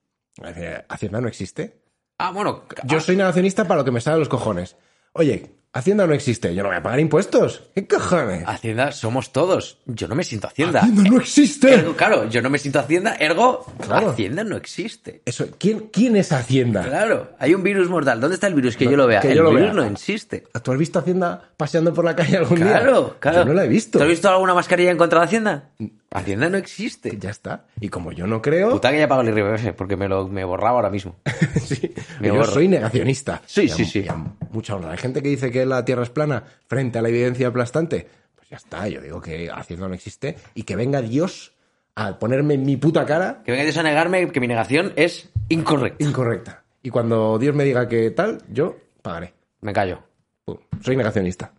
Hacienda 0.88 1.20
no 1.20 1.28
existe. 1.28 1.80
Ah, 2.18 2.32
bueno. 2.32 2.64
Yo 2.84 2.98
ah, 2.98 3.00
soy 3.00 3.16
negacionista 3.16 3.64
para 3.64 3.78
lo 3.78 3.84
que 3.84 3.90
me 3.90 4.00
sale 4.00 4.14
de 4.16 4.20
los 4.20 4.28
cojones. 4.28 4.76
Oye, 5.12 5.60
Hacienda 5.72 6.04
no 6.04 6.14
existe, 6.14 6.52
yo 6.52 6.64
no 6.64 6.68
voy 6.68 6.78
a 6.78 6.82
pagar 6.82 6.98
impuestos. 6.98 7.70
¿Qué 7.76 7.86
cojones? 7.86 8.42
Hacienda 8.44 8.90
somos 8.90 9.32
todos. 9.32 9.78
Yo 9.86 10.08
no 10.08 10.16
me 10.16 10.24
siento 10.24 10.48
Hacienda. 10.48 10.80
Hacienda 10.80 11.04
no 11.08 11.16
existe. 11.18 11.72
Ergo, 11.72 11.94
claro, 11.94 12.28
yo 12.28 12.42
no 12.42 12.50
me 12.50 12.58
siento 12.58 12.80
Hacienda, 12.80 13.14
ergo, 13.14 13.64
Claro. 13.78 14.10
Hacienda 14.10 14.42
no 14.42 14.56
existe. 14.56 15.22
Eso, 15.24 15.46
¿quién, 15.58 15.88
¿Quién 15.92 16.16
es 16.16 16.32
Hacienda? 16.32 16.82
Claro, 16.82 17.30
hay 17.38 17.54
un 17.54 17.62
virus 17.62 17.88
mortal. 17.88 18.20
¿Dónde 18.20 18.34
está 18.34 18.48
el 18.48 18.54
virus? 18.54 18.76
Que 18.76 18.86
yo 18.86 18.96
lo 18.96 19.06
vea. 19.06 19.20
Que 19.20 19.30
el 19.30 19.36
yo 19.36 19.44
lo 19.44 19.50
virus 19.50 19.74
vea. 19.74 19.84
no 19.84 19.84
existe. 19.84 20.44
¿Tú 20.60 20.72
has 20.72 20.78
visto 20.78 20.98
Hacienda 20.98 21.52
paseando 21.56 21.94
por 21.94 22.04
la 22.04 22.16
calle 22.16 22.36
algún 22.38 22.56
día? 22.56 22.80
Claro, 22.80 23.16
claro. 23.20 23.38
Yo 23.38 23.44
no 23.44 23.54
la 23.54 23.64
he 23.64 23.68
visto. 23.68 23.98
¿Tú 24.00 24.02
has 24.02 24.10
visto 24.10 24.28
alguna 24.28 24.54
mascarilla 24.54 24.90
en 24.90 24.98
contra 24.98 25.20
de 25.20 25.24
Hacienda? 25.26 25.70
Hacienda 26.12 26.48
no 26.48 26.56
existe. 26.56 27.16
Ya 27.18 27.30
está. 27.30 27.66
Y 27.80 27.88
como 27.88 28.10
yo 28.12 28.26
no 28.26 28.42
creo, 28.42 28.70
Puta 28.70 28.90
que 28.90 28.98
ya 28.98 29.06
pago 29.08 29.20
el 29.22 29.28
IRPF, 29.36 29.74
porque 29.76 29.96
me 29.96 30.08
lo 30.08 30.26
me 30.28 30.44
borraba 30.44 30.76
ahora 30.78 30.90
mismo. 30.90 31.16
sí, 31.62 31.94
Me 32.20 32.28
yo 32.28 32.34
borro. 32.34 32.50
soy 32.52 32.66
negacionista. 32.68 33.40
Sí, 33.46 33.68
sí, 33.68 33.84
sí. 33.84 34.04
mucha 34.50 34.74
honra. 34.74 34.92
Hay 34.92 34.98
gente 34.98 35.22
que 35.22 35.28
dice 35.28 35.50
que 35.50 35.64
la 35.64 35.84
Tierra 35.84 36.02
es 36.02 36.10
plana 36.10 36.42
frente 36.66 36.98
a 36.98 37.02
la 37.02 37.08
evidencia 37.10 37.46
aplastante. 37.48 38.08
Pues 38.34 38.48
ya 38.48 38.56
está. 38.56 38.88
Yo 38.88 39.00
digo 39.00 39.20
que 39.20 39.50
Hacienda 39.50 39.86
no 39.88 39.94
existe 39.94 40.36
y 40.54 40.64
que 40.64 40.74
venga 40.76 41.00
Dios 41.00 41.52
a 41.94 42.18
ponerme 42.18 42.54
en 42.54 42.64
mi 42.64 42.76
puta 42.76 43.04
cara 43.04 43.42
Que 43.44 43.50
venga 43.52 43.64
Dios 43.64 43.76
a 43.76 43.82
negarme 43.82 44.30
que 44.30 44.40
mi 44.40 44.48
negación 44.48 44.92
es 44.96 45.28
incorrecta. 45.48 46.02
incorrecta. 46.04 46.64
Y 46.82 46.90
cuando 46.90 47.38
Dios 47.38 47.54
me 47.54 47.62
diga 47.64 47.86
que 47.88 48.10
tal, 48.10 48.42
yo 48.48 48.76
pagaré. 49.02 49.34
Me 49.60 49.72
callo. 49.72 50.02
Pum. 50.44 50.56
Soy 50.82 50.96
negacionista. 50.96 51.52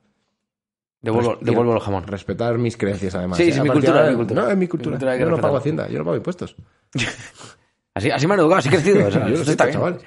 Devuelvo, 1.01 1.37
devuelvo 1.41 1.73
el 1.73 1.79
jamón. 1.79 2.05
Respetar 2.05 2.57
mis 2.57 2.77
creencias, 2.77 3.15
además. 3.15 3.37
Sí, 3.37 3.45
¿eh? 3.49 3.51
sí, 3.53 3.59
A 3.59 3.63
mi 3.63 3.69
cultura, 3.69 4.03
de- 4.03 4.11
mi 4.11 4.17
cultura. 4.17 4.41
No, 4.43 4.49
es 4.49 4.57
mi 4.57 4.67
cultura. 4.67 5.17
yo 5.17 5.29
no 5.29 5.37
pago. 5.37 5.57
Hacienda, 5.57 5.87
yo 5.89 5.97
no 5.99 6.05
pago 6.05 6.17
impuestos. 6.17 6.55
Así, 7.93 8.09
así 8.09 8.25
me 8.25 8.35
han 8.35 8.39
educado, 8.39 8.59
así 8.59 8.69
he 8.69 8.71
crecido. 8.71 9.05
o 9.05 9.11
sea, 9.11 9.27
yo 9.27 9.41
está 9.41 9.65
bien. 9.65 9.73
chaval. 9.77 9.97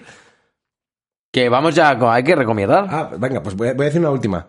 Que 1.31 1.51
vamos 1.51 1.75
ya, 1.75 1.91
hay 2.15 2.25
que 2.25 2.35
recomendar. 2.35 2.87
Ah, 2.89 3.11
venga, 3.19 3.43
pues 3.43 3.55
voy 3.57 3.69
a, 3.69 3.75
voy 3.75 3.83
a 3.85 3.87
decir 3.87 4.01
una 4.01 4.11
última. 4.11 4.47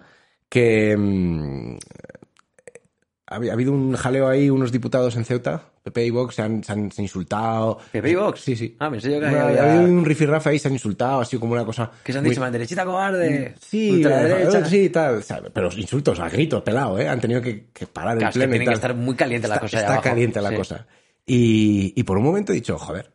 Que 0.48 0.96
mm, 0.96 1.76
ha, 3.36 3.40
habi- 3.40 3.50
ha 3.50 3.54
habido 3.54 3.72
un 3.74 3.96
jaleo 3.96 4.28
ahí, 4.28 4.50
unos 4.50 4.72
diputados 4.72 5.16
en 5.18 5.26
Ceuta, 5.26 5.62
PP 5.84 6.06
y 6.06 6.10
Vox, 6.10 6.36
se 6.36 6.42
han, 6.42 6.64
se 6.64 6.72
han 6.72 6.92
se 6.92 7.02
insultado. 7.02 7.78
¿PP 7.92 8.10
y 8.10 8.16
Vox? 8.16 8.40
Sí, 8.42 8.56
sí. 8.56 8.76
Ah, 8.80 8.90
pensé 8.90 9.12
yo 9.12 9.20
que 9.20 9.28
Bueno, 9.30 9.46
había- 9.46 9.64
ha 9.64 9.74
habido 9.74 9.92
un 9.94 10.06
rifirrafe 10.06 10.50
ahí, 10.50 10.60
se 10.60 10.68
han 10.70 10.74
insultado, 10.74 11.20
así 11.22 11.38
como 11.38 11.54
una 11.54 11.66
cosa... 11.66 11.92
Que 12.04 12.12
se 12.12 12.18
han 12.18 12.24
muy- 12.24 12.30
dicho, 12.32 12.42
man, 12.42 12.52
derechita 12.52 12.86
cobarde. 12.86 13.56
Sí, 13.62 13.92
ultraderecha. 13.92 14.66
sí, 14.66 14.90
tal. 14.90 15.16
o 15.18 15.22
sea, 15.22 15.42
pero 15.54 15.70
insultos 15.74 16.20
a 16.20 16.30
gritos, 16.30 16.64
pelado, 16.64 16.98
¿eh? 17.00 17.08
Han 17.08 17.20
tenido 17.22 17.42
que, 17.42 17.68
que 17.72 17.86
parar 17.88 18.18
Claro, 18.18 18.28
el 18.30 18.34
que 18.34 18.40
pleno 18.40 18.56
y 18.56 18.58
tiene 18.60 18.72
que 18.72 18.76
estar 18.76 18.96
muy 18.96 19.16
caliente 19.16 19.48
la 19.48 19.56
Está- 19.56 19.62
cosa 19.66 19.78
Está 19.80 19.88
abajo. 19.94 20.04
caliente 20.04 20.42
la 20.42 20.50
Sí. 20.50 20.56
cosa. 20.56 20.88
Y, 21.26 21.94
y 21.96 22.04
por 22.04 22.18
un 22.18 22.24
momento 22.24 22.52
he 22.52 22.56
dicho, 22.56 22.78
joder, 22.78 23.12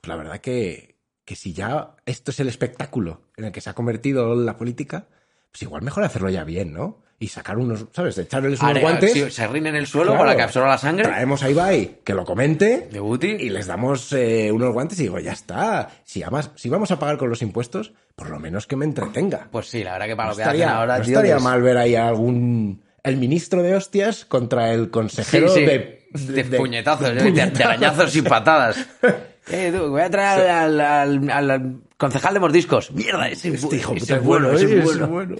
pues 0.00 0.08
la 0.08 0.16
verdad 0.16 0.38
que, 0.40 0.96
que 1.24 1.36
si 1.36 1.52
ya 1.52 1.96
esto 2.06 2.30
es 2.30 2.40
el 2.40 2.48
espectáculo 2.48 3.22
en 3.36 3.44
el 3.46 3.52
que 3.52 3.60
se 3.60 3.68
ha 3.70 3.74
convertido 3.74 4.34
la 4.34 4.56
política, 4.56 5.06
pues 5.50 5.62
igual 5.62 5.82
mejor 5.82 6.04
hacerlo 6.04 6.30
ya 6.30 6.44
bien, 6.44 6.72
¿no? 6.72 7.02
Y 7.20 7.26
sacar 7.28 7.58
unos, 7.58 7.86
¿sabes? 7.92 8.16
Echarles 8.16 8.60
unos 8.60 8.70
Are- 8.70 8.80
guantes. 8.80 9.12
sí, 9.12 9.28
se 9.30 9.46
rinen 9.48 9.74
en 9.74 9.80
el 9.80 9.86
suelo 9.88 10.12
Claro. 10.12 10.24
para 10.24 10.36
que 10.36 10.42
absorba 10.42 10.68
la 10.68 10.78
sangre. 10.78 11.04
Traemos 11.04 11.42
a 11.42 11.50
Ibai 11.50 11.98
que 12.04 12.14
lo 12.14 12.24
comente 12.24 12.88
De 12.92 13.00
Guti. 13.00 13.26
y 13.26 13.48
les 13.50 13.66
damos 13.66 14.12
eh, 14.12 14.52
unos 14.52 14.72
guantes 14.72 15.00
y 15.00 15.02
digo, 15.04 15.18
ya 15.18 15.32
está. 15.32 15.90
Si, 16.04 16.22
además, 16.22 16.52
si 16.54 16.68
vamos 16.68 16.92
a 16.92 16.98
pagar 17.00 17.16
con 17.18 17.28
los 17.28 17.42
impuestos, 17.42 17.92
por 18.14 18.30
lo 18.30 18.38
menos 18.38 18.68
que 18.68 18.76
me 18.76 18.84
entretenga. 18.84 19.48
Pues 19.50 19.66
sí, 19.68 19.82
la 19.82 19.94
verdad 19.94 20.06
que 20.06 20.16
para 20.16 20.28
No 20.28 20.32
lo 20.32 20.36
que 20.36 20.42
hacen 20.42 20.54
estaría, 20.60 20.76
ahora, 20.78 20.98
no 20.98 21.04
tío, 21.04 21.12
estaría 21.14 21.36
es- 21.36 21.42
mal 21.42 21.60
ver 21.62 21.76
ahí 21.78 21.94
a 21.96 22.06
algún... 22.08 22.82
El 23.02 23.16
ministro 23.16 23.62
de 23.62 23.74
hostias 23.74 24.24
contra 24.24 24.72
el 24.72 24.90
consejero 24.90 25.48
Sí, 25.48 25.60
sí. 25.60 25.66
de... 25.66 26.42
de, 26.44 26.56
puñetazos, 26.56 27.08
¿eh? 27.10 27.14
de, 27.14 27.32
de 27.32 27.64
arañazos 27.64 28.14
y 28.14 28.22
patadas. 28.22 28.76
Eh, 29.50 29.72
tú, 29.74 29.88
voy 29.88 30.02
a 30.02 30.10
traer 30.10 30.46
al, 30.50 30.78
al- 30.78 31.30
al- 31.30 31.50
al 31.50 31.76
concejal 31.98 32.32
de 32.32 32.40
mordiscos. 32.40 32.90
Mierda, 32.92 33.28
ese, 33.28 33.48
Este 33.50 33.76
hijo 33.76 33.92
ese 33.94 34.04
es 34.04 34.10
es 34.20 34.24
bueno, 34.24 34.50
ese 34.52 34.64
¿eh? 34.72 34.78
es 34.78 34.84
bueno. 35.08 35.36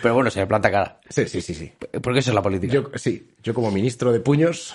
Pero 0.00 0.14
bueno, 0.14 0.30
se 0.30 0.40
le 0.40 0.46
planta 0.46 0.70
cara. 0.70 1.00
Sí, 1.10 1.28
sí, 1.28 1.42
sí, 1.42 1.54
sí. 1.54 1.70
Porque 2.00 2.20
eso 2.20 2.30
es 2.30 2.34
la 2.34 2.40
política. 2.42 2.72
Yo, 2.72 2.90
sí, 2.94 3.28
yo 3.42 3.52
como 3.52 3.70
ministro 3.70 4.10
de 4.12 4.20
puños 4.20 4.74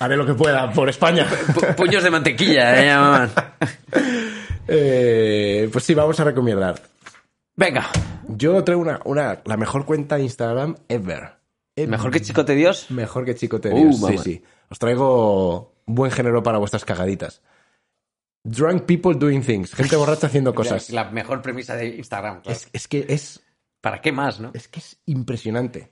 haré 0.00 0.16
lo 0.16 0.26
que 0.26 0.34
pueda 0.34 0.72
por 0.72 0.88
España. 0.88 1.28
Pu- 1.48 1.74
puños 1.76 2.02
de 2.02 2.10
mantequilla, 2.10 3.24
eh. 3.26 3.28
Eh, 4.66 5.68
pues 5.72 5.84
sí, 5.84 5.94
vamos 5.94 6.18
a 6.20 6.24
recomendar. 6.24 6.80
Venga, 7.56 7.86
Yo 8.28 8.64
traigo 8.64 8.80
una, 8.82 9.00
una, 9.04 9.40
la 9.44 9.56
mejor 9.56 9.84
cuenta 9.84 10.16
de 10.16 10.22
Instagram 10.22 10.76
ever. 10.88 11.34
Ever. 11.76 11.90
mejor 11.90 12.10
que 12.10 12.20
Chicote 12.22 12.54
Dios. 12.54 12.90
Mejor 12.90 13.24
que 13.24 13.34
Chico 13.34 13.56
Uh, 13.56 13.68
Dios. 13.68 13.96
sí, 14.08 14.18
sí. 14.18 14.42
Os 14.70 14.78
traigo 14.78 15.74
buen 15.86 16.10
género 16.10 16.42
para 16.42 16.58
vuestras 16.58 16.84
cagaditas. 16.84 17.42
Drunk 18.44 18.82
people 18.84 19.14
doing 19.18 19.42
things. 19.42 19.74
Gente 19.74 19.96
borracha 19.96 20.26
haciendo 20.26 20.54
cosas. 20.54 20.90
La 20.90 21.10
mejor 21.10 21.40
premisa 21.42 21.74
de 21.76 21.88
Instagram. 21.96 22.42
claro. 22.42 22.56
Es, 22.58 22.68
es 22.72 22.86
que 22.88 23.06
es, 23.08 23.42
¿Para 23.80 24.00
qué 24.00 24.12
más, 24.12 24.38
no? 24.40 24.50
es 24.54 24.68
que 24.68 24.80
es 24.80 24.98
impresionante. 25.06 25.90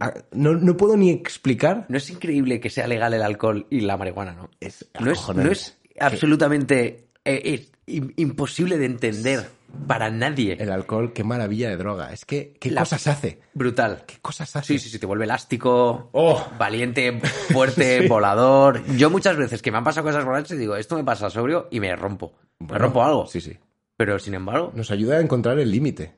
A- 0.00 0.14
no, 0.32 0.54
no 0.54 0.76
puedo 0.76 0.96
ni 0.96 1.10
explicar. 1.10 1.86
No 1.88 1.96
es 1.96 2.10
increíble 2.10 2.60
que 2.60 2.70
sea 2.70 2.86
legal 2.86 3.14
el 3.14 3.22
alcohol 3.22 3.66
y 3.70 3.80
la 3.80 3.96
marihuana, 3.96 4.32
¿no? 4.34 4.50
Es 4.60 4.86
No 5.00 5.10
es, 5.12 5.28
no 5.34 5.50
es 5.50 5.78
absolutamente 6.00 7.08
eh, 7.24 7.40
es 7.44 7.72
im- 7.86 8.12
imposible 8.16 8.78
de 8.78 8.86
entender 8.86 9.48
para 9.86 10.10
nadie. 10.10 10.56
El 10.60 10.70
alcohol, 10.72 11.12
qué 11.12 11.24
maravilla 11.24 11.68
de 11.68 11.76
droga. 11.76 12.12
Es 12.12 12.24
que, 12.24 12.54
¿qué 12.60 12.70
La- 12.70 12.82
cosas 12.82 13.06
hace? 13.06 13.40
Brutal. 13.54 14.04
¿Qué 14.06 14.16
cosas 14.20 14.54
hace? 14.56 14.74
Sí, 14.74 14.78
sí, 14.78 14.88
sí, 14.90 14.98
te 14.98 15.06
vuelve 15.06 15.24
elástico, 15.24 16.10
Oh. 16.12 16.46
valiente, 16.58 17.20
fuerte, 17.52 18.06
volador. 18.08 18.84
Yo 18.96 19.10
muchas 19.10 19.36
veces 19.36 19.62
que 19.62 19.70
me 19.70 19.78
han 19.78 19.84
pasado 19.84 20.06
cosas 20.06 20.24
borrachas 20.24 20.58
digo, 20.58 20.76
esto 20.76 20.96
me 20.96 21.04
pasa 21.04 21.30
sobrio 21.30 21.68
y 21.70 21.80
me 21.80 21.94
rompo. 21.96 22.32
me 22.58 22.78
rompo 22.78 23.02
algo. 23.02 23.26
Sí, 23.26 23.40
sí. 23.40 23.56
Pero 23.96 24.18
sin 24.18 24.34
embargo, 24.34 24.72
Nos 24.74 24.90
ayuda 24.90 25.18
a 25.18 25.20
encontrar 25.20 25.58
el 25.58 25.70
límite. 25.70 26.14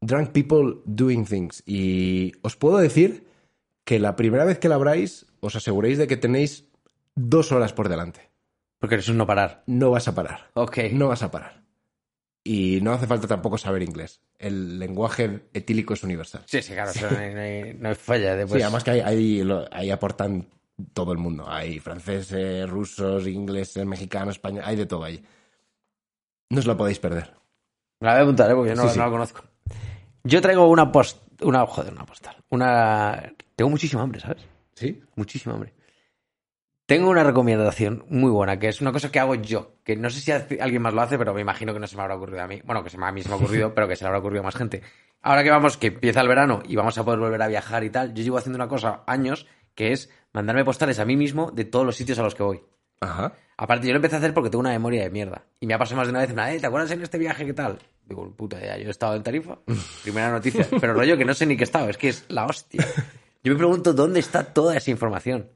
Drunk 0.00 0.30
people 0.30 0.80
doing 0.84 1.24
things. 1.24 1.62
Y 1.66 2.32
os 2.42 2.56
puedo 2.56 2.76
decir 2.78 3.26
que 3.84 3.98
la 3.98 4.14
primera 4.16 4.44
vez 4.44 4.58
que 4.58 4.68
la 4.68 4.74
abráis, 4.76 5.26
os 5.40 5.56
aseguréis 5.56 5.98
de 5.98 6.06
que 6.06 6.16
tenéis 6.16 6.64
dos 7.14 7.50
horas 7.50 7.72
por 7.72 7.88
delante. 7.88 8.30
Porque 8.78 8.96
eso 8.96 9.12
es 9.12 9.16
no 9.16 9.26
parar. 9.26 9.62
no 9.66 9.90
vas 9.90 10.06
a 10.06 10.14
parar. 10.14 10.50
Ok. 10.54 10.78
No 10.92 11.08
vas 11.08 11.22
a 11.22 11.30
parar. 11.30 11.62
Y 12.48 12.80
no 12.80 12.92
hace 12.92 13.06
falta 13.08 13.26
tampoco 13.26 13.58
saber 13.58 13.82
inglés. 13.82 14.20
El 14.38 14.78
lenguaje 14.78 15.48
etílico 15.52 15.94
es 15.94 16.02
universal. 16.04 16.42
Sí, 16.46 16.62
sí, 16.62 16.74
claro, 16.74 16.92
no, 17.10 17.18
hay- 17.18 17.74
no 17.74 17.88
hay- 17.88 17.94
falla. 17.96 18.36
Después. 18.36 18.60
sí, 18.60 18.62
además 18.62 18.84
que 18.84 18.90
ahí, 18.92 19.00
ahí, 19.00 19.42
lo- 19.42 19.66
ahí 19.72 19.90
aportan 19.90 20.46
todo 20.92 21.10
el 21.12 21.18
mundo. 21.18 21.44
Hay 21.48 21.80
franceses, 21.80 22.68
rusos, 22.70 23.26
ingleses, 23.26 23.84
mexicanos, 23.84 24.36
españoles, 24.36 24.68
hay 24.68 24.76
de 24.76 24.86
todo 24.86 25.02
ahí. 25.04 25.24
No 26.50 26.60
os 26.60 26.66
lo 26.66 26.76
podéis 26.76 26.98
perder. 27.00 27.34
Me 28.00 28.06
la 28.06 28.12
voy 28.12 28.20
a 28.20 28.22
apuntar, 28.22 28.50
¿eh? 28.50 28.54
porque 28.54 28.70
yo 28.70 28.76
no, 28.76 28.82
Sí, 28.84 28.90
sí. 28.90 28.98
no 28.98 29.04
la 29.06 29.10
conozco. 29.10 29.42
Yo 30.22 30.40
traigo 30.40 30.68
una 30.68 30.92
post... 30.92 31.18
Una, 31.42 31.66
joder, 31.66 31.92
una 31.92 32.06
postal. 32.06 32.36
Una... 32.50 33.32
Tengo 33.56 33.70
muchísima 33.70 34.02
hambre, 34.02 34.20
¿sabes? 34.20 34.42
¿Sí? 34.74 35.02
Muchísima 35.16 35.54
hambre. 35.54 35.72
Tengo 36.86 37.10
una 37.10 37.24
recomendación 37.24 38.04
muy 38.08 38.30
buena, 38.30 38.60
que 38.60 38.68
es 38.68 38.80
una 38.80 38.92
cosa 38.92 39.10
que 39.10 39.18
hago 39.18 39.34
yo, 39.34 39.72
que 39.82 39.96
no 39.96 40.08
sé 40.08 40.20
si 40.20 40.30
alguien 40.60 40.80
más 40.82 40.94
lo 40.94 41.02
hace, 41.02 41.18
pero 41.18 41.34
me 41.34 41.40
imagino 41.40 41.74
que 41.74 41.80
no 41.80 41.86
se 41.88 41.96
me 41.96 42.02
habrá 42.02 42.14
ocurrido 42.14 42.42
a 42.42 42.46
mí. 42.46 42.62
Bueno, 42.64 42.84
que 42.84 42.90
se 42.90 42.96
me, 42.98 43.06
a 43.06 43.12
mí 43.12 43.22
se 43.22 43.28
me 43.28 43.34
ha 43.34 43.38
ocurrido, 43.38 43.72
pero 43.74 43.88
que 43.88 43.96
se 43.96 44.04
le 44.04 44.08
habrá 44.08 44.20
ocurrido 44.20 44.42
a 44.42 44.44
más 44.44 44.54
gente. 44.54 44.82
Ahora 45.20 45.42
que 45.42 45.50
vamos, 45.50 45.76
que 45.76 45.88
empieza 45.88 46.20
el 46.20 46.28
verano 46.28 46.62
y 46.64 46.76
vamos 46.76 46.96
a 46.96 47.04
poder 47.04 47.18
volver 47.18 47.42
a 47.42 47.48
viajar 47.48 47.82
y 47.82 47.90
tal, 47.90 48.14
yo 48.14 48.22
llevo 48.22 48.38
haciendo 48.38 48.56
una 48.56 48.68
cosa 48.68 49.02
años, 49.08 49.48
que 49.74 49.90
es 49.90 50.10
mandarme 50.32 50.64
postales 50.64 51.00
a 51.00 51.04
mí 51.04 51.16
mismo 51.16 51.50
de 51.50 51.64
todos 51.64 51.84
los 51.84 51.96
sitios 51.96 52.20
a 52.20 52.22
los 52.22 52.36
que 52.36 52.44
voy. 52.44 52.62
Ajá. 53.00 53.32
Aparte, 53.56 53.88
yo 53.88 53.92
lo 53.92 53.96
empecé 53.96 54.14
a 54.14 54.18
hacer 54.18 54.32
porque 54.32 54.50
tengo 54.50 54.60
una 54.60 54.70
memoria 54.70 55.02
de 55.02 55.10
mierda. 55.10 55.42
Y 55.58 55.66
me 55.66 55.74
ha 55.74 55.78
pasado 55.78 55.96
más 55.96 56.06
de 56.06 56.12
una 56.12 56.20
vez, 56.20 56.32
plan, 56.32 56.50
"Eh, 56.54 56.60
¿te 56.60 56.66
acuerdas 56.68 56.90
en 56.92 57.02
este 57.02 57.18
viaje 57.18 57.44
qué 57.44 57.52
tal? 57.52 57.78
Digo, 58.04 58.30
puta 58.36 58.60
idea, 58.60 58.78
yo 58.78 58.86
he 58.86 58.90
estado 58.90 59.16
en 59.16 59.24
Tarifa. 59.24 59.58
Primera 60.04 60.30
noticia. 60.30 60.66
Pero 60.80 60.94
rollo 60.94 61.16
que 61.16 61.24
no 61.24 61.34
sé 61.34 61.46
ni 61.46 61.56
qué 61.56 61.64
he 61.64 61.64
estado, 61.64 61.88
es 61.88 61.96
que 61.98 62.10
es 62.10 62.24
la 62.28 62.46
hostia. 62.46 62.86
Yo 63.42 63.52
me 63.52 63.58
pregunto 63.58 63.92
dónde 63.92 64.20
está 64.20 64.44
toda 64.52 64.76
esa 64.76 64.90
información. 64.90 65.50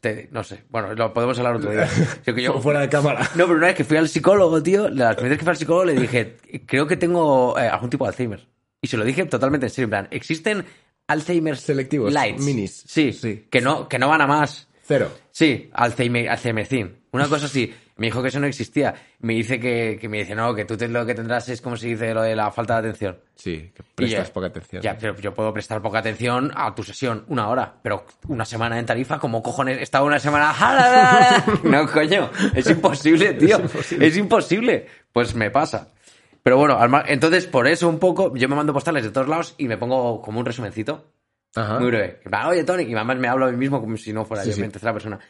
Te- 0.00 0.28
no 0.32 0.42
sé, 0.44 0.64
bueno, 0.68 0.94
lo 0.94 1.12
podemos 1.14 1.38
hablar 1.38 1.56
otro 1.56 1.70
día. 1.70 1.88
Que 2.24 2.42
yo- 2.42 2.60
Fuera 2.60 2.80
de 2.80 2.88
cámara. 2.88 3.20
no, 3.34 3.46
pero 3.46 3.56
una 3.58 3.68
vez 3.68 3.76
que 3.76 3.84
fui 3.84 3.96
al 3.96 4.08
psicólogo, 4.08 4.62
tío, 4.62 4.88
las 4.90 5.14
primeras 5.16 5.22
veces 5.30 5.38
que 5.38 5.44
fui 5.44 5.50
al 5.50 5.56
psicólogo 5.56 5.84
le 5.84 5.94
dije, 5.94 6.36
creo 6.66 6.86
que 6.86 6.96
tengo 6.96 7.58
eh, 7.58 7.68
algún 7.68 7.88
tipo 7.90 8.04
de 8.04 8.08
Alzheimer. 8.10 8.46
Y 8.82 8.88
se 8.88 8.96
lo 8.96 9.04
dije 9.04 9.24
totalmente 9.26 9.66
en 9.66 9.70
serio, 9.70 9.84
en 9.84 9.90
plan, 9.90 10.08
¿existen 10.10 10.64
Alzheimer 11.06 11.56
Selectivos, 11.56 12.12
lights? 12.12 12.42
minis. 12.42 12.84
Sí, 12.86 13.12
Sí. 13.12 13.46
Que, 13.50 13.60
no, 13.60 13.88
que 13.88 13.98
no 13.98 14.08
van 14.08 14.20
a 14.22 14.26
más. 14.26 14.68
Cero. 14.86 15.10
Sí, 15.30 15.70
Alzheimer, 15.72 16.28
Alzheimercin. 16.28 16.96
Una 17.12 17.28
cosa 17.28 17.46
así. 17.46 17.72
Me 17.96 18.06
dijo 18.06 18.20
que 18.22 18.28
eso 18.28 18.40
no 18.40 18.46
existía. 18.48 18.92
Me 19.20 19.34
dice 19.34 19.60
que, 19.60 19.96
que 20.00 20.08
me 20.08 20.18
dice, 20.18 20.34
no, 20.34 20.52
que 20.52 20.64
tú 20.64 20.76
te- 20.76 20.88
lo 20.88 21.06
que 21.06 21.14
tendrás 21.14 21.48
es 21.48 21.60
como 21.60 21.76
se 21.76 21.86
dice 21.86 22.12
lo 22.12 22.22
de 22.22 22.34
la 22.34 22.50
falta 22.50 22.74
de 22.74 22.88
atención. 22.88 23.18
Sí, 23.36 23.70
que 23.74 23.84
prestas 23.94 24.26
ya- 24.28 24.32
poca 24.32 24.48
atención. 24.48 24.82
Ya, 24.82 24.98
pero 24.98 25.14
yo 25.16 25.32
puedo 25.32 25.52
prestar 25.52 25.80
poca 25.80 26.00
atención 26.00 26.50
a 26.56 26.74
tu 26.74 26.82
sesión, 26.82 27.24
una 27.28 27.48
hora, 27.48 27.74
pero 27.82 28.04
una 28.26 28.44
semana 28.44 28.80
en 28.80 28.86
tarifa, 28.86 29.20
como 29.20 29.42
cojones? 29.44 29.78
He 29.78 29.82
estado 29.84 30.06
una 30.06 30.18
semana. 30.18 30.52
No, 31.62 31.86
coño, 31.90 32.30
es 32.54 32.68
imposible, 32.68 33.34
tío. 33.34 33.58
Es 34.00 34.16
imposible. 34.16 34.86
Pues 35.12 35.34
me 35.36 35.50
pasa. 35.50 35.92
Pero 36.42 36.58
bueno, 36.58 36.78
entonces 37.06 37.46
por 37.46 37.66
eso 37.68 37.88
un 37.88 37.98
poco, 37.98 38.34
yo 38.36 38.48
me 38.48 38.56
mando 38.56 38.72
postales 38.72 39.04
de 39.04 39.10
todos 39.10 39.28
lados 39.28 39.54
y 39.56 39.68
me 39.68 39.78
pongo 39.78 40.20
como 40.20 40.40
un 40.40 40.46
resumencito. 40.46 41.10
Ajá. 41.54 41.78
Muy 41.78 41.86
breve. 41.88 42.20
Oye, 42.48 42.64
Tony, 42.64 42.82
y 42.82 42.94
además 42.94 43.16
me 43.18 43.28
hablo 43.28 43.46
a 43.46 43.50
mí 43.52 43.56
mismo 43.56 43.80
como 43.80 43.96
si 43.96 44.12
no 44.12 44.24
fuera 44.24 44.42
Sí, 44.42 44.50
yo 44.50 44.56
sí. 44.56 44.62
tercera 44.68 44.92
persona. 44.92 45.20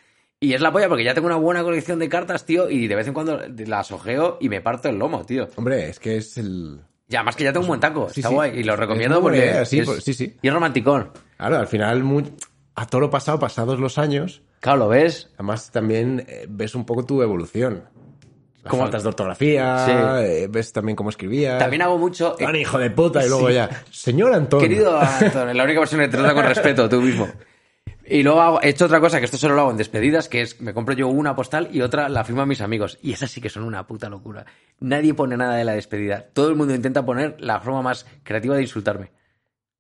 Y 0.44 0.54
es 0.54 0.60
la 0.60 0.70
polla 0.72 0.88
porque 0.88 1.04
ya 1.04 1.14
tengo 1.14 1.26
una 1.26 1.36
buena 1.36 1.62
colección 1.62 1.98
de 1.98 2.08
cartas, 2.08 2.44
tío, 2.44 2.68
y 2.68 2.86
de 2.86 2.94
vez 2.94 3.06
en 3.06 3.14
cuando 3.14 3.40
las 3.66 3.90
ojeo 3.92 4.36
y 4.40 4.48
me 4.48 4.60
parto 4.60 4.88
el 4.88 4.96
lomo, 4.98 5.24
tío. 5.24 5.48
Hombre, 5.56 5.88
es 5.88 5.98
que 5.98 6.16
es 6.18 6.36
el... 6.38 6.80
Y 7.08 7.16
además 7.16 7.36
que 7.36 7.44
ya 7.44 7.52
tengo 7.52 7.64
un 7.64 7.68
buen 7.68 7.80
taco, 7.80 8.08
Sí, 8.10 8.20
está 8.20 8.28
sí. 8.30 8.34
guay. 8.34 8.58
Y 8.58 8.62
lo 8.64 8.76
recomiendo 8.76 9.20
porque. 9.20 9.38
idea, 9.38 9.64
sí, 9.64 9.78
es, 9.80 9.88
sí, 10.04 10.14
sí. 10.14 10.36
Y 10.42 10.48
es 10.48 10.54
romanticón. 10.54 11.10
Claro, 11.36 11.58
al 11.58 11.66
final, 11.66 12.02
muy- 12.02 12.32
a 12.74 12.86
todo 12.86 13.00
lo 13.02 13.10
pasado, 13.10 13.38
pasados 13.38 13.78
los 13.78 13.98
años, 13.98 14.42
Claro, 14.60 14.78
¿lo 14.80 14.88
ves? 14.88 15.28
además 15.34 15.70
también 15.70 16.24
eh, 16.28 16.46
ves 16.48 16.74
un 16.74 16.84
poco 16.86 17.04
tu 17.04 17.22
evolución. 17.22 17.84
Las 18.62 18.70
Como- 18.70 18.82
faltas 18.84 19.02
de 19.02 19.08
ortografía, 19.10 19.84
Sí. 19.84 19.92
eh, 20.24 20.48
ves 20.50 20.72
también 20.72 20.96
cómo 20.96 21.10
escribías. 21.10 21.58
También 21.58 21.82
hago 21.82 21.98
mucho. 21.98 22.32
Tan 22.38 22.56
hijo 22.56 22.78
de 22.78 22.90
puta, 22.90 23.24
y 23.24 23.28
luego 23.30 23.50
ya, 23.50 23.68
señor 23.90 24.32
Antonio. 24.32 24.66
Querido 24.66 24.98
Antonio, 24.98 25.52
la 25.54 25.64
única 25.64 25.80
persona 25.80 26.04
que 26.04 26.08
te 26.10 26.16
trata 26.16 26.32
con 26.34 26.44
respeto, 26.46 26.88
tú 26.88 27.02
mismo. 27.02 27.28
Y 28.06 28.22
luego 28.22 28.40
hago- 28.42 28.62
he 28.62 28.68
hecho 28.68 28.84
otra 28.84 29.00
cosa, 29.00 29.18
que 29.18 29.24
esto 29.24 29.36
solo 29.38 29.54
lo 29.54 29.62
hago 29.62 29.70
en 29.70 29.76
despedidas, 29.76 30.28
que 30.28 30.42
es 30.42 30.60
me 30.60 30.74
compro 30.74 30.94
yo 30.94 31.08
una 31.08 31.34
postal 31.34 31.68
y 31.72 31.80
otra 31.80 32.08
la 32.08 32.24
firmo 32.24 32.42
a 32.42 32.46
mis 32.46 32.60
amigos. 32.60 32.98
Y 33.02 33.12
esas 33.12 33.30
sí 33.30 33.40
que 33.40 33.48
son 33.48 33.62
una 33.64 33.86
puta 33.86 34.08
locura. 34.10 34.44
Nadie 34.80 35.14
pone 35.14 35.36
nada 35.36 35.54
de 35.56 35.64
la 35.64 35.72
despedida. 35.72 36.26
Todo 36.32 36.48
el 36.50 36.56
mundo 36.56 36.74
intenta 36.74 37.04
poner 37.04 37.36
la 37.40 37.60
forma 37.60 37.82
más 37.82 38.06
creativa 38.22 38.56
de 38.56 38.62
insultarme. 38.62 39.10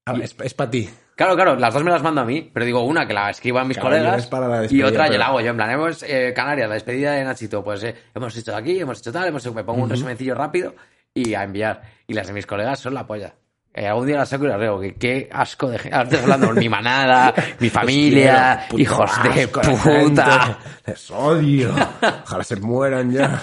Ah, 0.06 0.14
es, 0.22 0.34
para 0.54 0.70
ti. 0.70 0.88
Claro, 1.16 1.34
claro, 1.34 1.56
las 1.56 1.72
dos 1.72 1.82
me 1.84 1.90
las 1.90 2.02
mando 2.02 2.20
a 2.20 2.24
mí, 2.24 2.50
pero 2.52 2.66
digo 2.66 2.84
una 2.84 3.06
que 3.06 3.14
la 3.14 3.30
escribo 3.30 3.58
a 3.58 3.64
mis 3.64 3.78
colegas 3.78 4.26
para 4.26 4.48
la 4.48 4.64
y 4.70 4.82
otra 4.82 5.04
yo 5.06 5.10
pero- 5.12 5.18
la 5.18 5.26
hago 5.28 5.40
yo, 5.40 5.50
en 5.50 5.56
plan, 5.56 5.70
hemos, 5.70 6.02
eh, 6.02 6.32
Canarias, 6.34 6.68
la 6.68 6.74
despedida 6.74 7.12
de 7.12 7.24
Nachito, 7.24 7.62
pues 7.64 7.84
eh, 7.84 7.94
hemos 8.14 8.36
hecho 8.36 8.54
aquí, 8.54 8.78
hemos 8.80 8.98
hecho 8.98 9.12
tal, 9.12 9.28
hemos, 9.28 9.54
me 9.54 9.64
pongo 9.64 9.82
un 9.84 9.90
resumencillo 9.90 10.34
rápido 10.34 10.74
y 11.14 11.34
a 11.34 11.44
enviar. 11.44 11.82
Y 12.06 12.14
las 12.14 12.26
de 12.26 12.32
mis 12.32 12.46
colegas 12.46 12.80
son 12.80 12.94
la 12.94 13.06
polla. 13.06 13.34
Eh, 13.76 13.88
algún 13.88 14.06
día 14.06 14.18
las 14.18 14.28
saco 14.28 14.44
y 14.44 14.48
las 14.48 14.58
reo, 14.60 14.78
que 14.78 14.94
qué 14.94 15.28
asco 15.32 15.68
de 15.68 15.80
gente. 15.80 15.96
Ahora 15.96 16.08
estoy 16.08 16.22
hablando 16.22 16.46
con 16.46 16.58
mi 16.58 16.68
manada, 16.68 17.34
mi 17.58 17.68
familia, 17.68 18.68
hijos 18.78 19.10
de 19.34 19.48
puta. 19.48 20.58
Les 20.86 21.10
odio. 21.10 21.74
Ojalá 22.22 22.44
se 22.44 22.54
mueran 22.56 23.10
ya. 23.10 23.42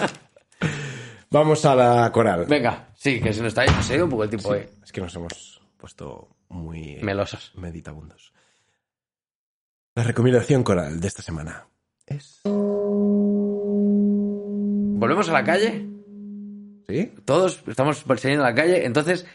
Vamos 1.30 1.66
a 1.66 1.76
la 1.76 2.10
coral. 2.14 2.46
Venga, 2.46 2.88
sí, 2.96 3.20
que 3.20 3.34
se 3.34 3.42
nos 3.42 3.50
está 3.50 3.66
se 3.84 3.94
ha 3.94 3.96
ido 3.98 4.06
un 4.06 4.12
poco 4.12 4.24
el 4.24 4.30
tiempo, 4.30 4.56
eh. 4.56 4.70
Es 4.82 4.94
que 4.94 5.02
nos 5.02 5.14
hemos 5.16 5.62
puesto 5.78 6.30
muy 6.48 7.00
Melosos. 7.02 7.52
meditabundos. 7.56 8.32
La 9.96 10.04
recomendación 10.04 10.64
coral 10.64 11.02
de 11.02 11.08
esta 11.10 11.22
semana 11.22 11.68
es... 12.06 12.40
Volvemos 14.96 15.28
a 15.28 15.34
la 15.34 15.44
calle. 15.44 15.88
¿Sí? 16.88 17.14
todos 17.26 17.64
estamos 17.68 18.06
saliendo 18.18 18.46
a 18.46 18.50
la 18.50 18.56
calle, 18.56 18.86
entonces 18.86 19.26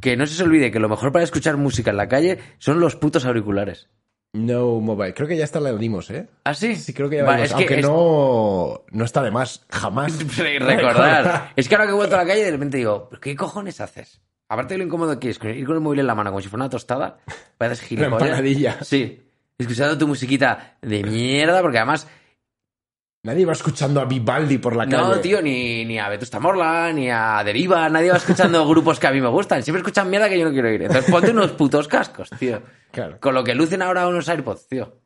que 0.00 0.16
no 0.16 0.26
se 0.26 0.34
os 0.34 0.40
olvide 0.46 0.70
que 0.70 0.78
lo 0.80 0.88
mejor 0.88 1.12
para 1.12 1.24
escuchar 1.24 1.56
música 1.56 1.90
en 1.90 1.96
la 1.96 2.08
calle 2.08 2.38
son 2.58 2.80
los 2.80 2.96
putos 2.96 3.24
auriculares. 3.24 3.88
No 4.32 4.80
Mobile. 4.80 5.14
Creo 5.14 5.28
que 5.28 5.36
ya 5.36 5.44
está 5.44 5.60
la 5.60 5.72
dimos, 5.72 6.10
¿eh? 6.10 6.26
¿Ah, 6.42 6.54
sí? 6.54 6.74
Sí, 6.74 6.92
creo 6.92 7.08
que 7.08 7.16
ya 7.18 7.22
la 7.22 7.32
dimos. 7.36 7.44
es 7.50 7.54
que 7.54 7.62
Aunque 7.62 7.78
es- 7.80 7.86
no, 7.86 8.82
no 8.90 9.04
está 9.04 9.22
de 9.22 9.30
más. 9.30 9.64
Jamás. 9.70 10.18
recordar. 10.38 11.52
es 11.56 11.68
que 11.68 11.74
ahora 11.76 11.86
que 11.86 11.92
he 11.92 11.96
vuelto 11.96 12.16
a 12.16 12.18
la 12.18 12.26
calle 12.26 12.44
de 12.44 12.50
repente 12.50 12.76
digo, 12.78 13.06
¿pero 13.08 13.20
¿qué 13.20 13.36
cojones 13.36 13.80
haces? 13.80 14.20
Aparte 14.48 14.74
de 14.74 14.78
lo 14.78 14.84
incómodo 14.84 15.18
que 15.20 15.30
es 15.30 15.38
ir 15.42 15.64
con 15.64 15.74
el 15.76 15.80
móvil 15.80 16.00
en 16.00 16.06
la 16.08 16.14
mano 16.14 16.30
como 16.30 16.40
si 16.42 16.48
fuera 16.48 16.64
una 16.64 16.70
tostada, 16.70 17.18
pareces 17.58 17.84
gilipollas. 17.88 18.22
empanadilla. 18.22 18.78
Sí. 18.82 19.20
Escuchando 19.56 19.96
tu 19.96 20.08
musiquita 20.08 20.78
de 20.82 21.04
mierda, 21.04 21.62
porque 21.62 21.78
además, 21.78 22.08
Nadie 23.24 23.46
va 23.46 23.52
escuchando 23.54 24.00
a 24.00 24.04
Vivaldi 24.04 24.58
por 24.58 24.76
la 24.76 24.86
calle. 24.86 25.02
no, 25.02 25.18
tío, 25.18 25.40
ni, 25.42 25.84
ni 25.86 25.98
a 25.98 26.08
Vetusta 26.10 26.38
Morla, 26.38 26.92
ni 26.92 27.10
a 27.10 27.42
Deriva, 27.44 27.88
nadie 27.88 28.10
va 28.10 28.18
escuchando 28.18 28.66
grupos 28.68 29.00
que 29.00 29.06
a 29.06 29.12
mí 29.12 29.20
me 29.20 29.28
gustan. 29.28 29.62
Siempre 29.62 29.80
escuchan 29.80 30.10
mierda 30.10 30.28
que 30.28 30.38
yo 30.38 30.44
no 30.44 30.52
quiero 30.52 30.68
oír. 30.68 30.82
Entonces 30.82 31.10
ponte 31.10 31.30
unos 31.30 31.52
putos 31.52 31.88
cascos, 31.88 32.28
tío. 32.38 32.62
Claro. 32.92 33.18
Con 33.20 33.34
lo 33.34 33.42
que 33.42 33.54
lucen 33.54 33.80
ahora 33.82 34.06
unos 34.06 34.28
AirPods, 34.28 34.68
tío. 34.68 35.00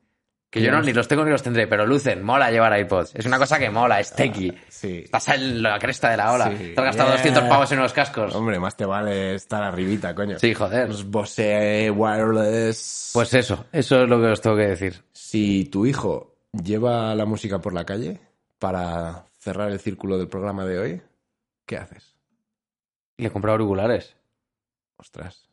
Que 0.51 0.62
yo 0.62 0.73
no, 0.73 0.81
ni 0.81 0.95
los 0.95 1.07
tengo 1.07 1.25
ni 1.27 1.31
los 1.31 1.43
tendré, 1.43 1.66
pero 1.66 1.87
lucen, 1.87 2.23
mola 2.23 2.51
llevar 2.51 2.73
AirPods. 2.73 3.14
Es 3.14 3.27
una 3.27 3.39
cosa 3.39 3.59
que 3.59 3.69
mola, 3.71 4.01
es 4.01 4.12
techy. 4.14 4.51
Sí. 4.69 5.03
Estás 5.05 5.29
en 5.29 5.62
la 5.62 5.79
cresta 5.79 6.11
de 6.11 6.16
la 6.16 6.33
ola. 6.33 6.51
Sí. 6.57 6.73
Te 6.75 6.81
has 6.81 6.87
gastado 6.87 7.09
Yeah. 7.11 7.16
200 7.19 7.45
pavos 7.45 7.71
en 7.73 7.79
unos 7.79 7.93
cascos. 7.93 8.35
Hombre, 8.35 8.59
más 8.59 8.75
te 8.75 8.87
vale 8.87 9.35
estar 9.35 9.62
arribita, 9.62 10.14
coño. 10.14 10.39
Sí, 10.39 10.55
joder. 10.55 10.89
Los 10.89 11.05
Bose 11.09 11.91
Wireless. 11.91 13.11
Pues 13.12 13.35
eso, 13.35 13.66
eso 13.73 14.03
es 14.03 14.09
lo 14.09 14.19
que 14.21 14.27
os 14.29 14.41
tengo 14.41 14.57
que 14.57 14.69
decir. 14.69 15.03
Si 15.12 15.66
tu 15.66 15.85
hijo 15.85 16.28
lleva 16.53 17.14
la 17.14 17.26
música 17.26 17.61
por 17.61 17.72
la 17.72 17.84
calle 17.84 18.20
para 18.59 19.26
cerrar 19.38 19.70
el 19.70 19.78
círculo 19.80 20.18
del 20.18 20.28
programa 20.28 20.64
de 20.64 20.78
hoy, 20.78 21.03
¿qué 21.66 21.76
haces? 21.76 22.16
Le 23.16 23.28
he 23.28 23.30
comprado 23.30 23.55
auriculares. 23.55 24.16
Ostras. 24.96 25.49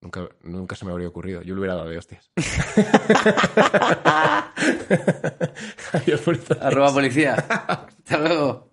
Nunca, 0.00 0.28
nunca 0.42 0.74
se 0.76 0.86
me 0.86 0.92
habría 0.92 1.08
ocurrido. 1.08 1.42
Yo 1.42 1.54
le 1.54 1.60
hubiera 1.60 1.76
dado 1.76 1.90
de 1.90 1.98
hostias. 1.98 2.30
Adiós, 5.92 6.22
Arroba 6.60 6.92
policía. 6.92 7.34
Hasta 7.34 8.18
luego. 8.18 8.69